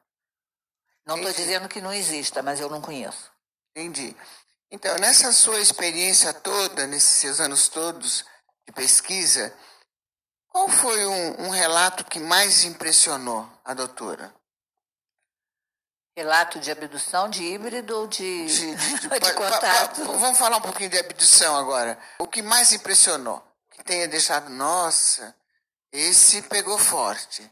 Não 1.06 1.18
estou 1.18 1.34
dizendo 1.34 1.68
que 1.68 1.82
não 1.82 1.94
exista, 1.94 2.42
mas 2.42 2.60
eu 2.60 2.70
não 2.70 2.82
conheço. 2.82 3.32
Entendi. 3.72 4.16
Então, 4.72 4.96
nessa 4.98 5.32
sua 5.32 5.60
experiência 5.60 6.34
toda, 6.34 6.88
nesses 6.88 7.18
seus 7.20 7.40
anos 7.40 7.68
todos 7.68 8.26
de 8.66 8.74
pesquisa, 8.74 9.56
qual 10.48 10.68
foi 10.68 11.06
um, 11.06 11.46
um 11.46 11.50
relato 11.50 12.04
que 12.06 12.20
mais 12.20 12.64
impressionou 12.64 13.48
a 13.64 13.74
doutora? 13.74 14.34
Relato 16.18 16.60
de 16.60 16.72
abdução 16.72 17.30
de 17.30 17.44
híbrido 17.44 17.98
ou 17.98 18.08
de, 18.08 18.46
de, 18.48 18.76
de, 18.76 19.00
de, 19.00 19.20
de 19.20 19.34
contato? 19.34 20.06
vamos 20.06 20.38
falar 20.38 20.58
um 20.58 20.62
pouquinho 20.62 20.90
de 20.90 20.98
abdução 20.98 21.58
agora. 21.58 22.00
O 22.20 22.28
que 22.28 22.42
mais 22.42 22.72
impressionou? 22.72 23.44
Que 23.72 23.84
tenha 23.84 24.08
deixado, 24.08 24.50
nossa, 24.50 25.36
esse 25.92 26.42
pegou 26.44 26.78
forte. 26.78 27.52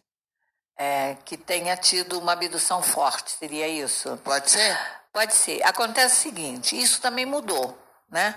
É, 0.77 1.17
que 1.25 1.37
tenha 1.37 1.75
tido 1.77 2.17
uma 2.17 2.31
abdução 2.31 2.81
forte, 2.81 3.31
seria 3.37 3.67
isso? 3.67 4.17
Pode 4.23 4.49
ser? 4.49 4.79
Pode 5.11 5.33
ser. 5.33 5.61
Acontece 5.63 6.15
o 6.15 6.21
seguinte, 6.31 6.81
isso 6.81 6.99
também 6.99 7.25
mudou, 7.25 7.77
né? 8.09 8.33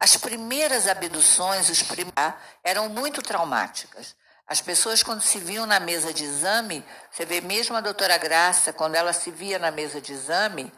As 0.00 0.16
primeiras 0.16 0.88
abduções, 0.88 1.68
os 1.68 1.82
primeiros, 1.82 2.34
eram 2.64 2.88
muito 2.88 3.20
traumáticas. 3.20 4.16
As 4.48 4.62
pessoas, 4.62 5.02
quando 5.02 5.20
se 5.20 5.38
viam 5.38 5.66
na 5.66 5.78
mesa 5.78 6.12
de 6.12 6.24
exame, 6.24 6.82
você 7.10 7.26
vê 7.26 7.40
mesmo 7.40 7.76
a 7.76 7.82
doutora 7.82 8.16
Graça, 8.16 8.72
quando 8.72 8.94
ela 8.94 9.12
se 9.12 9.30
via 9.30 9.58
na 9.58 9.70
mesa 9.70 10.00
de 10.00 10.14
exame, 10.14 10.72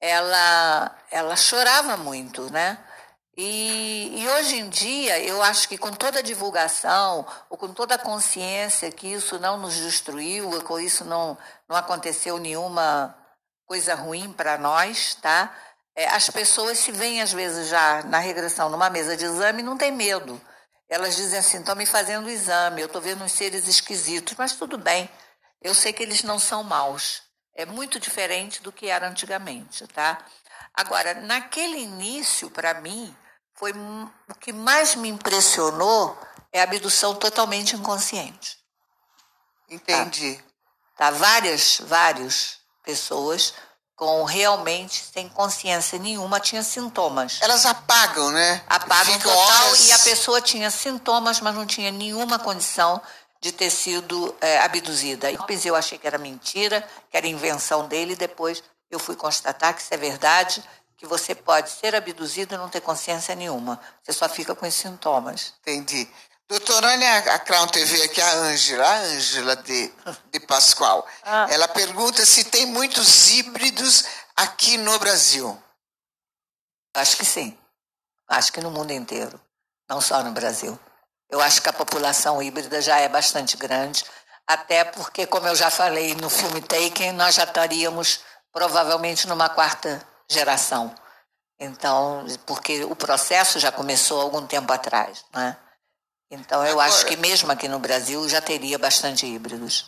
ela, 0.00 0.96
ela 1.10 1.34
chorava 1.34 1.96
muito, 1.96 2.50
né? 2.52 2.78
E, 3.36 4.20
e, 4.20 4.28
hoje 4.28 4.56
em 4.56 4.68
dia, 4.68 5.20
eu 5.20 5.42
acho 5.42 5.68
que 5.68 5.78
com 5.78 5.92
toda 5.92 6.20
a 6.20 6.22
divulgação, 6.22 7.26
ou 7.48 7.56
com 7.56 7.72
toda 7.72 7.94
a 7.94 7.98
consciência 7.98 8.90
que 8.90 9.06
isso 9.06 9.38
não 9.38 9.56
nos 9.58 9.74
destruiu, 9.74 10.50
que 10.64 10.82
isso 10.82 11.04
não, 11.04 11.38
não 11.68 11.76
aconteceu 11.76 12.38
nenhuma 12.38 13.16
coisa 13.66 13.94
ruim 13.94 14.32
para 14.32 14.58
nós, 14.58 15.16
tá? 15.16 15.54
É, 15.94 16.08
as 16.08 16.30
pessoas 16.30 16.78
se 16.78 16.92
veem, 16.92 17.20
às 17.22 17.32
vezes, 17.32 17.68
já 17.68 18.02
na 18.04 18.18
regressão, 18.18 18.68
numa 18.68 18.90
mesa 18.90 19.16
de 19.16 19.24
exame, 19.24 19.62
não 19.62 19.76
tem 19.76 19.92
medo. 19.92 20.40
Elas 20.88 21.16
dizem 21.16 21.38
assim: 21.38 21.58
estão 21.58 21.76
me 21.76 21.86
fazendo 21.86 22.26
o 22.26 22.30
exame, 22.30 22.80
eu 22.80 22.86
estou 22.86 23.00
vendo 23.00 23.22
uns 23.22 23.32
seres 23.32 23.68
esquisitos, 23.68 24.34
mas 24.36 24.54
tudo 24.54 24.78
bem, 24.78 25.08
eu 25.60 25.74
sei 25.74 25.92
que 25.92 26.02
eles 26.02 26.22
não 26.22 26.38
são 26.38 26.62
maus. 26.62 27.22
É 27.54 27.66
muito 27.66 27.98
diferente 27.98 28.62
do 28.62 28.72
que 28.72 28.86
era 28.86 29.08
antigamente, 29.08 29.86
tá? 29.88 30.24
Agora, 30.72 31.14
naquele 31.14 31.78
início, 31.78 32.50
para 32.50 32.80
mim, 32.80 33.14
foi 33.54 33.72
o 33.72 34.34
que 34.38 34.52
mais 34.52 34.94
me 34.94 35.08
impressionou 35.08 36.16
é 36.52 36.60
a 36.60 36.64
abdução 36.64 37.14
totalmente 37.14 37.74
inconsciente. 37.74 38.58
Entendi. 39.68 40.36
Tá? 40.96 41.10
tá? 41.10 41.10
Várias, 41.10 41.80
várias 41.80 42.58
pessoas 42.82 43.54
com 43.98 44.22
realmente 44.22 45.04
sem 45.12 45.28
consciência 45.28 45.98
nenhuma 45.98 46.38
tinha 46.38 46.62
sintomas. 46.62 47.40
Elas 47.42 47.66
apagam, 47.66 48.30
né? 48.30 48.62
Apagam 48.68 49.14
Ficam 49.14 49.34
total 49.34 49.66
horas... 49.66 49.88
e 49.88 49.92
a 49.92 49.98
pessoa 49.98 50.40
tinha 50.40 50.70
sintomas, 50.70 51.40
mas 51.40 51.52
não 51.52 51.66
tinha 51.66 51.90
nenhuma 51.90 52.38
condição 52.38 53.02
de 53.40 53.50
ter 53.50 53.70
sido 53.70 54.34
é, 54.40 54.60
abduzida. 54.60 55.28
Eu 55.64 55.74
achei 55.74 55.98
que 55.98 56.06
era 56.06 56.16
mentira, 56.16 56.88
que 57.10 57.16
era 57.16 57.26
invenção 57.26 57.88
dele, 57.88 58.14
depois 58.14 58.62
eu 58.88 59.00
fui 59.00 59.16
constatar 59.16 59.74
que 59.74 59.82
isso 59.82 59.92
é 59.92 59.96
verdade 59.96 60.62
que 60.96 61.06
você 61.06 61.34
pode 61.34 61.70
ser 61.70 61.94
abduzido 61.94 62.54
e 62.54 62.58
não 62.58 62.68
ter 62.68 62.80
consciência 62.80 63.34
nenhuma. 63.34 63.80
Você 64.02 64.12
só 64.12 64.28
fica 64.28 64.54
com 64.54 64.66
os 64.66 64.74
sintomas. 64.74 65.54
Entendi. 65.60 66.08
Doutora, 66.48 66.88
olha 66.88 67.18
a 67.34 67.38
Crown 67.40 67.66
TV 67.66 68.04
aqui, 68.04 68.22
a 68.22 68.32
Ângela, 68.36 68.86
a 68.86 68.96
Ângela 69.00 69.56
de, 69.56 69.92
de 70.32 70.40
Pascoal. 70.40 71.06
Ah. 71.22 71.46
Ela 71.50 71.68
pergunta 71.68 72.24
se 72.24 72.44
tem 72.44 72.64
muitos 72.64 73.28
híbridos 73.28 74.04
aqui 74.34 74.78
no 74.78 74.98
Brasil. 74.98 75.62
Acho 76.94 77.18
que 77.18 77.24
sim. 77.26 77.56
Acho 78.26 78.50
que 78.50 78.62
no 78.62 78.70
mundo 78.70 78.92
inteiro, 78.92 79.38
não 79.86 80.00
só 80.00 80.22
no 80.22 80.32
Brasil. 80.32 80.78
Eu 81.28 81.38
acho 81.38 81.60
que 81.60 81.68
a 81.68 81.72
população 81.72 82.42
híbrida 82.42 82.80
já 82.80 82.98
é 82.98 83.10
bastante 83.10 83.54
grande, 83.58 84.02
até 84.46 84.84
porque, 84.84 85.26
como 85.26 85.46
eu 85.48 85.54
já 85.54 85.68
falei 85.68 86.14
no 86.14 86.30
filme 86.30 86.62
Taken, 86.62 87.12
nós 87.12 87.34
já 87.34 87.44
estaríamos 87.44 88.20
provavelmente 88.50 89.26
numa 89.26 89.50
quarta 89.50 90.02
geração. 90.26 90.94
Então, 91.60 92.24
porque 92.46 92.84
o 92.84 92.96
processo 92.96 93.58
já 93.58 93.70
começou 93.70 94.18
algum 94.18 94.46
tempo 94.46 94.72
atrás, 94.72 95.26
né? 95.34 95.54
Então, 96.30 96.64
eu 96.64 96.72
Agora, 96.72 96.88
acho 96.88 97.06
que 97.06 97.16
mesmo 97.16 97.50
aqui 97.50 97.68
no 97.68 97.78
Brasil 97.78 98.28
já 98.28 98.40
teria 98.40 98.78
bastante 98.78 99.26
híbridos. 99.26 99.86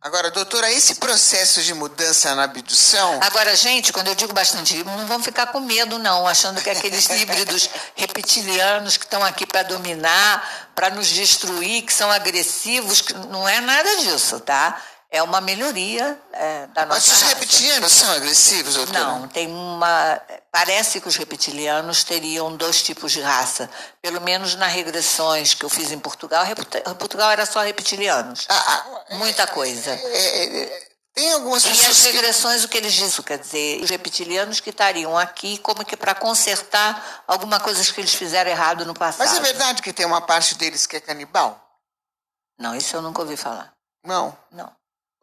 Agora, 0.00 0.30
doutora, 0.30 0.70
esse 0.70 0.94
processo 0.94 1.60
de 1.60 1.74
mudança 1.74 2.32
na 2.36 2.44
abdução. 2.44 3.18
Agora, 3.20 3.56
gente, 3.56 3.92
quando 3.92 4.06
eu 4.06 4.14
digo 4.14 4.32
bastante 4.32 4.76
híbrido, 4.76 4.96
não 4.96 5.08
vão 5.08 5.20
ficar 5.20 5.46
com 5.46 5.58
medo, 5.58 5.98
não, 5.98 6.26
achando 6.26 6.62
que 6.62 6.70
aqueles 6.70 7.08
híbridos 7.10 7.68
reptilianos 7.96 8.96
que 8.96 9.04
estão 9.04 9.24
aqui 9.24 9.44
para 9.44 9.64
dominar, 9.64 10.70
para 10.72 10.90
nos 10.90 11.08
destruir, 11.08 11.82
que 11.82 11.92
são 11.92 12.12
agressivos, 12.12 13.00
que 13.00 13.12
não 13.12 13.48
é 13.48 13.60
nada 13.60 13.96
disso, 13.96 14.38
tá? 14.38 14.80
É 15.10 15.22
uma 15.22 15.40
melhoria 15.40 16.20
é, 16.32 16.66
da 16.68 16.84
nossa 16.84 17.00
Mas 17.00 17.06
os 17.06 17.22
raça. 17.22 17.34
reptilianos 17.34 17.92
são 17.92 18.10
agressivos, 18.10 18.74
doutora? 18.74 18.98
Não, 18.98 19.28
tem 19.28 19.46
uma... 19.46 20.20
Parece 20.52 21.00
que 21.00 21.08
os 21.08 21.16
reptilianos 21.16 22.04
teriam 22.04 22.54
dois 22.56 22.82
tipos 22.82 23.12
de 23.12 23.20
raça. 23.20 23.70
Pelo 24.02 24.20
menos 24.20 24.54
nas 24.56 24.72
regressões 24.72 25.54
que 25.54 25.64
eu 25.64 25.70
fiz 25.70 25.92
em 25.92 25.98
Portugal, 25.98 26.44
Portugal 26.98 27.30
era 27.30 27.46
só 27.46 27.60
reptilianos. 27.60 28.46
Ah, 28.50 28.84
ah, 29.10 29.14
Muita 29.16 29.46
coisa. 29.46 29.92
É, 29.92 30.44
é, 30.44 30.62
é, 30.62 30.88
tem 31.14 31.32
algumas 31.32 31.64
E 31.64 31.68
as 31.68 32.04
regressões, 32.04 32.60
que... 32.60 32.66
o 32.66 32.68
que 32.68 32.76
eles 32.76 32.92
dizem, 32.92 33.24
quer 33.24 33.38
dizer, 33.38 33.82
os 33.82 33.90
reptilianos 33.90 34.60
que 34.60 34.70
estariam 34.70 35.16
aqui 35.16 35.58
como 35.58 35.84
que 35.84 35.96
para 35.96 36.14
consertar 36.14 37.24
alguma 37.26 37.58
coisa 37.58 37.82
que 37.92 38.00
eles 38.00 38.14
fizeram 38.14 38.50
errado 38.50 38.84
no 38.84 38.94
passado. 38.94 39.26
Mas 39.26 39.36
é 39.36 39.40
verdade 39.40 39.82
que 39.82 39.92
tem 39.92 40.06
uma 40.06 40.20
parte 40.20 40.54
deles 40.54 40.86
que 40.86 40.96
é 40.96 41.00
canibal? 41.00 41.60
Não, 42.58 42.74
isso 42.74 42.94
eu 42.94 43.02
nunca 43.02 43.22
ouvi 43.22 43.36
falar. 43.36 43.72
Não? 44.04 44.36
Não. 44.52 44.77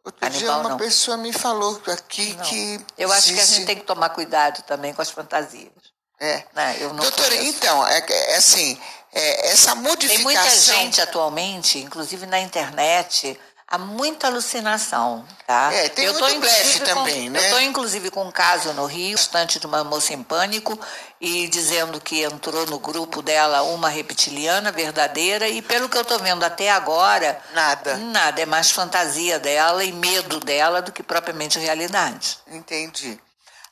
Outro 0.06 0.30
dia 0.30 0.56
uma 0.56 0.68
não. 0.70 0.76
pessoa 0.76 1.16
me 1.16 1.32
falou 1.32 1.82
aqui 1.88 2.32
não. 2.34 2.44
que. 2.44 2.80
Eu 2.96 3.12
acho 3.12 3.34
que 3.34 3.40
a 3.40 3.44
gente 3.44 3.66
tem 3.66 3.74
que 3.74 3.82
tomar 3.82 4.10
cuidado 4.10 4.62
também 4.62 4.94
com 4.94 5.02
as 5.02 5.10
fantasias. 5.10 5.72
É. 6.20 6.44
Né? 6.54 6.76
Eu 6.78 6.90
não 6.90 7.00
Doutora, 7.00 7.36
conheço. 7.36 7.58
então, 7.58 7.84
é, 7.88 8.06
é 8.08 8.36
assim, 8.36 8.80
é, 9.12 9.48
essa 9.50 9.74
modificação. 9.74 10.14
Tem 10.14 10.22
muita 10.22 10.50
gente 10.50 11.00
atualmente, 11.00 11.78
inclusive 11.80 12.24
na 12.24 12.38
internet, 12.38 13.38
há 13.68 13.78
muita 13.78 14.28
alucinação, 14.28 15.24
tá? 15.46 15.72
É, 15.72 15.88
tem 15.88 16.04
eu 16.04 16.12
muito 16.12 16.40
blefe 16.40 16.80
também, 16.80 17.28
né? 17.28 17.38
Eu 17.38 17.44
estou, 17.44 17.60
inclusive, 17.60 18.10
com 18.10 18.24
um 18.24 18.30
caso 18.30 18.72
no 18.72 18.86
Rio, 18.86 19.16
bastante 19.16 19.58
de 19.58 19.66
uma 19.66 19.82
moça 19.82 20.12
em 20.12 20.22
pânico, 20.22 20.78
e 21.20 21.48
dizendo 21.48 22.00
que 22.00 22.22
entrou 22.22 22.66
no 22.66 22.78
grupo 22.78 23.22
dela 23.22 23.62
uma 23.62 23.88
reptiliana 23.88 24.70
verdadeira, 24.70 25.48
e 25.48 25.60
pelo 25.60 25.88
que 25.88 25.96
eu 25.96 26.02
estou 26.02 26.18
vendo 26.18 26.44
até 26.44 26.70
agora... 26.70 27.40
Nada. 27.54 27.96
Nada, 27.96 28.40
é 28.40 28.46
mais 28.46 28.70
fantasia 28.70 29.38
dela 29.38 29.82
e 29.84 29.92
medo 29.92 30.38
dela 30.40 30.80
do 30.80 30.92
que 30.92 31.02
propriamente 31.02 31.58
realidade. 31.58 32.38
Entendi. 32.46 33.20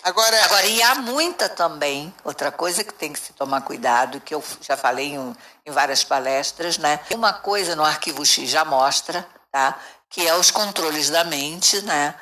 Agora, 0.03 0.45
Agora, 0.45 0.67
e 0.67 0.83
há 0.83 0.97
muita 0.97 1.49
também, 1.49 2.13
outra 2.23 2.53
coisa 2.53 2.85
que 2.85 2.93
tem 2.93 3.11
que 3.11 3.19
se 3.19 3.33
tomar 3.33 3.63
cuidado, 3.63 4.21
que 4.21 4.35
eu 4.35 4.45
já 4.61 4.77
falei 4.77 5.15
em, 5.15 5.37
em 5.65 5.71
várias 5.71 6.05
palestras, 6.05 6.77
né? 6.77 7.01
Uma 7.11 7.33
coisa 7.33 7.75
no 7.75 7.83
arquivo 7.83 8.23
X 8.23 8.51
já 8.51 8.67
mostra, 8.67 9.27
tá? 9.55 9.79
que 10.11 10.27
é 10.27 10.35
os 10.35 10.51
controles 10.51 11.11
da 11.11 11.23
mente, 11.23 11.81
né? 11.83 12.15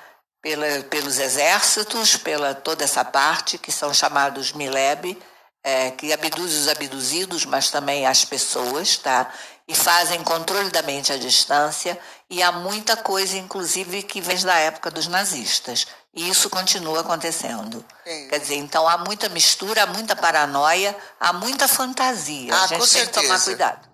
Pela, 0.43 0.83
pelos 0.85 1.19
exércitos, 1.19 2.17
pela 2.17 2.55
toda 2.55 2.85
essa 2.85 3.05
parte, 3.05 3.57
que 3.57 3.73
são 3.73 3.95
chamados 3.95 4.53
MILEB, 4.53 5.17
é, 5.65 5.93
que 5.93 6.13
abduz 6.13 6.53
os 6.55 6.69
abduzidos, 6.69 7.47
mas 7.47 7.71
também 7.71 8.07
as 8.07 8.25
pessoas, 8.25 8.97
tá? 8.97 9.31
E 9.69 9.75
fazem 9.75 10.23
controle 10.25 10.71
da 10.71 10.83
mente 10.83 11.13
à 11.13 11.17
distância, 11.17 11.99
e 12.29 12.43
há 12.43 12.51
muita 12.51 12.97
coisa, 12.97 13.37
inclusive, 13.37 14.03
que 14.03 14.21
vem 14.21 14.41
da 14.41 14.57
época 14.57 14.91
dos 14.91 15.07
nazistas. 15.07 15.87
E 16.15 16.29
isso 16.29 16.51
continua 16.51 17.01
acontecendo. 17.01 17.85
Sim. 18.05 18.29
Quer 18.29 18.41
dizer, 18.41 18.57
então 18.57 18.87
há 18.89 18.99
muita 18.99 19.29
mistura, 19.29 19.85
há 19.85 19.87
muita 19.87 20.17
paranoia, 20.17 20.95
há 21.21 21.33
muita 21.33 21.69
fantasia. 21.69 22.53
Ah, 22.53 22.65
a 22.65 22.67
gente 22.67 22.79
tem 22.79 22.87
certeza. 22.89 23.21
que 23.21 23.27
tomar 23.27 23.41
cuidado. 23.45 23.92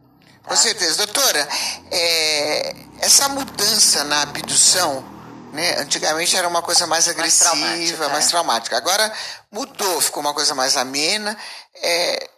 Com 0.49 0.57
certeza. 0.57 0.96
Doutora, 0.96 1.49
é, 1.90 2.74
essa 3.01 3.28
mudança 3.28 4.05
na 4.05 4.22
abdução, 4.22 5.05
né, 5.53 5.78
antigamente 5.78 6.36
era 6.36 6.49
uma 6.49 6.62
coisa 6.62 6.86
mais 6.86 7.09
agressiva, 7.09 7.55
mais 7.55 7.66
traumática. 7.66 8.09
Mais 8.09 8.26
é. 8.26 8.28
traumática. 8.28 8.76
Agora 8.76 9.12
mudou, 9.53 10.01
ficou 10.01 10.20
uma 10.20 10.34
coisa 10.34 10.55
mais 10.55 10.76
amena. 10.76 11.36
É, 11.76 12.30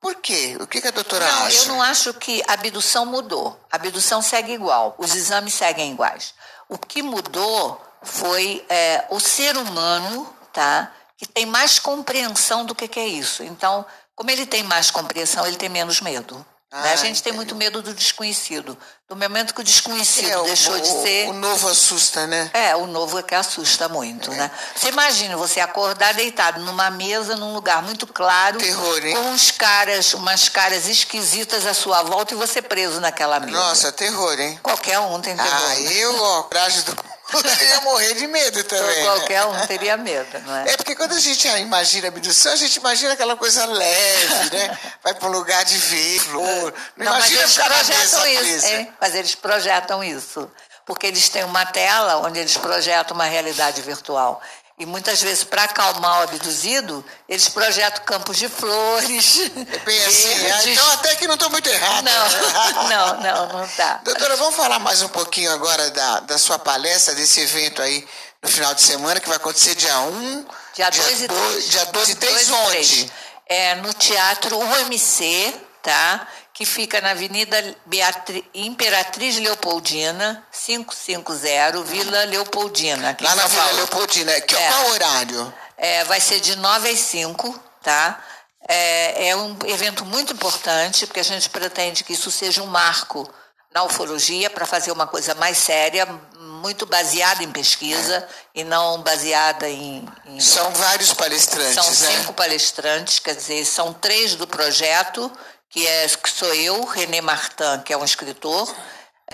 por 0.00 0.14
quê? 0.16 0.56
O 0.60 0.66
que, 0.66 0.80
que 0.80 0.88
a 0.88 0.92
doutora 0.92 1.26
não, 1.26 1.44
acha? 1.44 1.56
Eu 1.56 1.66
não 1.66 1.82
acho 1.82 2.14
que 2.14 2.42
a 2.46 2.52
abdução 2.52 3.04
mudou. 3.04 3.58
A 3.70 3.76
abdução 3.76 4.22
segue 4.22 4.52
igual, 4.52 4.94
os 4.98 5.14
exames 5.14 5.54
seguem 5.54 5.92
iguais. 5.92 6.34
O 6.68 6.78
que 6.78 7.02
mudou 7.02 7.80
foi 8.02 8.64
é, 8.68 9.04
o 9.10 9.18
ser 9.18 9.56
humano, 9.56 10.32
tá? 10.52 10.92
Que 11.16 11.26
tem 11.26 11.46
mais 11.46 11.78
compreensão 11.78 12.64
do 12.64 12.74
que, 12.74 12.86
que 12.86 13.00
é 13.00 13.06
isso. 13.06 13.42
Então, 13.42 13.84
como 14.14 14.30
ele 14.30 14.46
tem 14.46 14.62
mais 14.62 14.90
compreensão, 14.90 15.46
ele 15.46 15.56
tem 15.56 15.68
menos 15.68 16.00
medo. 16.00 16.44
Ah, 16.70 16.82
né? 16.82 16.92
A 16.92 16.96
gente 16.96 17.22
tem 17.22 17.32
muito 17.32 17.54
medo 17.54 17.80
do 17.80 17.94
desconhecido. 17.94 18.76
Do 19.08 19.14
momento 19.14 19.54
que 19.54 19.60
o 19.60 19.64
desconhecido 19.64 20.28
é, 20.28 20.42
deixou 20.42 20.74
o, 20.74 20.80
de 20.80 20.88
ser. 20.88 21.28
O 21.28 21.32
novo 21.32 21.68
assusta, 21.68 22.26
né? 22.26 22.50
É, 22.52 22.74
o 22.74 22.86
novo 22.86 23.18
é 23.18 23.22
que 23.22 23.36
assusta 23.36 23.88
muito, 23.88 24.32
é. 24.32 24.36
né? 24.36 24.50
Você 24.74 24.88
imagina 24.88 25.36
você 25.36 25.60
acordar 25.60 26.12
deitado 26.14 26.60
numa 26.62 26.90
mesa, 26.90 27.36
num 27.36 27.54
lugar 27.54 27.82
muito 27.82 28.04
claro, 28.06 28.58
Terror, 28.58 29.06
hein? 29.06 29.14
com 29.14 29.30
uns 29.30 29.52
caras, 29.52 30.12
umas 30.12 30.48
caras 30.48 30.88
esquisitas 30.88 31.64
à 31.64 31.72
sua 31.72 32.02
volta 32.02 32.34
e 32.34 32.36
você 32.36 32.60
preso 32.60 33.00
naquela 33.00 33.38
mesa. 33.38 33.56
Nossa, 33.56 33.92
terror, 33.92 34.38
hein? 34.40 34.58
Qualquer 34.60 34.98
um 34.98 35.20
tem 35.20 35.36
terror. 35.36 35.52
Ah, 35.52 35.80
eu, 35.80 36.20
ó, 36.20 36.42
coragem 36.42 36.82
do 36.82 36.96
eu 37.32 37.66
ia 37.68 37.80
morrer 37.80 38.14
de 38.14 38.26
medo 38.26 38.62
também. 38.64 39.04
Qualquer 39.04 39.44
um 39.46 39.66
teria 39.66 39.96
medo, 39.96 40.38
não 40.46 40.56
é? 40.56 40.70
É 40.70 40.76
porque 40.76 40.94
quando 40.94 41.12
a 41.12 41.18
gente 41.18 41.46
imagina 41.48 42.08
abdução, 42.08 42.52
a 42.52 42.56
gente 42.56 42.76
imagina 42.76 43.14
aquela 43.14 43.36
coisa 43.36 43.66
leve, 43.66 44.56
né? 44.56 44.78
Vai 45.02 45.14
para 45.14 45.28
um 45.28 45.32
lugar 45.32 45.64
de 45.64 45.76
ver 45.76 46.20
flor. 46.20 46.74
Não, 46.96 47.04
não 47.04 47.16
imagina 47.16 47.42
mas 47.42 47.58
eles 47.58 47.58
projetam 47.58 48.26
isso. 48.26 48.66
É, 48.66 48.88
mas 49.00 49.14
eles 49.14 49.34
projetam 49.34 50.04
isso. 50.04 50.50
Porque 50.84 51.06
eles 51.06 51.28
têm 51.28 51.42
uma 51.42 51.66
tela 51.66 52.18
onde 52.18 52.38
eles 52.38 52.56
projetam 52.56 53.16
uma 53.16 53.24
realidade 53.24 53.82
virtual. 53.82 54.40
E 54.78 54.84
muitas 54.84 55.22
vezes, 55.22 55.42
para 55.42 55.62
acalmar 55.62 56.20
o 56.20 56.22
abduzido, 56.24 57.02
eles 57.26 57.48
projetam 57.48 58.04
campos 58.04 58.36
de 58.36 58.46
flores. 58.46 59.40
É 59.72 59.78
bem 59.78 60.04
assim, 60.04 60.50
ah, 60.50 60.68
então 60.68 60.90
até 60.90 61.16
que 61.16 61.26
não 61.26 61.32
estou 61.34 61.48
muito 61.48 61.66
errado. 61.66 62.04
Não, 62.04 62.84
não, 62.86 63.20
não, 63.22 63.48
não 63.54 63.64
está. 63.64 64.00
Doutora, 64.04 64.36
vamos 64.36 64.54
falar 64.54 64.78
mais 64.78 65.00
um 65.00 65.08
pouquinho 65.08 65.50
agora 65.50 65.90
da, 65.92 66.20
da 66.20 66.36
sua 66.38 66.58
palestra, 66.58 67.14
desse 67.14 67.40
evento 67.40 67.80
aí 67.80 68.06
no 68.42 68.50
final 68.50 68.74
de 68.74 68.82
semana, 68.82 69.18
que 69.18 69.28
vai 69.28 69.38
acontecer 69.38 69.74
dia 69.76 69.98
1, 69.98 70.46
dia 70.74 70.90
2 70.90 71.22
e 71.22 71.28
3. 71.28 71.70
Dia 71.70 71.84
2 71.86 72.08
e 72.10 72.14
3 72.14 72.50
onde? 72.50 73.12
É 73.46 73.74
no 73.76 73.94
Teatro 73.94 74.58
UMC, 74.58 75.54
tá? 75.82 76.28
Que 76.56 76.64
fica 76.64 77.02
na 77.02 77.10
Avenida 77.10 77.76
Beatri... 77.84 78.42
Imperatriz 78.54 79.36
Leopoldina, 79.36 80.42
550, 80.50 81.82
Vila 81.82 82.24
Leopoldina. 82.24 83.14
Lá 83.20 83.34
na 83.34 83.46
Vila 83.46 83.72
Leopoldina. 83.72 84.40
Que, 84.40 84.56
é. 84.56 84.68
Qual 84.70 84.90
horário? 84.92 85.54
É, 85.76 86.04
vai 86.04 86.18
ser 86.18 86.40
de 86.40 86.56
9 86.56 86.88
às 86.88 86.98
5, 86.98 87.62
tá? 87.82 88.24
É, 88.66 89.28
é 89.28 89.36
um 89.36 89.54
evento 89.66 90.06
muito 90.06 90.32
importante, 90.32 91.06
porque 91.06 91.20
a 91.20 91.24
gente 91.24 91.50
pretende 91.50 92.02
que 92.02 92.14
isso 92.14 92.30
seja 92.30 92.62
um 92.62 92.66
marco 92.66 93.30
na 93.74 93.84
ufologia 93.84 94.48
para 94.48 94.64
fazer 94.64 94.90
uma 94.92 95.06
coisa 95.06 95.34
mais 95.34 95.58
séria, 95.58 96.08
muito 96.38 96.86
baseada 96.86 97.42
em 97.44 97.52
pesquisa 97.52 98.26
e 98.54 98.64
não 98.64 99.02
baseada 99.02 99.68
em. 99.68 100.08
em... 100.24 100.40
São 100.40 100.70
vários 100.70 101.12
palestrantes. 101.12 101.74
São 101.74 102.08
né? 102.08 102.16
cinco 102.16 102.32
palestrantes, 102.32 103.18
quer 103.18 103.36
dizer, 103.36 103.66
são 103.66 103.92
três 103.92 104.34
do 104.34 104.46
projeto, 104.46 105.30
que, 105.70 105.86
é, 105.86 106.08
que 106.08 106.30
sou 106.30 106.52
eu, 106.54 106.84
René 106.84 107.20
Martin, 107.20 107.82
que 107.84 107.92
é 107.92 107.96
um 107.96 108.04
escritor 108.04 108.74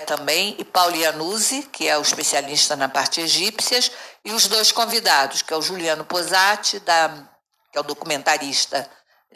também, 0.07 0.57
e 0.59 0.64
Paulo 0.64 0.97
Iannuzzi, 0.97 1.68
que 1.70 1.87
é 1.87 1.99
o 1.99 2.03
especialista 2.03 2.74
na 2.74 2.89
parte 2.89 3.20
egípcias, 3.20 3.91
e 4.24 4.33
os 4.33 4.47
dois 4.49 4.72
convidados, 4.72 5.43
que 5.43 5.53
é 5.53 5.57
o 5.57 5.62
Juliano 5.62 6.05
Posati, 6.05 6.80
da, 6.80 7.28
que 7.70 7.76
é 7.76 7.80
o 7.80 7.85
documentarista 7.85 8.89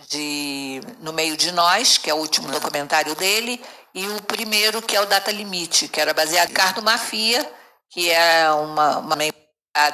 de 0.08 0.80
No 1.00 1.12
Meio 1.12 1.36
de 1.36 1.52
Nós, 1.52 1.98
que 1.98 2.10
é 2.10 2.14
o 2.14 2.18
último 2.18 2.48
documentário 2.48 3.14
dele, 3.14 3.62
e 3.94 4.06
o 4.08 4.22
primeiro, 4.22 4.82
que 4.82 4.96
é 4.96 5.00
o 5.00 5.06
Data 5.06 5.30
Limite, 5.30 5.88
que 5.88 6.00
era 6.00 6.14
baseado 6.14 6.50
em 6.50 6.54
cartomafia, 6.54 7.50
que 7.90 8.10
é 8.10 8.50
uma, 8.50 8.98
uma 8.98 9.16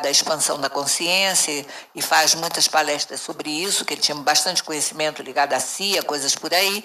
da 0.02 0.10
expansão 0.10 0.60
da 0.60 0.70
consciência 0.70 1.66
e 1.94 2.00
faz 2.00 2.34
muitas 2.34 2.68
palestras 2.68 3.20
sobre 3.20 3.50
isso, 3.50 3.84
que 3.84 3.94
ele 3.94 4.00
tinha 4.00 4.16
bastante 4.16 4.62
conhecimento 4.62 5.22
ligado 5.22 5.52
à 5.52 5.60
CIA, 5.60 6.02
coisas 6.02 6.34
por 6.34 6.54
aí, 6.54 6.84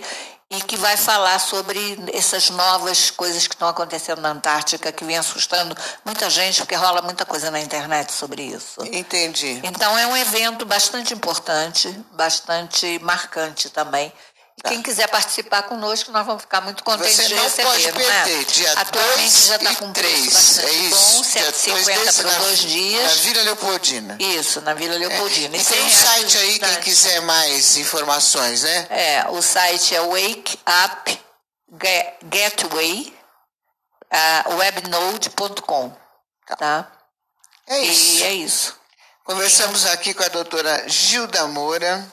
e 0.49 0.61
que 0.61 0.77
vai 0.77 0.95
falar 0.95 1.39
sobre 1.39 1.79
essas 2.13 2.49
novas 2.49 3.11
coisas 3.11 3.47
que 3.47 3.53
estão 3.53 3.67
acontecendo 3.67 4.21
na 4.21 4.29
Antártica, 4.29 4.91
que 4.91 5.03
vem 5.03 5.17
assustando 5.17 5.75
muita 6.05 6.29
gente, 6.29 6.61
porque 6.61 6.75
rola 6.75 7.01
muita 7.01 7.25
coisa 7.25 7.51
na 7.51 7.59
internet 7.59 8.13
sobre 8.13 8.43
isso. 8.43 8.81
Entendi. 8.91 9.59
Então 9.63 9.97
é 9.97 10.07
um 10.07 10.15
evento 10.15 10.65
bastante 10.65 11.13
importante, 11.13 11.89
bastante 12.13 12.97
marcante 12.99 13.69
também, 13.69 14.11
Tá. 14.61 14.69
Quem 14.69 14.81
quiser 14.81 15.07
participar 15.07 15.63
conosco, 15.63 16.11
nós 16.11 16.25
vamos 16.25 16.41
ficar 16.41 16.61
muito 16.61 16.83
contentes 16.83 17.15
Você 17.15 17.27
de 17.27 17.35
receber. 17.35 17.67
Pode 17.67 17.91
perder, 17.91 18.37
né? 18.37 18.43
dia 18.45 18.73
Atualmente 18.73 19.45
já 19.45 19.55
está 19.55 19.75
com 19.75 19.93
3, 19.93 20.19
preço 20.19 20.61
é 20.61 20.71
isso? 20.71 21.17
bom, 21.17 21.23
150 21.23 22.13
por 22.13 22.35
dois 22.37 22.59
dias. 22.59 23.03
Na 23.03 23.21
Vila 23.21 23.41
Leopoldina. 23.43 24.17
Isso, 24.19 24.61
na 24.61 24.73
Vila 24.73 24.95
Leopoldina. 24.95 25.55
É. 25.55 25.59
E 25.59 25.63
tem 25.63 25.83
um 25.83 25.89
site 25.91 26.37
aí, 26.39 26.59
quem 26.59 26.75
quiser 26.81 27.21
mais 27.21 27.77
informações, 27.77 28.63
né? 28.63 28.87
É, 28.89 29.25
o 29.29 29.41
site 29.43 29.95
é 29.95 30.01
Wake 30.01 30.59
Up 30.85 31.27
Gateway, 32.23 33.13
uh, 34.11 34.55
webnode.com, 34.55 35.95
tá? 36.57 36.91
É 37.67 37.79
isso. 37.81 38.15
E 38.15 38.23
é 38.23 38.33
isso. 38.33 38.75
Conversamos 39.23 39.85
aqui 39.85 40.13
com 40.13 40.23
a 40.23 40.29
doutora 40.29 40.87
Gilda 40.87 41.45
Moura, 41.47 42.09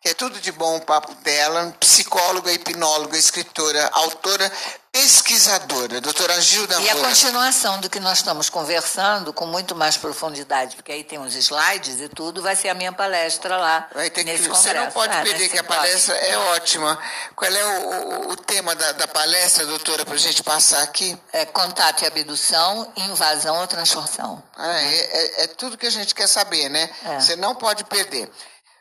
que 0.00 0.08
é 0.08 0.14
tudo 0.14 0.40
de 0.40 0.52
bom 0.52 0.76
o 0.76 0.80
papo 0.80 1.12
dela, 1.16 1.74
psicóloga, 1.80 2.52
hipnóloga, 2.52 3.18
escritora, 3.18 3.90
autora, 3.92 4.50
pesquisadora, 4.92 6.00
doutora 6.00 6.40
Gilda 6.40 6.80
E 6.80 6.88
a 6.88 6.96
continuação 6.96 7.80
do 7.80 7.90
que 7.90 7.98
nós 7.98 8.18
estamos 8.18 8.48
conversando, 8.48 9.32
com 9.32 9.44
muito 9.44 9.74
mais 9.74 9.96
profundidade, 9.96 10.76
porque 10.76 10.92
aí 10.92 11.02
tem 11.02 11.18
os 11.18 11.34
slides 11.34 12.00
e 12.00 12.08
tudo, 12.08 12.40
vai 12.40 12.54
ser 12.54 12.68
a 12.68 12.74
minha 12.74 12.92
palestra 12.92 13.56
lá. 13.56 13.88
Vai 13.92 14.08
ter 14.08 14.24
nesse 14.24 14.44
que, 14.44 14.48
congresso. 14.48 14.68
Você 14.68 14.74
não 14.74 14.90
pode 14.90 15.16
ah, 15.16 15.22
perder, 15.22 15.48
que 15.48 15.58
a 15.58 15.64
palestra 15.64 16.14
é 16.14 16.38
ótima. 16.54 16.98
Qual 17.34 17.50
é 17.50 17.64
o, 17.64 18.28
o, 18.28 18.32
o 18.32 18.36
tema 18.36 18.74
da, 18.76 18.92
da, 18.92 19.08
palestra, 19.08 19.66
doutora, 19.66 20.04
para 20.04 20.14
a 20.14 20.18
gente 20.18 20.42
passar 20.44 20.82
aqui? 20.82 21.18
É 21.32 21.44
contato 21.44 22.02
e 22.02 22.06
abdução, 22.06 22.92
invasão 22.96 23.58
ou 23.58 23.66
transformação. 23.66 24.42
Ah, 24.56 24.80
é, 24.80 24.96
é, 24.96 25.44
é, 25.44 25.46
tudo 25.48 25.76
que 25.76 25.86
a 25.86 25.90
gente 25.90 26.14
quer 26.14 26.28
saber, 26.28 26.68
né? 26.68 26.88
É. 27.04 27.20
Você 27.20 27.36
não 27.36 27.54
pode 27.54 27.84
perder. 27.84 28.30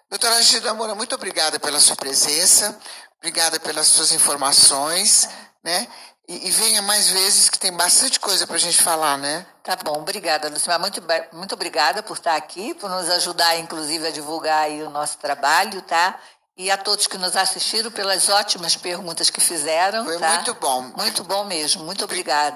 Doutora 0.10 0.42
Gilda 0.42 0.74
Moura, 0.74 0.96
muito 0.96 1.14
obrigada 1.16 1.60
pela 1.60 1.82
sua 1.82 1.98
presença, 1.98 2.80
obrigada 3.18 3.60
pelas 3.60 3.88
suas 3.88 4.14
informações, 4.14 5.28
né? 5.62 5.86
E, 6.30 6.48
e 6.48 6.52
venha 6.52 6.82
mais 6.82 7.10
vezes, 7.10 7.50
que 7.50 7.60
tem 7.60 7.74
bastante 7.74 8.18
coisa 8.18 8.48
para 8.48 8.56
a 8.56 8.60
gente 8.60 8.82
falar, 8.82 9.18
né? 9.18 9.46
Tá 9.62 9.76
bom, 9.76 10.00
obrigada, 10.00 10.48
Lucimar. 10.48 10.80
Muito, 10.80 11.04
muito 11.34 11.54
obrigada 11.56 12.02
por 12.02 12.16
estar 12.16 12.38
aqui, 12.38 12.74
por 12.76 12.90
nos 12.90 13.10
ajudar, 13.10 13.58
inclusive, 13.58 14.08
a 14.08 14.12
divulgar 14.12 14.70
o 14.70 14.90
nosso 14.90 15.18
trabalho, 15.18 15.82
tá? 15.82 16.18
E 16.58 16.72
a 16.72 16.78
todos 16.78 17.06
que 17.06 17.18
nos 17.18 17.36
assistiram 17.36 17.92
pelas 17.92 18.30
ótimas 18.30 18.78
perguntas 18.78 19.30
que 19.30 19.42
fizeram. 19.42 20.06
Foi 20.06 20.18
tá? 20.18 20.36
muito 20.36 20.54
bom. 20.54 20.82
Muito 20.96 21.24
bom 21.26 21.44
mesmo. 21.44 21.84
Muito 21.84 22.06
obrigada. 22.06 22.56